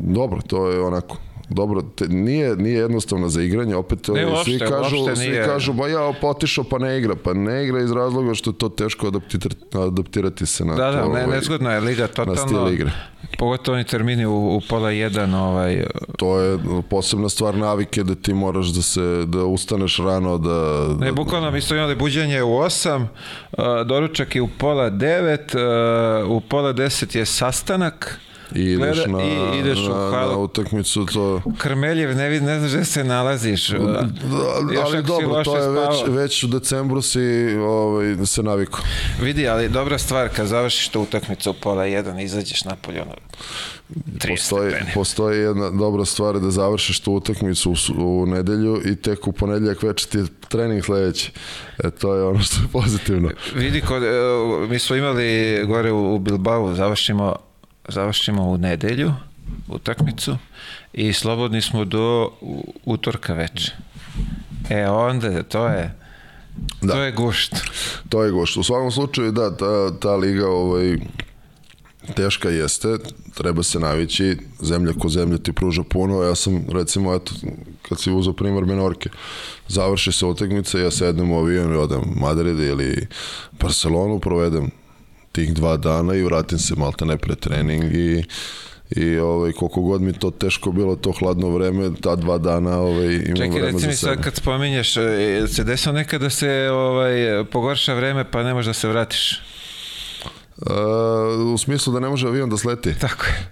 [0.00, 1.16] dobro, to je onako,
[1.50, 5.44] dobro, te, nije, nije jednostavno za igranje, opet Ne, ovaj, svi kažu, svi nije.
[5.44, 8.68] kažu, ba ja potišao pa ne igra, pa ne igra iz razloga što je to
[8.68, 12.36] teško adaptirati, adaptirati se na Da, da, to, ne, ovaj, nezgodno je liga na totalno.
[12.36, 12.90] stil igre.
[13.38, 15.84] Pogotovo oni termini u, u pola jedan, ovaj,
[16.16, 16.58] To je
[16.90, 21.50] posebna stvar navike da ti moraš da se da ustaneš rano da, Ne, da bukvalno
[21.50, 23.06] mi smo imali buđenje u 8,
[23.52, 28.20] uh, doručak je u pola 9, uh, u pola 10 je sastanak,
[28.54, 29.22] i ideš gleda- na,
[29.54, 30.42] i ideš u na, na halu.
[30.42, 33.70] utakmicu to Krmeljev, ne, vid- ne znaš gde se nalaziš.
[33.70, 34.08] uh, Da,
[34.82, 37.20] ali dobro, to je već, već u decembru si
[37.58, 38.80] ovaj, se navikao.
[39.22, 43.12] Vidi, ali dobra stvar, kad završiš tu utakmicu u pola 1, izađeš napolje, ono,
[43.90, 44.90] 30 Postoji, stepeni.
[44.94, 49.82] postoji jedna dobra stvar da završiš tu utakmicu u, u nedelju i tek u ponedjeljak
[49.82, 51.32] večer ti je trening sledeći.
[51.78, 53.30] E, to je ono što je pozitivno.
[53.54, 54.08] Vidi, kod, e,
[54.68, 55.24] mi smo imali
[55.66, 57.36] gore u, u Bilbao, završimo,
[57.88, 59.12] završimo u nedelju
[59.68, 60.36] utakmicu
[60.92, 62.30] i slobodni smo do
[62.84, 63.72] utorka veče.
[64.70, 65.94] E onda, to je,
[66.82, 66.92] Da.
[66.92, 67.54] to je gušt.
[68.08, 68.56] To je gošt.
[68.56, 70.96] U svakom slučaju, da, ta, ta liga ovaj,
[72.14, 72.98] teška jeste,
[73.34, 77.32] treba se navići, zemlja ko zemlja ti pruža puno, ja sam recimo, eto,
[77.88, 79.10] kad si uzao primjer Menorke,
[79.68, 83.06] završi se utakmica, ja sednem u avion i odem Madrid ili
[83.60, 84.70] Barcelonu, provedem
[85.32, 88.24] tih dva dana i vratim se malte ne pre trening i
[88.90, 93.06] i ovaj, koliko god mi to teško bilo to hladno vreme, ta dva dana ovaj,
[93.06, 97.44] imam Čekaj, vreme reci mi sad kad spominješ, e, se desilo nekad da se ovaj,
[97.52, 99.40] pogorša vreme pa ne možeš da se vratiš?
[100.58, 102.94] Uh, u smislu da ne može avion da sleti?
[102.98, 103.50] Tako je.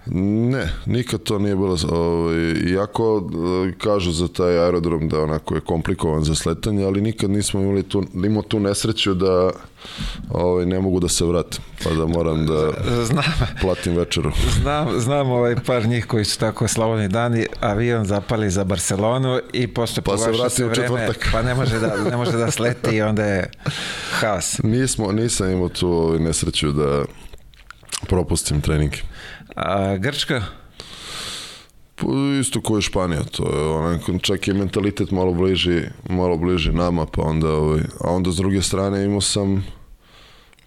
[0.49, 1.77] Ne, nikad to nije bilo.
[1.91, 2.35] Ovaj,
[2.71, 3.29] iako
[3.67, 7.83] eh, kažu za taj aerodrom da onako je komplikovan za sletanje, ali nikad nismo imali
[7.83, 9.51] tu, imao tu nesreću da
[10.29, 12.71] ovaj, ne mogu da se vratim, pa da moram da
[13.05, 13.23] Znam,
[13.61, 14.31] platim večeru.
[14.61, 19.67] Znam, znam ovaj par njih koji su tako slavoni dani, avion zapali za Barcelonu i
[19.67, 21.29] posle Pa se vrati u četvrtak.
[21.31, 23.49] pa ne može da, ne može da sleti i onda je
[24.11, 24.59] haos.
[24.63, 27.05] Nismo, nisam imao tu ovaj, nesreću da
[28.07, 28.97] propustim treninge.
[29.55, 30.43] A Grčka?
[32.01, 32.07] Pa,
[32.41, 37.05] Isto kao i Španija, to je onako, čak i mentalitet malo bliži, malo bliži nama,
[37.05, 39.65] pa onda, ovaj, a onda s druge strane imao sam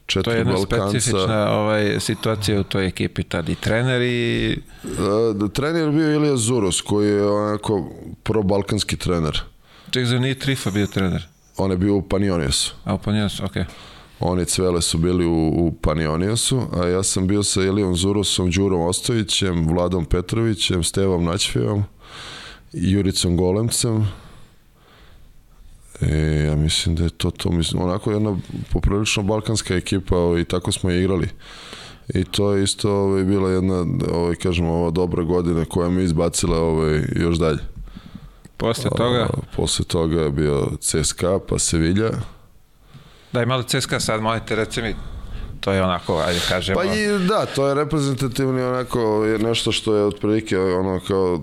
[0.06, 0.88] četiri To je jedna Balkanca.
[0.88, 6.80] specifična ovaj, situacija u toj ekipi tad i trener i Uh, trener bio Ilija Zuros,
[6.80, 7.90] koji je onako
[8.22, 9.40] pro-balkanski trener.
[9.90, 11.26] ček za nije Trifa bio trener.
[11.56, 12.74] On je bio u Panioniosu.
[12.84, 13.52] A pa njes, ok.
[14.20, 18.80] Oni cvele su bili u, u Panioniosu, a ja sam bio sa Ilijom Zurosom, Đurom
[18.80, 21.84] Ostojićem, Vladom Petrovićem, Stevom Naćfijom,
[22.72, 24.08] Juricom Golemcem.
[26.00, 28.36] E, ja mislim da je to to, mislim, onako jedna
[28.72, 31.28] poprilično balkanska ekipa ovaj, i tako smo je igrali.
[32.14, 36.58] I to je isto ovaj, bila jedna, ovaj, kažemo, ova dobra godina koja me izbacila
[36.58, 37.58] ovaj, još dalje.
[38.56, 42.10] Posle toga, A, posle toga je bio CSKA, pa Sevilla.
[43.32, 44.94] Daj malo CSKA sad, molite, reci mi,
[45.60, 49.94] to je onako, ajde kažemo, Pa i da, to je reprezentativni onako je nešto što
[49.94, 51.40] je otprilike ono kao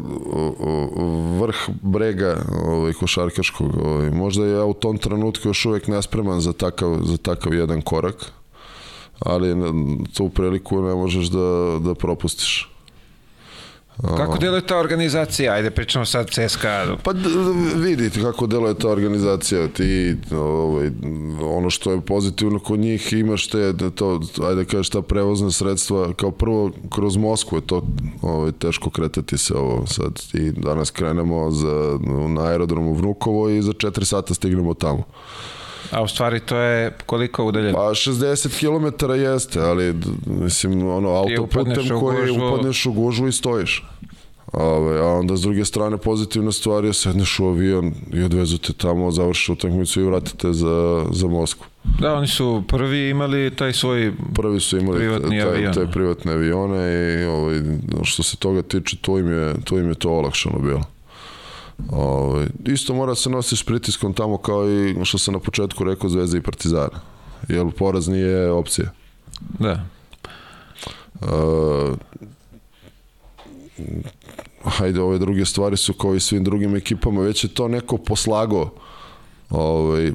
[1.40, 3.78] vrh brega ovaj, košarkaškog.
[3.86, 4.10] Ovaj.
[4.10, 8.32] Možda ja u tom trenutku još uvek nespreman za takav, za takav jedan korak,
[9.20, 9.56] ali
[10.18, 12.77] tu priliku ne možeš da, da propustiš.
[14.02, 15.54] Kako deluje ta organizacija?
[15.54, 16.98] Ajde, pričamo sad CSKA.
[17.04, 17.12] Pa
[17.76, 19.68] vidite kako deluje ta organizacija.
[19.68, 20.92] Ti, ovaj,
[21.42, 25.52] ono što je pozitivno kod njih, imaš te, da to, ajde da kažeš, ta prevozna
[25.52, 27.82] sredstva, kao prvo, kroz Moskvu je to
[28.22, 29.88] ovaj, teško kretati se ovo.
[29.88, 35.04] Sad i danas krenemo za, na aerodromu Vnukovo i za 4 sata stignemo tamo.
[35.92, 37.78] A u stvari to je koliko udaljeno?
[37.78, 43.84] Pa 60 km jeste, ali mislim ono autoputem koji upadneš u gužvu i stojiš.
[44.54, 48.74] Ove, a onda s druge strane pozitivna stvar je sedneš u avion i odvezu te
[48.74, 51.66] tamo, završiš utakmicu i vratite za, za Moskvu.
[52.00, 55.74] Da, oni su prvi imali taj svoj Prvi su imali Privatni taj, avion.
[55.74, 57.62] te privatne avione i ovaj,
[58.04, 60.84] što se toga tiče, tu im je, tu im je to olakšano bilo.
[61.92, 66.38] Ovaj, isto mora se nosiš pritiskom tamo kao i što sam na početku rekao Zvezda
[66.38, 67.00] i Partizana.
[67.48, 68.92] Jer poraz nije opcija.
[69.60, 69.86] Da.
[71.22, 71.98] Uh,
[74.64, 78.70] hajde, ove druge stvari su kao i svim drugim ekipama, već je to neko poslago
[79.50, 80.12] ovaj,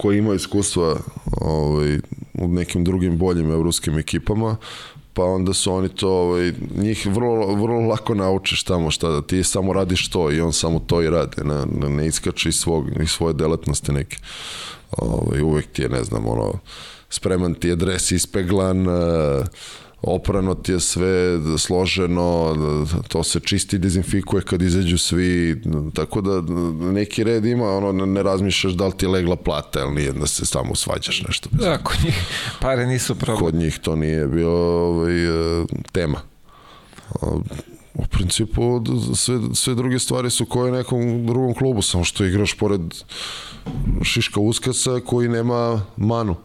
[0.00, 0.96] koji ima iskustva
[1.40, 1.98] ovaj,
[2.34, 4.56] u nekim drugim boljim evropskim ekipama,
[5.18, 9.44] pa onda su oni to, ovaj, njih vrlo, vrlo lako naučiš tamo šta da ti
[9.44, 12.86] samo radiš to i on samo to i radi, ne, ne, ne iskače iz, svog,
[13.02, 14.16] iz svoje delatnosti neke.
[14.90, 16.52] Ovaj, uvek ti je, ne znam, ono,
[17.10, 19.44] spreman ti je dres ispeglan, e,
[20.02, 22.56] oprano ti je sve složeno,
[23.08, 25.62] to se čisti, dezinfikuje kad izađu svi,
[25.94, 26.42] tako da
[26.92, 30.26] neki red ima, ono, ne- razmišljaš da li ti je legla plata ili nije, da
[30.26, 31.48] se samo svađaš nešto.
[31.52, 32.14] Da, kod njih
[32.60, 33.44] pare nisu problem.
[33.44, 34.50] Kod njih to nije bio
[34.88, 36.20] ovaj, e, tema.
[37.94, 38.82] U principu
[39.14, 42.80] sve, sve druge stvari su koje nekom drugom klubu, samo što igraš pored
[44.02, 46.36] Šiška Uskasa koji nema manu,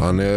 [0.00, 0.28] a ne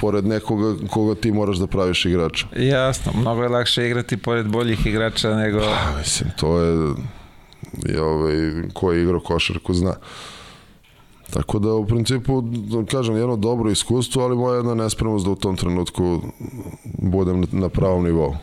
[0.00, 2.46] pored nekoga koga ti moraš da praviš igrača.
[2.56, 5.58] Jasno, mnogo je lakše igrati pored boljih igrača nego...
[5.58, 6.94] A, mislim, to je,
[7.86, 8.34] je ovaj,
[8.74, 9.94] ko je igrao košarku zna.
[11.30, 12.42] Tako da u principu,
[12.90, 16.22] kažem, jedno dobro iskustvo, ali moja jedna nespremnost da u tom trenutku
[16.84, 18.36] budem na, na pravom nivou.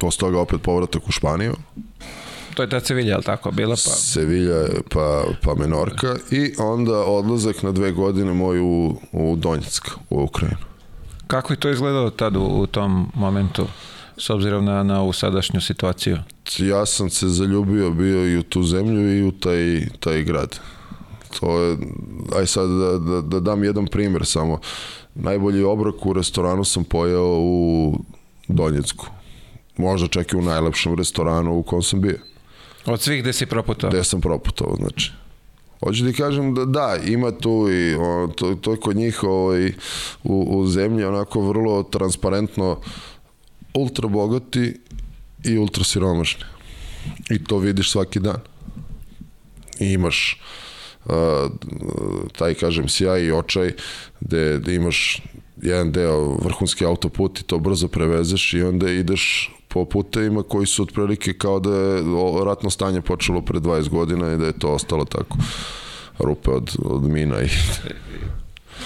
[0.00, 1.54] Posle toga opet povratak u Španiju,
[2.54, 3.90] To je ta Sevilla, ali tako, bila pa...
[3.90, 10.22] Sevilla pa, pa Menorka i onda odlazak na dve godine moj u, u Donjeck, u
[10.22, 10.58] Ukrajinu.
[11.26, 13.66] Kako je to izgledalo tad u, u tom momentu,
[14.16, 16.18] s obzirom na, na ovu sadašnju situaciju?
[16.58, 20.60] ja sam se zaljubio bio i u tu zemlju i u taj, taj grad.
[21.40, 21.76] To je,
[22.36, 24.60] aj sad da, da, da dam jedan primjer samo.
[25.14, 27.94] Najbolji obrok u restoranu sam pojeo u
[28.48, 29.06] Donjecku.
[29.76, 32.18] Možda čak i u najlepšem restoranu u kom sam bio.
[32.86, 33.90] Od svih gde si proputao?
[33.90, 35.12] Gde sam proputovao, znači.
[35.80, 39.72] Hoću ti kažem da da, ima tu i o, to, to je kod njih ovaj,
[40.24, 42.80] u, u zemlji onako vrlo transparentno
[43.74, 44.80] ultra bogati
[45.44, 46.44] i ultra siromašni.
[47.30, 48.40] I to vidiš svaki dan.
[49.80, 50.40] I imaš
[51.04, 51.12] uh,
[52.36, 53.72] taj, kažem, sjaj i očaj
[54.20, 55.22] gde, gde imaš
[55.62, 60.82] jedan deo vrhunski autoput i to brzo prevezeš i onda ideš po putevima koji su
[60.82, 62.02] otprilike kao da je
[62.44, 65.38] ratno stanje počelo pre 20 godina i da je to ostalo tako
[66.18, 67.48] rupe od, od mina i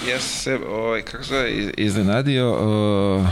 [0.09, 3.27] Ja sam se, ovaj, kako se iznenadio, uh,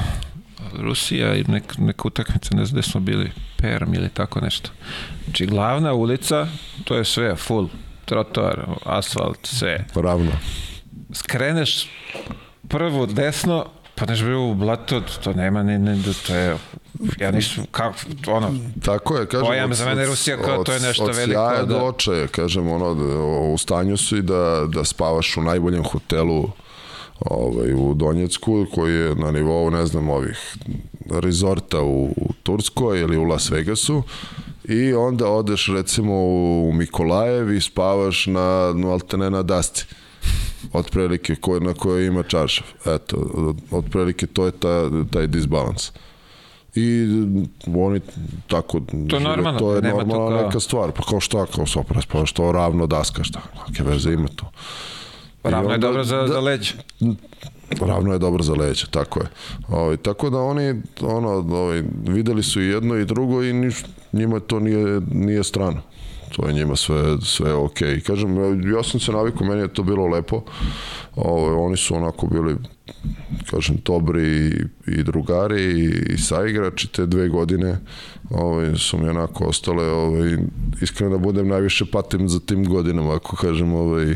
[0.80, 4.70] Rusija i nek, neka utakmica, ne znam gde smo bili, Perm ili tako nešto.
[5.24, 6.48] Znači, glavna ulica,
[6.84, 7.70] to je sve full,
[8.06, 9.86] trotoar, asfalt, sve.
[9.96, 10.32] ravno.
[11.14, 11.90] Skreneš
[12.68, 13.66] prvo desno,
[13.98, 16.58] pa neš bi u blato, to nema ni, ni, to je,
[17.20, 17.96] ja nisam, kako,
[18.28, 19.46] ono, Tako je, kažem.
[19.48, 21.66] Pojam od- za mene od- Rusija kao to je od- nešto od veliko, sjaja da-
[21.66, 26.50] do očaja, kažem, ono, da, u stanju su i da, da spavaš u najboljem hotelu
[27.20, 30.56] ovaj, u Donjecku, koji je na nivou, ne znam, ovih
[31.12, 34.04] rezorta u, u Turskoj ili u Las Vegasu
[34.64, 39.86] i onda odeš recimo u Mikolajev i spavaš na, na altene na Dasti
[40.74, 42.66] otprilike ko, na kojoj ima čaršav.
[42.86, 43.18] Eto,
[43.72, 45.92] otprilike to je ta, taj disbalans.
[46.76, 47.08] I
[47.76, 48.00] oni
[48.48, 48.80] tako
[49.10, 50.42] to je normalno, to je normalna kao...
[50.42, 50.92] neka stvar.
[50.92, 54.52] Pa kao šta, kao sopra, pa što ravno daska, šta, kakve veze ima to.
[55.44, 56.74] I Ravno je onda- dobro za, da- za leđe.
[57.82, 59.26] Ravno je dobro za leđe, tako je.
[59.68, 63.84] Ovaj, tako da oni ono, ovaj, videli su i jedno i drugo i niš,
[64.14, 65.82] njima to nije, nije strano.
[66.36, 67.80] To je njima sve, sve ok.
[68.08, 68.38] Kažem,
[68.76, 70.42] ja sam se navikao, meni je to bilo lepo.
[71.16, 72.56] Ovaj, oni su onako bili
[73.52, 74.52] kažem, dobri i,
[74.88, 77.78] i drugari i, i saigrači te dve godine
[78.30, 80.38] ovaj, su mi onako ostale ovaj,
[80.82, 84.16] iskreno da budem najviše patim za tim godinama ako kažem ovaj,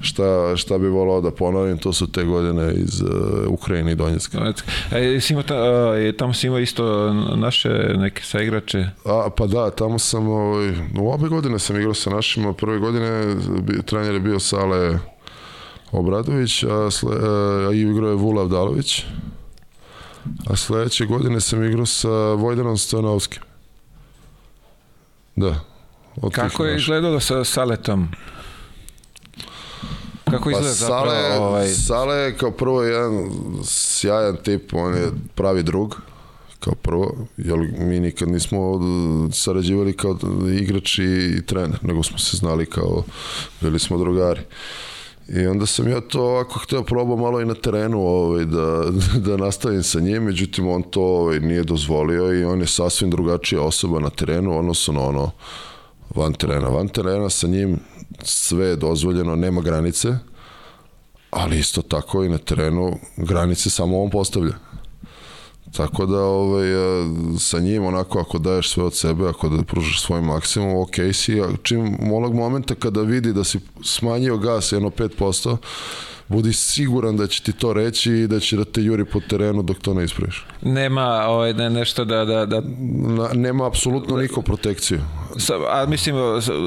[0.00, 3.08] šta, šta bi volao da ponovim to su te godine iz uh,
[3.48, 4.52] Ukrajine i Donjecka.
[4.92, 8.86] E, imao ta, a, tamo si imao isto naše neke saigrače.
[9.04, 13.34] A, pa da, tamo sam, ovaj, u obe godine sam igrao sa našima, prve godine
[13.84, 14.98] trener je bio Sale
[15.92, 17.16] Obradović, a, sle,
[17.68, 19.04] a igrao je Vula Avdalović,
[20.46, 23.42] a sledeće godine sam igrao sa Vojdanom Stojanovskim.
[25.36, 25.60] Da.
[26.22, 28.08] Od Kako je izgledalo sa Saletom?
[30.30, 31.68] Kako Pa izgleda zapravo Sale, ovaj...
[31.68, 33.30] Sale je kao prvo jedan
[33.64, 36.00] sjajan tip, on je pravi drug,
[36.60, 38.80] kao prvo, jer mi nikad nismo
[39.32, 40.18] sarađivali kao
[40.60, 43.04] igrač i trener, nego smo se znali kao,
[43.60, 44.40] bili smo drugari.
[45.28, 48.84] I onda sam ja to ovako hteo probao malo i na terenu ovaj, da,
[49.26, 53.62] da nastavim sa njim, međutim on to ovaj, nije dozvolio i on je sasvim drugačija
[53.62, 55.30] osoba na terenu, odnosno na ono
[56.14, 56.68] van terena.
[56.68, 57.78] Van terena sa njim
[58.22, 60.08] sve je dozvoljeno, nema granice,
[61.30, 64.54] ali isto tako i na terenu granice samo on postavlja.
[65.72, 67.04] Tako da ovaj, e,
[67.38, 71.40] sa njim onako ako daješ sve od sebe, ako da pružaš svoj maksimum, ok si,
[71.40, 75.56] a čim onog momenta kada vidi da si smanjio gas jedno 5%,
[76.28, 79.62] budi siguran da će ti to reći i da će da te juri po terenu
[79.62, 80.46] dok to ne ispraviš.
[80.62, 82.60] Nema ovaj, ne, nešto da, da, da
[82.90, 85.00] Na, nema apsolutno niko protekciju.
[85.38, 86.16] sa, a mislim,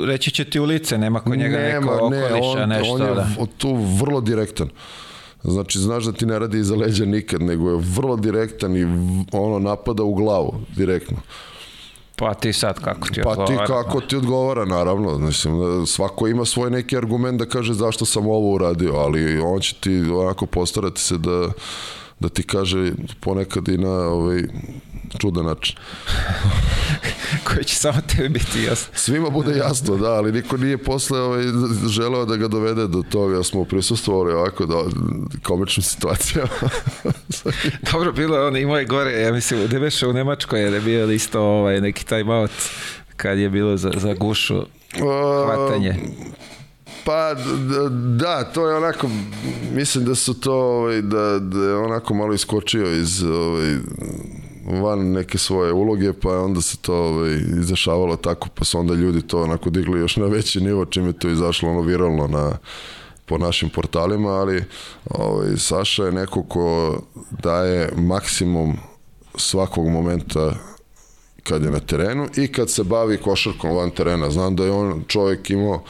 [0.07, 3.27] reći će ti u lice, nema kod njega neko okoliša, on, nešto, on je da.
[3.57, 4.69] tu vrlo direktan.
[5.43, 8.83] Znači, znaš da ti ne radi iza leđa nikad, nego je vrlo direktan i
[9.31, 11.17] ono napada u glavu, direktno.
[12.15, 13.65] Pa ti sad kako ti Pa ti odgovara?
[13.67, 15.17] kako ti odgovara, naravno.
[15.17, 19.59] Mislim, da svako ima svoj neki argument da kaže zašto sam ovo uradio, ali on
[19.59, 21.49] će ti onako postarati se da,
[22.19, 24.41] da ti kaže ponekad i na ovaj,
[25.17, 25.75] čudan način.
[27.47, 28.93] Koji će samo tebi biti jasno.
[28.95, 31.43] Svima bude jasno, da, ali niko nije posle ovaj,
[31.87, 33.43] želeo da ga dovede do toga.
[33.43, 34.91] Smo prisustvovali ovako do
[35.43, 36.49] komičnim situacijama.
[37.91, 41.11] Dobro, bilo je on imao je gore, ja mislim, gde beše u Nemačkoj je bio
[41.11, 42.51] isto ovaj, neki time out
[43.15, 44.63] kad je bilo za, za gušu
[45.45, 45.95] hvatanje.
[47.09, 47.35] Pa
[48.17, 49.09] da, to je onako,
[49.73, 53.75] mislim da su to, ovaj, da, da je onako malo iskočio iz ovaj,
[54.81, 59.21] van neke svoje uloge, pa onda se to ovaj, izašavalo tako, pa su onda ljudi
[59.21, 62.57] to onako digli još na veći nivo, čim je to izašlo ono viralno na
[63.25, 64.63] po našim portalima, ali
[65.09, 66.99] ovaj, Saša je neko ko
[67.43, 68.77] daje maksimum
[69.35, 70.55] svakog momenta
[71.43, 74.29] kad je na terenu i kad se bavi košarkom van terena.
[74.29, 75.83] Znam da je on čovjek imao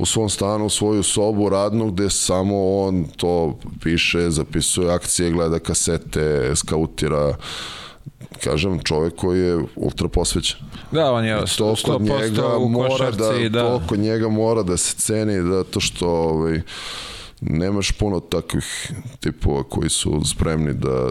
[0.00, 6.52] u svom stanu svoju sobu radnu gde samo on to piše, zapisuje akcije, gleda kasete,
[6.56, 7.36] skautira
[8.44, 10.58] kažem, čovjek koji je ultra posvećen.
[10.92, 13.60] Da, on je To 100% kod njega u mora košarci, da, da.
[13.60, 16.60] to kod njega mora da se ceni zato što ovaj,
[17.40, 21.10] nemaš puno takvih tipova koji su spremni da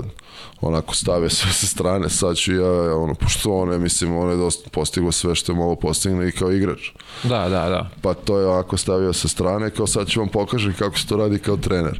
[0.62, 4.38] onako stave sve sa strane, sad ću ja, ono, pošto on je, mislim, on je
[4.38, 6.80] dosta postigao sve što je mogo postigne i kao igrač.
[7.24, 7.90] Da, da, da.
[8.02, 11.18] Pa to je onako stavio sa strane, kao sad ću vam pokažem kako se to
[11.18, 12.00] radi kao trener.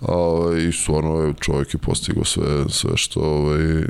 [0.00, 3.86] Ovaj, I stvarno je čovjek je postigao sve, sve što ovaj, je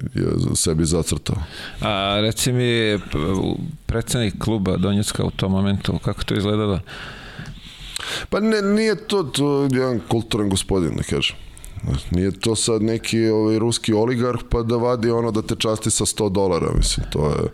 [0.55, 1.37] sebi zacrtao.
[1.81, 2.99] A reci mi,
[3.87, 6.81] predsednik kluba Donjecka u tom momentu, kako to izgledalo?
[8.29, 11.37] Pa ne, nije to, to je jedan kulturan gospodin, da kažem.
[12.11, 16.05] Nije to sad neki ovaj, ruski oligarh pa da vadi ono da te časti sa
[16.05, 17.49] 100 dolara, mislim, to je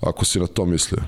[0.00, 1.02] ako si na to mislio.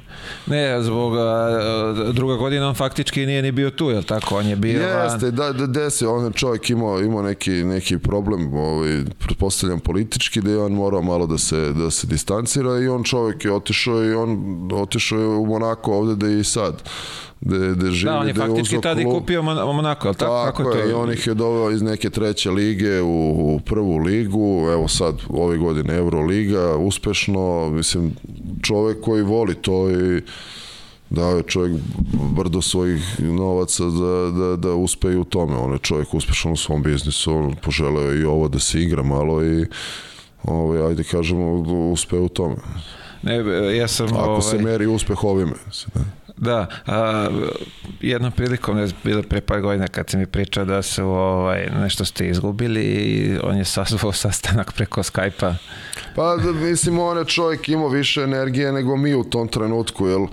[0.47, 4.37] Ne, zbog a, druga godina on faktički nije ni bio tu, jel tako?
[4.37, 5.05] On je bio van.
[5.05, 10.41] Jeste, da, da desi, on je čovjek imao, imao neki, neki problem, ovaj, pretpostavljam politički,
[10.41, 14.05] da je on morao malo da se, da se distancira i on čovjek je otišao
[14.05, 16.83] i on otišao je u Monako ovde da je i sad.
[17.41, 18.11] De, de živi.
[18.11, 20.91] Da, on je da faktički tada i kupio Monako, ali tako, tako kako je to?
[20.91, 25.15] i on ih je doveo iz neke treće lige u, u prvu ligu, evo sad
[25.29, 28.17] ove godine Euroliga, uspešno, mislim,
[28.63, 30.23] čovek koji voli to i
[31.11, 31.81] dao je čovjek
[32.37, 35.57] brdo svojih novaca da, da, da uspe i u tome.
[35.57, 39.45] On je čovjek uspešan u svom biznisu, on poželeo i ovo da se igra malo
[39.45, 39.67] i
[40.45, 41.53] ovaj, ajde kažemo,
[41.93, 42.57] uspe u tome.
[43.23, 43.37] Ne,
[43.77, 44.07] ja sam...
[44.07, 44.43] Ako ovaj...
[44.43, 45.57] se meri uspeh ovime.
[45.95, 46.18] Ne?
[46.39, 47.29] Da, a,
[48.01, 52.05] jednom prilikom je bilo pre par godina kad sam mi pričao da su ovaj, nešto
[52.05, 55.55] ste izgubili i on je sazvao sastanak preko Skype-a.
[56.15, 60.23] Pa da, mislim on je čovjek imao više energije nego mi u tom trenutku, jel
[60.23, 60.27] e,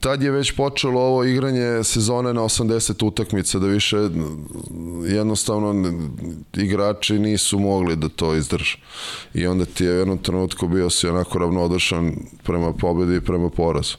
[0.00, 3.96] tad je već počelo ovo igranje sezone na 80 utakmica, da više
[5.04, 5.92] jednostavno
[6.54, 8.78] igrači nisu mogli da to izdrže.
[9.34, 13.50] I onda ti je u jednom trenutku bio si onako ravnodušan prema pobedi i prema
[13.50, 13.96] porazu.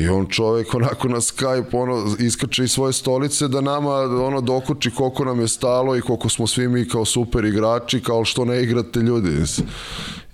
[0.00, 4.90] I on čovek onako na Skype ono, iskače iz svoje stolice da nama ono dokuči
[4.90, 8.62] koliko nam je stalo i koliko smo svi mi kao super igrači, kao što ne
[8.62, 9.30] igrate ljudi.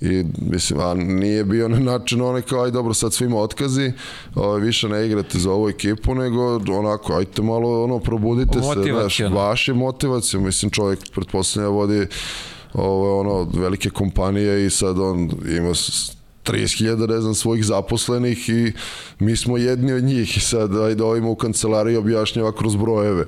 [0.01, 3.93] I mislim, a nije bio na način onaj kao, aj dobro, sad svima otkazi,
[4.35, 9.21] ovaj, više ne igrate za ovu ekipu, nego onako, ajte malo, ono, probudite se, znaš,
[9.21, 12.07] vaše motivacije, mislim, čovjek pretpostavlja vodi
[12.75, 15.75] ovo, ono, velike kompanije i sad on ima
[16.47, 18.73] 30.000, ne znam, svojih zaposlenih i
[19.19, 23.27] mi smo jedni od njih i sad ajde ovima u kancelariji objašnjava kroz brojeve.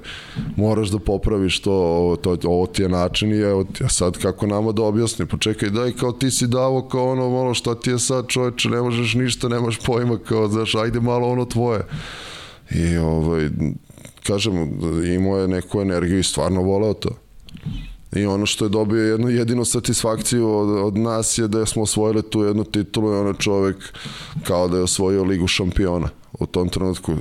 [0.56, 4.46] Moraš da popraviš to, ovo, to, ovo ti je način i evo ti, sad kako
[4.46, 7.90] nama da objasni, pa čekaj daj kao ti si davo kao ono, malo šta ti
[7.90, 11.80] je sad čoveče, ne možeš ništa, nemaš pojma, kao znaš, ajde malo ono tvoje.
[12.70, 13.48] I ovaj,
[14.26, 14.54] kažem,
[15.14, 17.10] imao je neku energiju i stvarno voleo to.
[18.16, 22.22] I ono što je dobio jednu jedinu satisfakciju od, od nas je da smo osvojili
[22.30, 23.76] tu jednu titulu i ono čovek
[24.42, 27.14] kao da je osvojio ligu šampiona u tom trenutku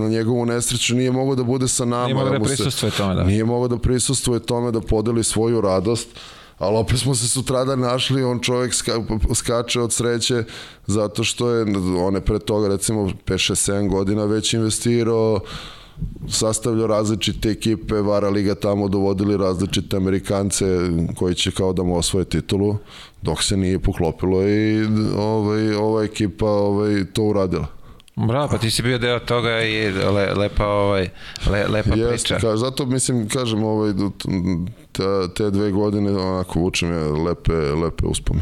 [0.00, 2.04] na njegovu nesreću nije mogao da bude sa nama.
[2.04, 3.24] Nije mogao da, da prisustuje tome, da.
[3.24, 6.08] Nije mogao da prisustuje tome, da podeli svoju radost,
[6.58, 8.92] ali opet smo se sutrada našli, on čovjek ska,
[9.34, 10.44] skače od sreće
[10.86, 11.66] zato što je,
[11.98, 15.40] on je pre toga recimo 5-6-7 godina već investirao
[16.28, 20.66] sastavljao različite ekipe, Vara Liga tamo dovodili različite Amerikance
[21.16, 22.76] koji će kao da mu osvoje titulu,
[23.22, 24.86] dok se nije poklopilo i
[25.16, 27.66] ovaj, ova ekipa ovaj, to uradila.
[28.16, 31.08] Bravo, pa ti si bio deo toga i le, lepa, ovaj,
[31.50, 32.38] le, lepa Jest, priča.
[32.38, 33.92] Ka, zato mislim, kažem, ovaj,
[34.92, 35.02] te,
[35.36, 38.40] te dve godine onako vučem je lepe, lepe uspome.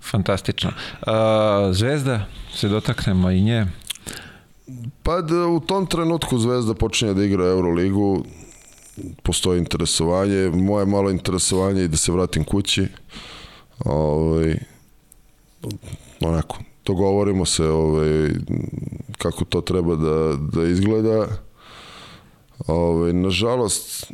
[0.00, 0.70] Fantastično.
[1.00, 1.14] Uh,
[1.72, 3.66] Zvezda, se dotaknemo i nje.
[5.02, 8.24] Pa da u tom trenutku Zvezda počinje da igra Euroligu,
[9.22, 12.86] postoji interesovanje, moje malo interesovanje i da se vratim kući.
[13.84, 14.58] Ovaj,
[16.20, 18.30] onako, dogovorimo se ovaj,
[19.18, 21.26] kako to treba da, da izgleda.
[22.66, 24.12] Ovaj, nažalost,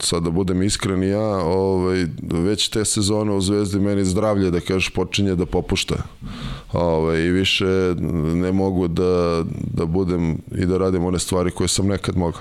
[0.00, 4.88] sad da budem iskren ja, ovaj, već te sezone u Zvezdi meni zdravlje, da kažeš,
[4.88, 5.96] počinje da popušta.
[6.72, 7.94] Ovaj, I više
[8.34, 9.44] ne mogu da,
[9.74, 12.40] da budem i da radim one stvari koje sam nekad mogao.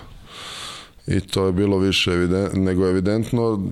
[1.08, 3.70] I to je bilo više evident, nego evidentno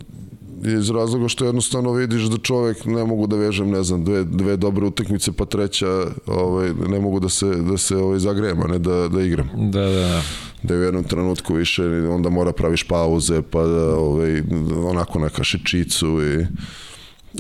[0.64, 4.58] iz razloga što jednostavno vidiš da čovek ne mogu da vežem, ne znam, dve, dve
[4.58, 8.80] dobre utakmice, pa treća ovaj, ne mogu da se, da se ovaj, zagrejem, a ne
[8.80, 9.50] da, da igram.
[9.56, 10.22] Da, da, da
[10.66, 14.42] da u jednom trenutku više onda mora praviš pauze pa da ovaj,
[14.90, 16.46] onako na kašičicu i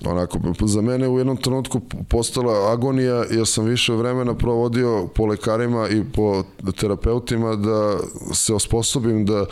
[0.05, 5.89] onako, za mene u jednom trenutku postala agonija jer sam više vremena provodio po lekarima
[5.89, 6.43] i po
[6.79, 7.97] terapeutima da
[8.33, 9.45] se osposobim da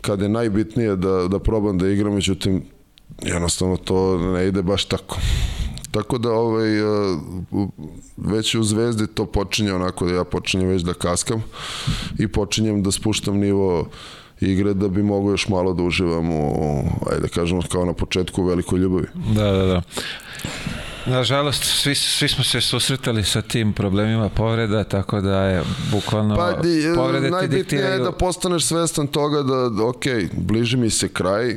[0.00, 2.62] kad je najbitnije da, da probam da igram, međutim
[3.22, 5.16] jednostavno to ne ide baš tako.
[5.90, 6.82] Tako da ovaj, e,
[8.16, 11.42] već u Zvezdi to počinje onako da ja počinjem već da kaskam
[12.18, 13.88] i počinjem da spuštam nivo
[14.40, 18.42] igre da bi mogo još malo da uživam u, ajde da kažemo kao na početku
[18.42, 19.06] u velikoj ljubavi.
[19.34, 19.82] Da, da, da.
[21.06, 25.62] Nažalost, svi, svi smo se susretali sa tim problemima povreda, tako da je
[25.92, 27.92] bukvalno pa, di, povrede najbitnije diktiraju...
[27.92, 31.56] je da postaneš svestan toga da, da ok, bliži mi se kraj,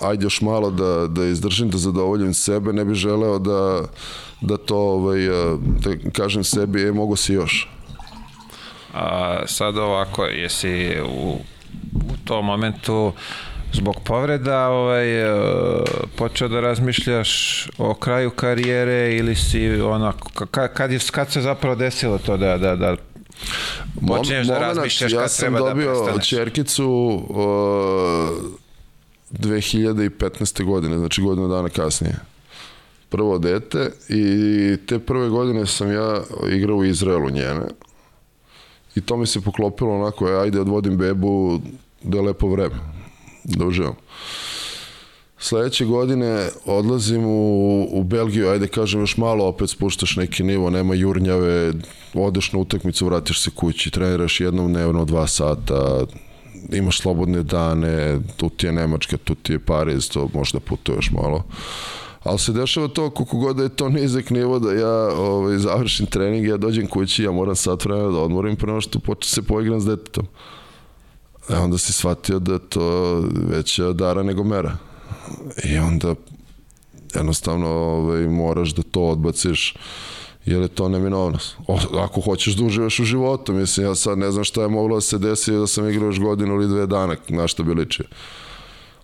[0.00, 3.82] ajde još malo da, da izdržim, da zadovoljim sebe, ne bih želeo da,
[4.40, 5.20] da to, ovaj,
[5.58, 7.68] da kažem sebi, je, mogo si još.
[8.94, 11.38] A sad ovako, jesi u,
[11.94, 13.12] u tom momentu
[13.72, 15.34] zbog povreda ovaj, e,
[16.16, 21.76] počeo da razmišljaš o kraju karijere ili si onako, kad, kad, je, kad se zapravo
[21.76, 22.96] desilo to da, da, da
[24.08, 25.88] počneš da razmišljaš kad ja treba da prestaneš?
[25.88, 26.88] Ja sam dobio čerkicu
[27.28, 28.59] uh,
[29.30, 30.64] 2015.
[30.64, 32.16] godine, znači godinu dana kasnije.
[33.08, 36.22] Prvo dete i te prve godine sam ja
[36.52, 37.66] igrao u Izraelu njene.
[38.94, 41.60] I to mi se poklopilo onako, e, ajde odvodim bebu
[42.02, 42.76] da je lepo vreme,
[43.44, 43.94] da uživam.
[45.38, 50.94] Sledeće godine odlazim u, u Belgiju, ajde kažem još malo, opet spuštaš neki nivo, nema
[50.94, 51.72] jurnjave,
[52.14, 56.06] odeš na utakmicu, vratiš se kući, treniraš jednom dnevno, dva sata,
[56.72, 61.44] imaš slobodne dane, tu ti je Nemačka, tu ti je Pariz, to možda putuješ malo.
[62.22, 66.06] Ali se dešava to, koliko god da je to nizak nivo, da ja ovaj, završim
[66.06, 69.80] trening, ja dođem kući, ja moram sat vremena da odmorim prema što počne se poigram
[69.80, 70.26] s detetom.
[71.48, 74.76] E onda si shvatio da je to veća dara nego mera.
[75.64, 76.14] I onda
[77.14, 79.74] jednostavno ovaj, moraš da to odbaciš
[80.44, 81.56] jer je to neminovnost.
[81.66, 84.96] O, ako hoćeš da uživaš u životu, mislim, ja sad ne znam šta je moglo
[84.96, 88.06] da se desi da sam igrao još godinu ili dve dana, na što bi ličio.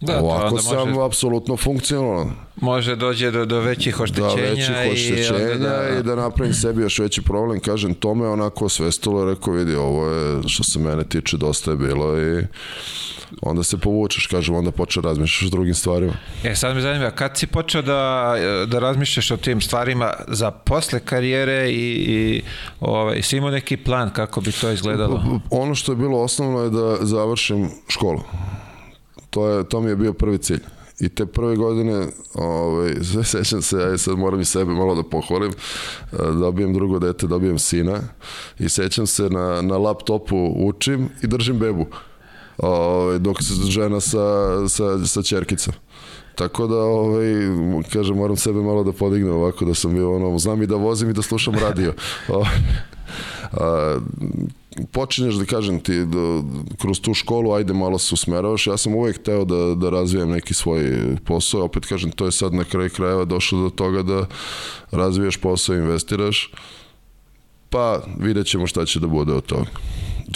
[0.01, 2.33] Da, Ovako sam može, apsolutno funkcionalan.
[2.57, 5.99] Može dođe do, do većih oštećenja, da, većih oštećenja i, da, da.
[5.99, 7.61] i da napravim sebi još veći problem.
[7.61, 11.77] Kažem, to me onako svestilo, rekao, vidi, ovo je, što se mene tiče, dosta je
[11.77, 12.45] bilo i
[13.43, 16.13] onda se povučeš, kažem, onda počeo da razmišljaš o drugim stvarima.
[16.45, 18.35] E, sad me zanima, kad si počeo da,
[18.67, 22.43] da razmišljaš o tim stvarima za posle karijere i, i
[22.81, 25.41] ovaj, si imao neki plan kako bi to izgledalo?
[25.51, 28.21] Ono što je bilo osnovno je da završim školu.
[29.37, 30.61] To, je, to mi je bio prvi cilj.
[31.01, 35.03] I te prve godine, ovaj, sve sećam se, ja sad moram i sebe malo da
[35.03, 38.01] pohvalim, e, dobijem drugo dete, dobijem sina
[38.59, 41.87] i sećam se na, na laptopu učim i držim bebu
[42.59, 45.75] ovaj, dok se žena sa, sa, sa čerkicom.
[46.35, 47.27] Tako da, ovaj,
[47.93, 51.11] kažem, moram sebe malo da podignem ovako da sam bio ono, znam i da vozim
[51.11, 51.95] i da slušam radio.
[53.53, 53.99] a,
[54.93, 56.43] počinješ da kažem ti da,
[56.79, 58.67] kroz tu školu ajde malo se usmeravaš.
[58.67, 61.65] Ja sam uvek teo da, da razvijem neki svoj posao.
[61.65, 64.27] Opet kažem to je sad na kraju krajeva došlo do toga da
[64.91, 66.53] razvijaš posao investiraš
[67.71, 69.71] pa vidjet ćemo šta će da bude od toga.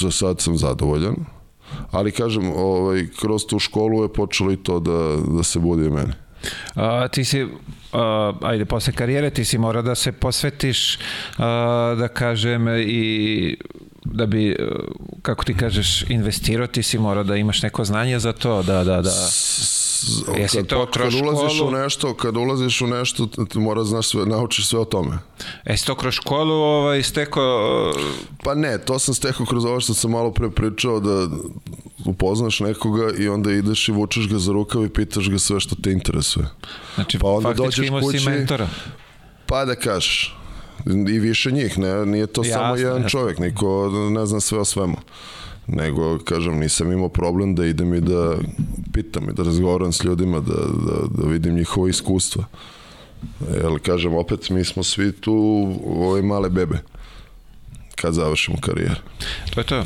[0.01, 1.15] Za sad sam zadovoljan
[1.91, 6.13] ali kažem ovaj, kroz tu školu je počelo i to da, da se budi meni.
[6.75, 7.47] A, ti si,
[7.93, 10.99] a, ajde, posle karijere ti si mora da se posvetiš,
[11.39, 13.57] a, da kažem, i
[14.11, 14.57] da bi,
[15.23, 19.03] kako ti kažeš, investirao, ti si mora da imaš neko znanje za to, da, da,
[19.03, 19.11] da.
[20.39, 21.69] Jesi kad, to kroz kad ulaziš školu?
[21.69, 25.19] u nešto, kad ulaziš u nešto, mora znaš sve, naučiš sve o tome.
[25.67, 27.41] Jesi to kroz školu ovaj, steko...
[28.45, 31.29] Pa ne, to sam stekao kroz ovo što sam malo pre pričao, da
[32.05, 35.77] upoznaš nekoga i onda ideš i vučeš ga za rukav i pitaš ga sve što
[35.83, 36.47] te interesuje.
[36.95, 38.69] Znači, pa onda faktički imao kući, si mentora.
[39.47, 40.37] Pa da kažeš,
[40.87, 44.65] i više njih, ne, nije to Jasne, samo jedan čovjek, niko ne zna sve o
[44.65, 44.97] svemu.
[45.67, 48.37] Nego, kažem, nisam imao problem da idem i da
[48.93, 52.45] pitam i da razgovaram s ljudima, da, da, da vidim njihovo iskustva.
[53.51, 55.35] Jer, kažem, opet, mi smo svi tu
[55.87, 56.79] ove male bebe
[58.01, 59.01] kad završimo karijeru.
[59.55, 59.85] To je to.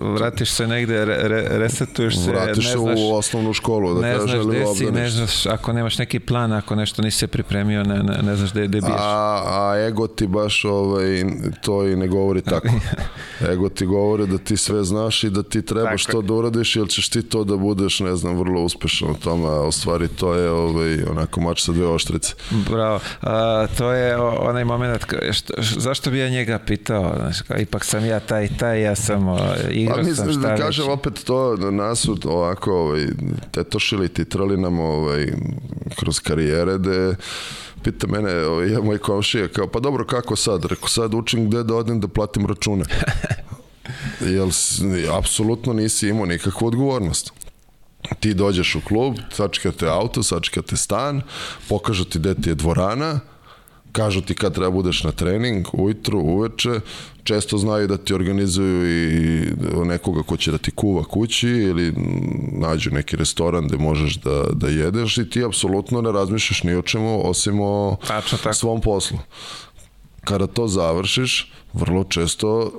[0.00, 4.66] Vratiš se negde, re, resetuješ se, Vratiš se u osnovnu školu, da ne znaš gde
[4.76, 8.36] si, ne znaš, ako nemaš neki plan, ako nešto nisi se pripremio, ne, ne, ne
[8.36, 9.00] znaš gde, gde biješ.
[9.00, 11.24] A, a ego ti baš ovaj,
[11.62, 12.68] to i ne govori tako.
[13.52, 16.22] ego ti govori da ti sve znaš i da ti trebaš tako.
[16.22, 19.48] to da uradiš, jer ćeš ti to da budeš, ne znam, vrlo uspešan u tome,
[19.48, 22.34] a u stvari to je ovaj, onako mač sa dve oštrice.
[22.70, 23.00] Bravo.
[23.22, 28.04] A, to je onaj moment, što, zašto bi ja njega pitao, znaš, kao, ipak sam
[28.04, 29.40] ja taj taj, ja sam uh,
[29.70, 33.06] igrao pa, sam šta da kažem opet to, nas su ovako ovaj,
[33.50, 35.26] tetošili, titrali nam ovaj,
[35.96, 37.14] kroz karijere, da
[37.82, 40.64] pita mene, ovaj, ja moj komšija, kao, pa dobro, kako sad?
[40.64, 42.84] Rekao, sad učim gde da odem da platim račune.
[44.34, 44.48] Jel,
[45.18, 47.32] apsolutno nisi imao nikakvu odgovornost
[48.20, 51.22] ti dođeš u klub, sačekate auto, sačekate stan,
[51.68, 53.20] pokažu ti gde ti je dvorana,
[53.94, 56.80] kažu ti kad treba budeš na trening, ujutru, uveče,
[57.24, 59.46] često znaju da ti organizuju i
[59.84, 61.92] nekoga ko će da ti kuva kući ili
[62.52, 66.82] nađu neki restoran gde možeš da, da jedeš i ti apsolutno ne razmišljaš ni o
[66.82, 68.54] čemu osim o Tačno, tako.
[68.54, 69.18] svom poslu.
[70.24, 72.70] Kada to završiš, vrlo često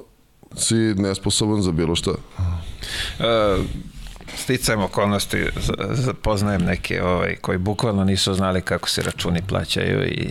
[0.56, 2.12] si nesposoban za bilo šta.
[2.12, 3.26] Uh,
[4.38, 5.46] sticajem okolnosti
[6.22, 10.30] poznajem neke ovaj, koji bukvalno nisu znali kako se računi plaćaju i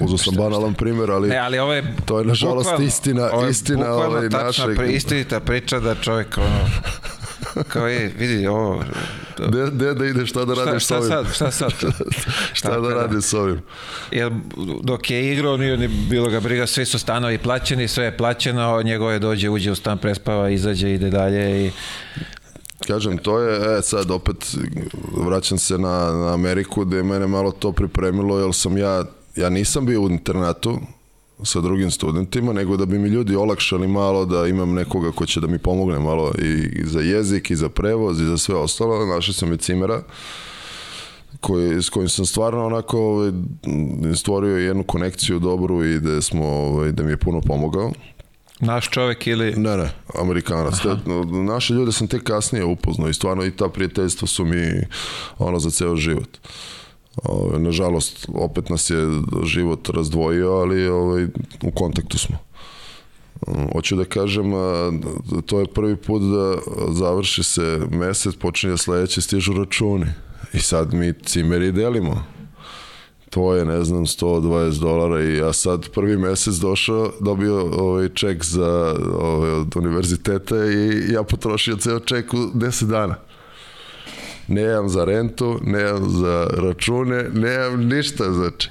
[0.00, 3.44] Uzao sam banalan primjer, ali, ne, ali ovo je to je nažalost bukvalno, istina, ovo
[3.44, 4.76] je istina ovaj, našeg...
[4.76, 6.60] Pri, istinita priča da čovjek ono,
[7.68, 8.84] kao je, vidi ovo...
[9.38, 11.26] De, de da ideš, šta da radiš šta, šta s ovim?
[11.32, 11.72] Sad, šta sad?
[12.58, 13.60] šta da radiš s ovim?
[14.10, 14.32] Jer
[14.82, 18.82] dok je igrao, nije ni bilo ga briga, svi su stanovi plaćeni, sve je plaćeno,
[18.82, 21.70] njegove dođe, uđe u stan, prespava, izađe, ide dalje i
[22.86, 24.56] Kažem, to je, e, sad opet
[25.16, 29.04] vraćam se na, na Ameriku gde je mene malo to pripremilo, jer sam ja
[29.36, 30.78] ja nisam bio u internatu,
[31.44, 35.40] sa drugim studentima, nego da bi mi ljudi olakšali malo da imam nekoga ko će
[35.40, 39.06] da mi pomogne malo i, za jezik i za prevoz i za sve ostalo.
[39.06, 40.02] Našli sam i cimera
[41.40, 43.30] koji, s kojim sam stvarno onako ovaj,
[44.16, 47.92] stvorio jednu konekciju dobru i da, smo, ovaj, da mi je puno pomogao.
[48.60, 49.54] Naš čovek ili...
[49.56, 49.90] Ne, ne,
[50.20, 50.74] Amerikanac.
[50.82, 50.88] Te,
[51.44, 54.80] naše ljude sam tek kasnije upoznao i stvarno i ta prijateljstva su mi
[55.38, 56.38] ono za ceo život.
[57.58, 58.96] Nažalost, opet nas je
[59.44, 61.26] život razdvojio, ali ovaj,
[61.62, 62.38] u kontaktu smo.
[63.72, 64.52] Hoću da kažem,
[65.46, 66.56] to je prvi put da
[66.92, 70.06] završi se mesec, počinje sledeće, stižu računi.
[70.52, 72.24] I sad mi cimeri delimo
[73.36, 78.44] to je, ne znam, 120 dolara i ja sad prvi mesec došao, dobio ovaj ček
[78.44, 83.14] za ovaj, od univerziteta i ja potrošio ceo ček u 10 dana.
[84.48, 88.68] Nemam za rentu, nemam za račune, nemam ništa, znači.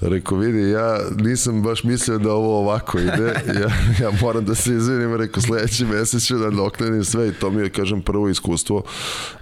[0.00, 4.74] Rekao, vidi, ja nisam baš mislio da ovo ovako ide, ja, ja moram da se
[4.74, 8.82] izvinim, rekao, sledeći mesec ću da doknenim sve i to mi je, kažem, prvo iskustvo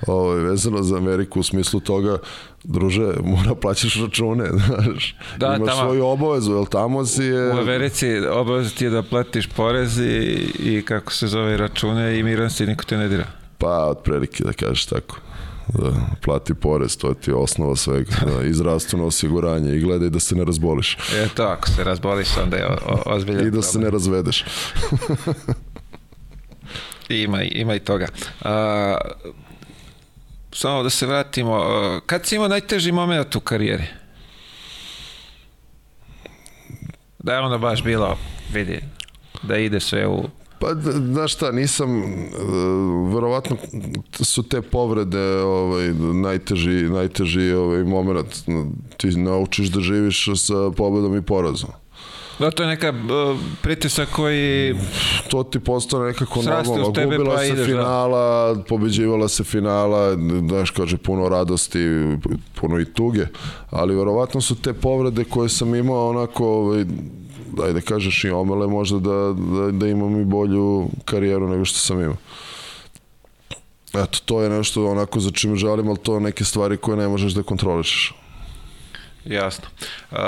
[0.06, 2.18] ovaj, vezano za Ameriku u smislu toga,
[2.64, 7.54] druže, mora plaćaš račune, znaš, da, imaš tamo, svoju obavezu, jel tamo si je...
[7.54, 12.22] U Americi obaveza ti je da platiš porez i, i kako se zove račune i
[12.22, 13.26] miranci, niko te ne dira.
[13.58, 15.16] Pa, otprilike da kažeš tako
[15.68, 20.20] da plati porez, to je ti osnova svega, da, i zdravstveno osiguranje i gledaj da
[20.20, 20.98] se ne razboliš.
[21.14, 22.66] E to, ako se razboliš, onda je
[23.06, 24.44] ozbiljan I da se ne razvedeš.
[27.08, 28.06] ima, ima i toga.
[28.40, 28.96] A,
[30.52, 31.64] samo da se vratimo,
[32.06, 33.84] kad si imao najteži moment u karijeri?
[37.18, 38.18] Da je ono baš bilo,
[38.52, 38.80] vidi,
[39.42, 40.28] da ide sve u
[40.62, 43.56] Pa, znaš šta, nisam, uh, verovatno
[44.12, 48.44] su te povrede ovaj, najteži, najteži ovaj, moment.
[48.96, 51.70] Ti naučiš da živiš sa pobedom i porazom.
[52.38, 54.74] Da, to je neka uh, pritisak koji...
[55.30, 56.92] To ti postane nekako normalno.
[57.04, 57.64] Gubila pa se ideš, da.
[57.64, 58.62] finala, da.
[58.62, 60.16] pobeđivala se finala,
[60.48, 61.78] znaš, kaže, puno radosti,
[62.60, 63.26] puno i tuge,
[63.70, 66.84] ali verovatno su te povrede koje sam imao onako, ovaj,
[67.64, 72.00] ajde kažeš i omele možda da, da, da imam i bolju karijeru nego što sam
[72.00, 72.16] imao.
[73.94, 77.32] Eto, to je nešto onako za čime žalim, ali to neke stvari koje ne možeš
[77.32, 78.14] da kontrolišeš.
[79.24, 79.64] Jasno.
[80.10, 80.18] Uh,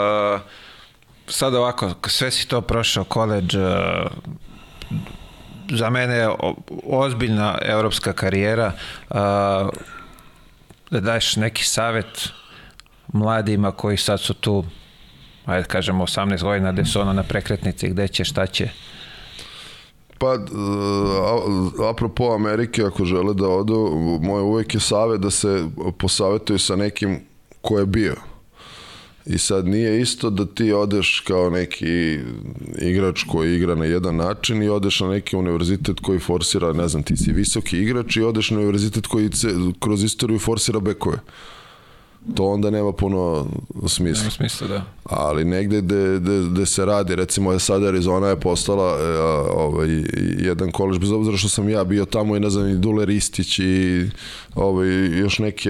[1.26, 3.62] sad ovako, sve si to prošao, koleđ, uh,
[5.70, 6.28] za mene je
[6.86, 8.72] ozbiljna evropska karijera,
[9.10, 9.16] uh,
[10.90, 12.28] da daješ neki savet
[13.12, 14.64] mladima koji sad su tu
[15.44, 18.68] ajde da kažemo 18 godina gde su ono na prekretnici, gde će, šta će?
[20.18, 23.90] Pa, uh, apropo Amerike, ako žele da odu,
[24.22, 25.68] moj uvek je save da se
[25.98, 27.20] posavetuju sa nekim
[27.60, 28.14] ko je bio.
[29.26, 32.20] I sad nije isto da ti odeš kao neki
[32.78, 37.02] igrač koji igra na jedan način i odeš na neki univerzitet koji forsira, ne znam,
[37.02, 39.48] ti si visoki igrač i odeš na univerzitet koji se,
[39.80, 41.18] kroz istoriju forsira bekove.
[42.34, 43.46] To onda nema puno
[43.86, 44.22] smisla.
[44.22, 44.84] Nema smisla, da.
[45.04, 49.18] Ali negde gde, gde, gde se radi, recimo je sad Arizona je postala e,
[49.56, 49.88] ovaj,
[50.38, 53.58] jedan kolež, bez obzira što sam ja bio tamo i ne znam, i Dule Ristić
[53.58, 54.06] i
[54.54, 55.68] ovaj, još neki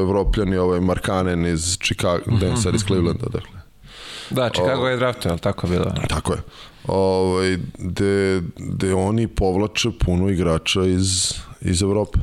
[0.00, 2.74] evropljani, ovaj, Markanen iz Chicago, mm -hmm.
[2.74, 3.60] Iz Clevelanda, dakle.
[4.30, 5.92] Da, Chicago o, je draftao, ali tako je bilo.
[6.08, 6.38] Tako je.
[6.86, 12.18] Ovaj, gde, gde oni povlače puno igrača iz, iz Evrope.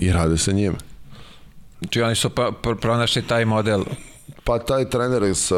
[0.00, 0.87] I rade sa njime.
[1.80, 3.84] Znači oni su pa, pronašli taj model.
[4.44, 5.56] Pa taj trener sa,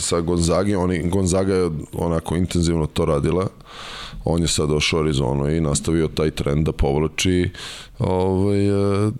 [0.00, 3.46] sa Gonzagi, oni, Gonzaga je onako intenzivno to radila.
[4.24, 7.50] On je sad došao u Arizonu i nastavio taj trend da povlači
[7.98, 9.10] ovaj, e,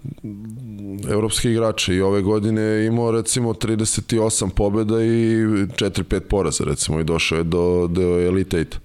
[1.11, 7.05] evropski igrače i ove godine je imao recimo 38 pobjeda i 4-5 poraza recimo i
[7.05, 8.77] došao je do, do Elite 8.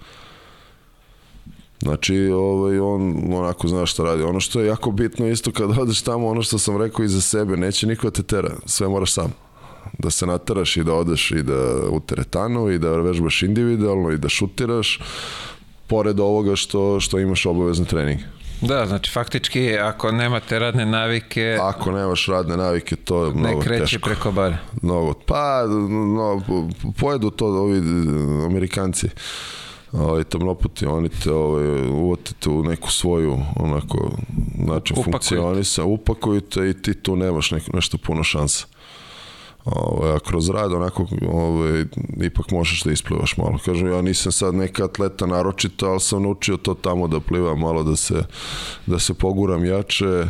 [1.84, 4.24] Znači, ovaj, on onako zna šta radi.
[4.24, 7.22] Ono što je jako bitno isto kad odeš tamo, ono što sam rekao i za
[7.22, 9.34] sebe, neće niko da te tera, sve moraš sam.
[10.00, 14.18] Da se nateraš i da odeš i da u teretanu i da vežbaš individualno i
[14.18, 15.00] da šutiraš,
[15.88, 18.24] pored ovoga što, što imaš obavezne treninge.
[18.62, 21.58] Da, znači faktički ako nemate radne navike...
[21.62, 23.70] Ako nemaš radne navike, to je mnogo teško.
[23.70, 24.58] Ne kreći preko bare.
[24.82, 25.14] Mnogo.
[25.14, 25.64] Pa,
[26.16, 26.42] no,
[27.00, 27.82] pojedu to ovi
[28.46, 29.63] Amerikanci ovaj,
[30.30, 34.12] tamnoputi, oni te ovaj, uvotite u neku svoju onako
[34.56, 38.66] način funkcionisa, upakuju te i ti tu nemaš neko, nešto puno šansa.
[39.66, 41.86] Ovaj, a kroz rad onako ovaj,
[42.22, 43.58] ipak možeš da isplivaš malo.
[43.66, 47.84] Kažem, ja nisam sad neka atleta naročito, ali sam naučio to tamo da plivam malo,
[47.84, 48.24] da se,
[48.86, 50.26] da se poguram jače,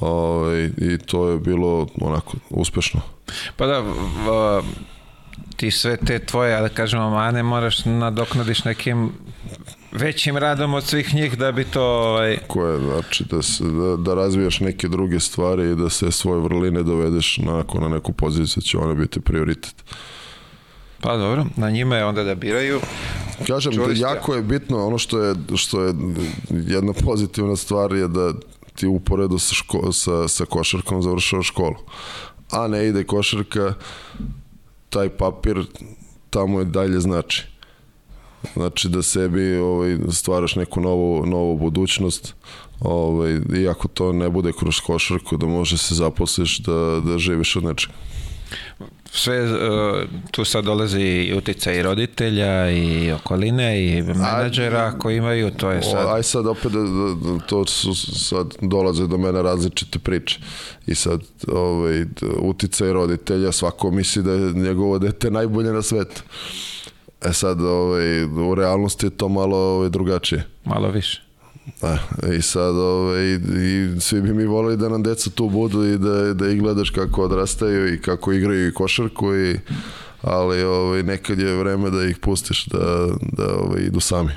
[0.00, 3.00] ovaj, i to je bilo onako uspešno.
[3.56, 3.82] Pa da,
[5.56, 9.12] ti sve te tvoje, da kažemo, mane moraš nadoknadiš nekim
[9.92, 11.82] većim radom od svih njih da bi to...
[11.82, 12.38] Ovaj...
[12.46, 16.82] Koje, znači da, se, da, da razvijaš neke druge stvari i da se svoje vrline
[16.82, 19.74] dovedeš nakon na neku poziciju, će one biti prioritet.
[21.00, 22.80] Pa dobro, na njima je onda da biraju.
[23.46, 25.94] Kažem, da jako je bitno ono što je, što je
[26.50, 28.32] jedna pozitivna stvar je da
[28.74, 31.76] ti uporedo sa, ško, sa, sa košarkom završava školu.
[32.50, 33.74] A ne ide košarka,
[34.94, 35.66] taj papir
[36.30, 37.44] tamo je dalje znači.
[38.54, 42.34] Znači da sebi ovaj, stvaraš neku novu, novu budućnost,
[42.80, 47.64] ovaj, iako to ne bude kroz košarku, da može se zaposliš, da, da živiš od
[47.64, 47.94] nečega
[49.16, 55.70] sve uh, tu sad dolazi i uticaj roditelja i okoline i menadžera koji imaju, to
[55.70, 56.16] je sad...
[56.16, 60.40] Aj sad opet, da, da, to su sad dolaze do mene različite priče
[60.86, 62.04] i sad ovaj,
[62.38, 66.22] uticaj roditelja, svako misli da je njegovo dete najbolje na svetu.
[67.24, 70.46] E sad, ovaj, u realnosti je to malo ovaj, drugačije.
[70.64, 71.23] Malo više.
[71.80, 71.98] Da,
[72.38, 76.34] i sad ovaj, i svi bi mi volili da nam deca tu budu i da,
[76.34, 79.58] da ih gledaš kako odrastaju i kako igraju i košarku i
[80.22, 84.32] ali ovaj, nekad je vreme da ih pustiš da, da ovaj, idu sami.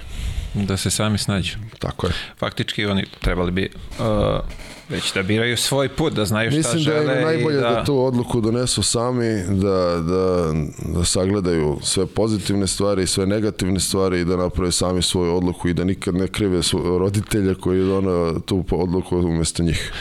[0.53, 1.57] Da se sami snađu.
[1.79, 2.13] Tako je.
[2.39, 4.05] Faktički oni trebali bi uh,
[4.89, 6.99] već da biraju svoj put, da znaju šta Mislim žele.
[6.99, 7.69] Mislim da je najbolje da...
[7.69, 10.53] da tu odluku donesu sami, da, da,
[10.93, 15.67] da sagledaju sve pozitivne stvari i sve negativne stvari i da naprave sami svoju odluku
[15.67, 16.61] i da nikad ne krive
[16.99, 19.91] roditelja koji donao tu odluku umesto njih.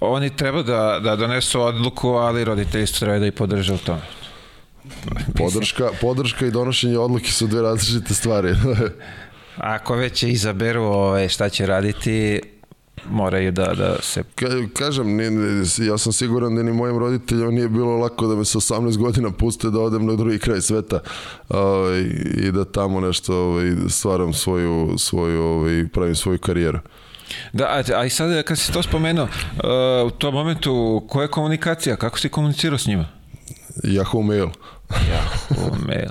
[0.00, 4.02] Oni treba da, da donesu odluku, ali roditelji treba da ih podrže u tome.
[5.34, 8.54] Podrška, podrška i donošenje odluke su dve različite stvari.
[9.56, 12.40] Ako već izaberu ove, šta će raditi,
[13.10, 14.22] moraju da, da se...
[14.34, 14.46] Ka,
[14.78, 15.30] kažem, nije,
[15.78, 19.30] ja sam siguran da ni mojim roditeljima nije bilo lako da me sa 18 godina
[19.30, 21.00] puste da odem na drugi kraj sveta
[21.48, 22.00] ovaj,
[22.34, 26.78] i da tamo nešto ovaj, stvaram svoju, svoju ovaj, pravim svoju karijeru.
[27.52, 31.28] Da, a, a i sad kad si to spomenuo, uh, u tom momentu koja je
[31.28, 33.06] komunikacija, kako si komunicirao s njima?
[33.84, 34.48] Yahoo mail.
[34.90, 36.10] Yahoo mail.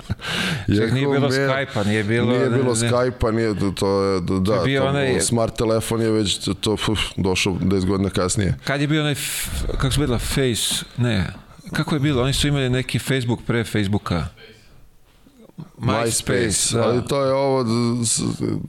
[0.78, 2.26] Čak nije bilo Skype-a, nije bilo...
[2.26, 6.48] Nije bilo Skype-a, nije, to je, da, to je to, onaj, smart telefon je već
[6.60, 8.54] to, uf, došao 10 godina kasnije.
[8.64, 9.14] Kad je bio onaj,
[9.66, 11.26] kako se bila, Face, ne,
[11.72, 14.26] kako je bilo, oni su imali neki Facebook pre Facebooka.
[15.78, 16.88] MySpace, da.
[16.88, 17.64] ali to je ovo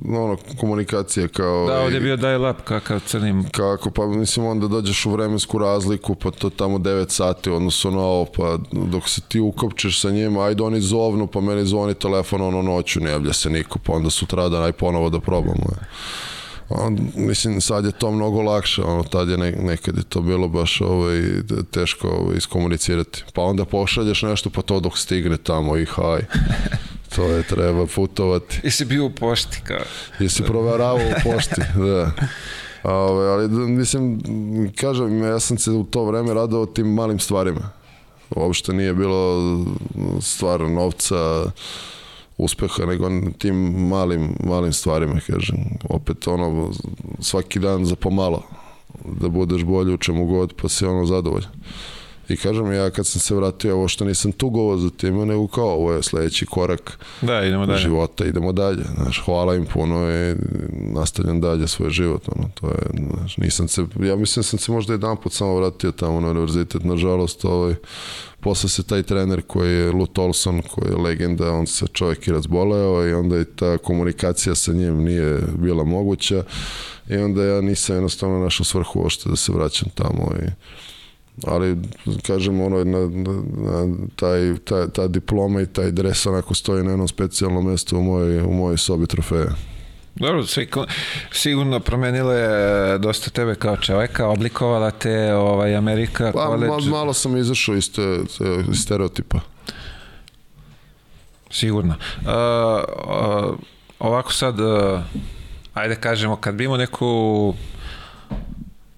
[0.05, 1.67] ono, komunikacija kao...
[1.67, 3.49] Da, ovdje je bio dial-up kakav crnim...
[3.51, 8.01] Kako, pa mislim onda dođeš u vremensku razliku, pa to tamo 9 sati, odnosno na
[8.01, 12.41] ovo, pa dok se ti ukopčeš sa njima, ajde oni zovnu, pa meni zvoni telefon
[12.41, 15.65] ono noću, ne javlja se niko, pa onda sutra da ponovo da probamo.
[15.69, 15.87] Je.
[16.69, 20.47] On, mislim, sad je to mnogo lakše, ono, tad je ne, nekad je to bilo
[20.47, 21.21] baš ovaj,
[21.71, 23.23] teško ovaj, iskomunicirati.
[23.33, 26.21] Pa onda pošalješ nešto, pa to dok stigne tamo i haj.
[27.15, 28.59] To je, treba putovati.
[28.63, 29.85] Jesi bio u pošti, kao?
[30.19, 32.11] Jesi proveravao u pošti, da.
[32.83, 34.21] Ove, ali, mislim,
[34.75, 37.69] kažem, ja sam se u to vreme radao tim malim stvarima.
[38.29, 39.41] Uopšte nije bilo
[40.21, 41.51] stvar novca,
[42.37, 43.55] uspeha, nego tim
[43.87, 45.57] malim, malim stvarima, kažem.
[45.89, 46.71] Opet ono,
[47.19, 48.43] svaki dan za pomalo,
[49.05, 51.51] da budeš bolji u čemu god, pa si ono zadovoljan.
[52.29, 55.69] I kažem ja kad sam se vratio, ovo što nisam tugovao za time, nego kao
[55.69, 57.79] ovo je sledeći korak da, idemo dalje.
[57.79, 58.83] života, idemo dalje.
[58.95, 60.35] Znaš, hvala im puno i
[60.93, 62.21] nastavljam dalje svoj život.
[62.35, 62.79] Ono, to je,
[63.17, 66.29] znaš, nisam se, ja mislim da sam se možda jedan put samo vratio tamo na
[66.29, 67.75] univerzitet, nažalost, ovaj,
[68.39, 72.31] posle se taj trener koji je Lut Olson, koji je legenda, on se čovjek i
[72.31, 76.43] razboleo i onda i ta komunikacija sa njim nije bila moguća
[77.09, 80.49] i onda ja nisam jednostavno našao svrhu ošte da se vraćam tamo i
[81.43, 81.77] ali
[82.27, 86.89] kažem ono na, na, na taj, taj, ta diploma i taj dres onako stoji na
[86.89, 89.55] jednom specijalnom mestu u mojoj, u mojoj sobi trofeja.
[90.19, 90.43] Dobro,
[91.31, 96.89] sigurno promenila je dosta tebe kao čoveka, oblikovala te ovaj, Amerika, pa, college.
[96.89, 99.39] Ma, malo sam izašao iz, te, te, stereotipa.
[101.51, 101.95] Sigurno.
[102.17, 103.55] Uh, uh,
[103.99, 105.01] ovako sad, uh,
[105.73, 107.53] ajde kažemo, kad bi imao neku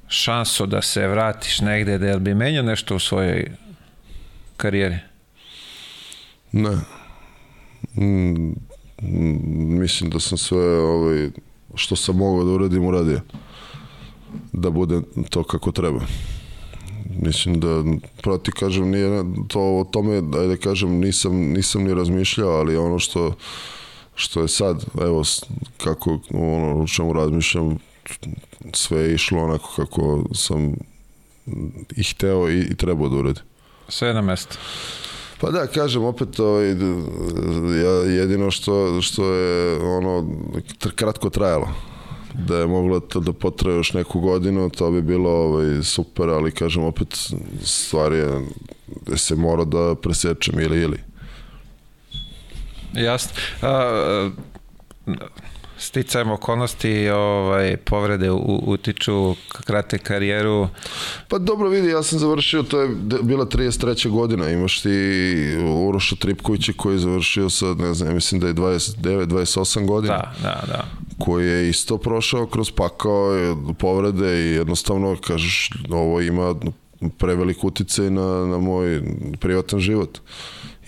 [0.08, 3.52] šansu da se vratiš negde, da bi menjao nešto u svojoj
[4.58, 4.98] karijeri?
[6.52, 6.78] Ne.
[7.96, 8.69] Mm,
[9.82, 11.30] mislim da sam sve ovaj,
[11.76, 13.22] što sam mogao da uradim uradio.
[14.54, 16.00] Da bude to kako treba.
[17.22, 17.84] Mislim da,
[18.22, 23.36] proti kažem, nije to o tome, da kažem, nisam, nisam ni razmišljao, ali ono što
[24.20, 25.24] što je sad, evo,
[25.78, 27.78] kako ono o čemu razmišljam,
[28.74, 30.76] sve je išlo onako kako sam
[31.96, 33.44] i hteo i, i trebao da uradim.
[33.88, 34.56] Sve na mesto.
[35.40, 36.68] Pa da, kažem, opet ovaj,
[37.84, 37.92] ja,
[38.22, 40.28] jedino što, što je ono
[40.96, 41.68] kratko trajalo
[42.34, 46.52] da je moglo to da potraje još neku godinu, to bi bilo ovaj, super, ali
[46.52, 47.18] kažem opet
[47.64, 48.46] stvar je
[49.06, 51.00] da se mora da presečem ili ili.
[52.94, 53.32] Jasno.
[53.62, 54.30] A,
[55.80, 59.36] sticajem okolnosti ovaj, povrede u, utiču
[59.66, 60.68] krate karijeru.
[61.28, 62.90] Pa dobro vidi, ja sam završio, to je
[63.22, 64.10] bila 33.
[64.10, 64.90] godina, imaš ti
[65.88, 70.14] Uroša Tripkovića koji je završio sa, ne znam, mislim da je 29, 28 godina.
[70.14, 70.86] Da, da, da.
[71.26, 76.56] koji je isto prošao kroz pakao e, povrede i jednostavno kažeš ovo ima
[77.18, 79.02] prevelik uticaj na, na moj
[79.40, 80.20] privatan život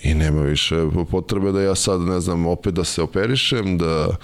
[0.02, 0.76] i nema više
[1.10, 4.16] potrebe da ja sad ne znam opet da se operišem da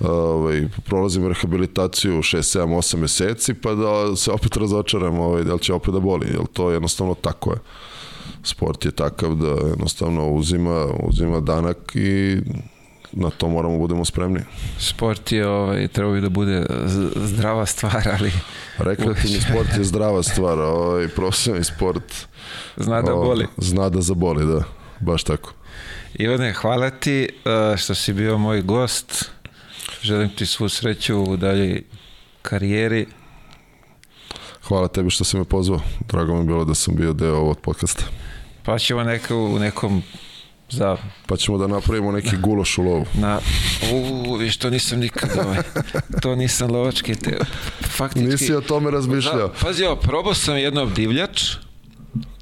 [0.00, 5.60] ovaj, prolazim rehabilitaciju 6, 7, 8 meseci pa da se opet razočaram ovaj, da li
[5.60, 7.58] će opet da boli jer to jednostavno tako je
[8.42, 12.38] sport je takav da jednostavno uzima, uzima danak i
[13.12, 14.40] na to moramo budemo spremni.
[14.78, 16.66] Sport je, ovaj, treba bi da bude
[17.16, 18.32] zdrava stvar, ali
[18.78, 22.26] Rekreativni sport je zdrava stvar, ovaj profesionalni sport
[22.76, 23.46] zna da o, boli.
[23.56, 24.79] Zna da zaboli, da.
[25.00, 25.52] Baš tako.
[26.14, 29.30] Ivane, hvala ti uh, što si bio moj gost.
[30.02, 31.82] Želim ti svu sreću u daljoj
[32.42, 33.06] karijeri.
[34.62, 35.80] Hvala tebi što si me pozvao.
[36.08, 38.04] Drago mi je bilo da sam bio deo ovog podcasta.
[38.62, 40.02] Pa ćemo neka u nekom
[40.70, 40.96] za
[41.26, 43.06] Pa ćemo da napravimo neki guloš u lovu.
[43.14, 43.38] na
[43.92, 45.58] u viš to nisam nikad ovaj,
[46.22, 47.38] to nisam lovački te
[47.82, 49.48] faktički Nisi o tome razmišljao.
[49.48, 51.42] Da, pazi ovo, probao sam jedno divljač,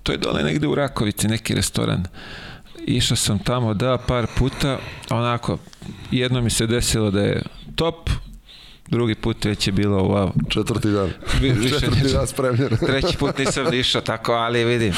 [0.02, 2.04] to je dole negde u Rakovici, neki restoran.
[2.88, 4.78] Išao sam tamo, da, par puta,
[5.10, 5.58] onako,
[6.10, 7.42] jedno mi se desilo da je
[7.74, 8.10] top,
[8.86, 10.30] drugi put već je bilo wow.
[10.48, 11.10] Četvrti dan.
[11.40, 12.68] Vi- više Četvrti dan spremljen.
[12.76, 14.92] Treći put nisam ni išao tako, ali vidim,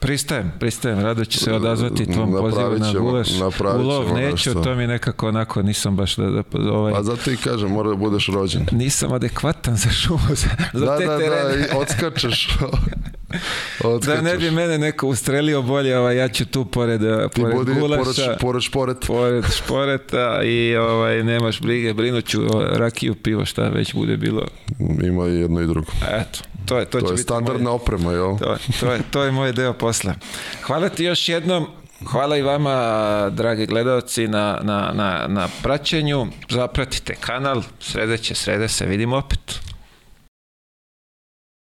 [0.00, 3.28] pristajem, pristajem, rado ću se odazvati tvom Napravit pozivu na gulaš.
[3.30, 4.54] napravit U lov ćemo neću, nešto.
[4.54, 7.96] to mi nekako onako nisam baš da, da ovaj, Pa zato i kažem, mora da
[7.96, 8.66] budeš rođen.
[8.72, 10.34] nisam adekvatan za šumu, za,
[10.74, 11.62] za Da, te da, da, terene.
[11.62, 12.48] i odskačeš.
[13.82, 14.22] Da odskačeš.
[14.22, 17.74] ne bi mene neko ustrelio bolje, ovaj, ja ću tu pored, eh, Ti pored budi
[17.74, 18.96] gulaša, pored, pored šporet.
[19.06, 24.42] pored šporeta i ovaj, nemaš brige, brinuću o rakiju, pivo, šta već bude bilo.
[25.02, 25.92] Ima i jedno i drugo.
[26.10, 26.38] Eto,
[26.68, 28.38] to je, to, To će je biti standardna moj, oprema, jel?
[28.38, 30.14] to, to, je, to je moj deo posla.
[30.62, 31.66] Hvala ti još jednom,
[32.06, 36.26] hvala i vama, dragi gledalci, na, na, na, na praćenju.
[36.50, 39.60] Zapratite kanal, sredeće, srede se, vidimo opet.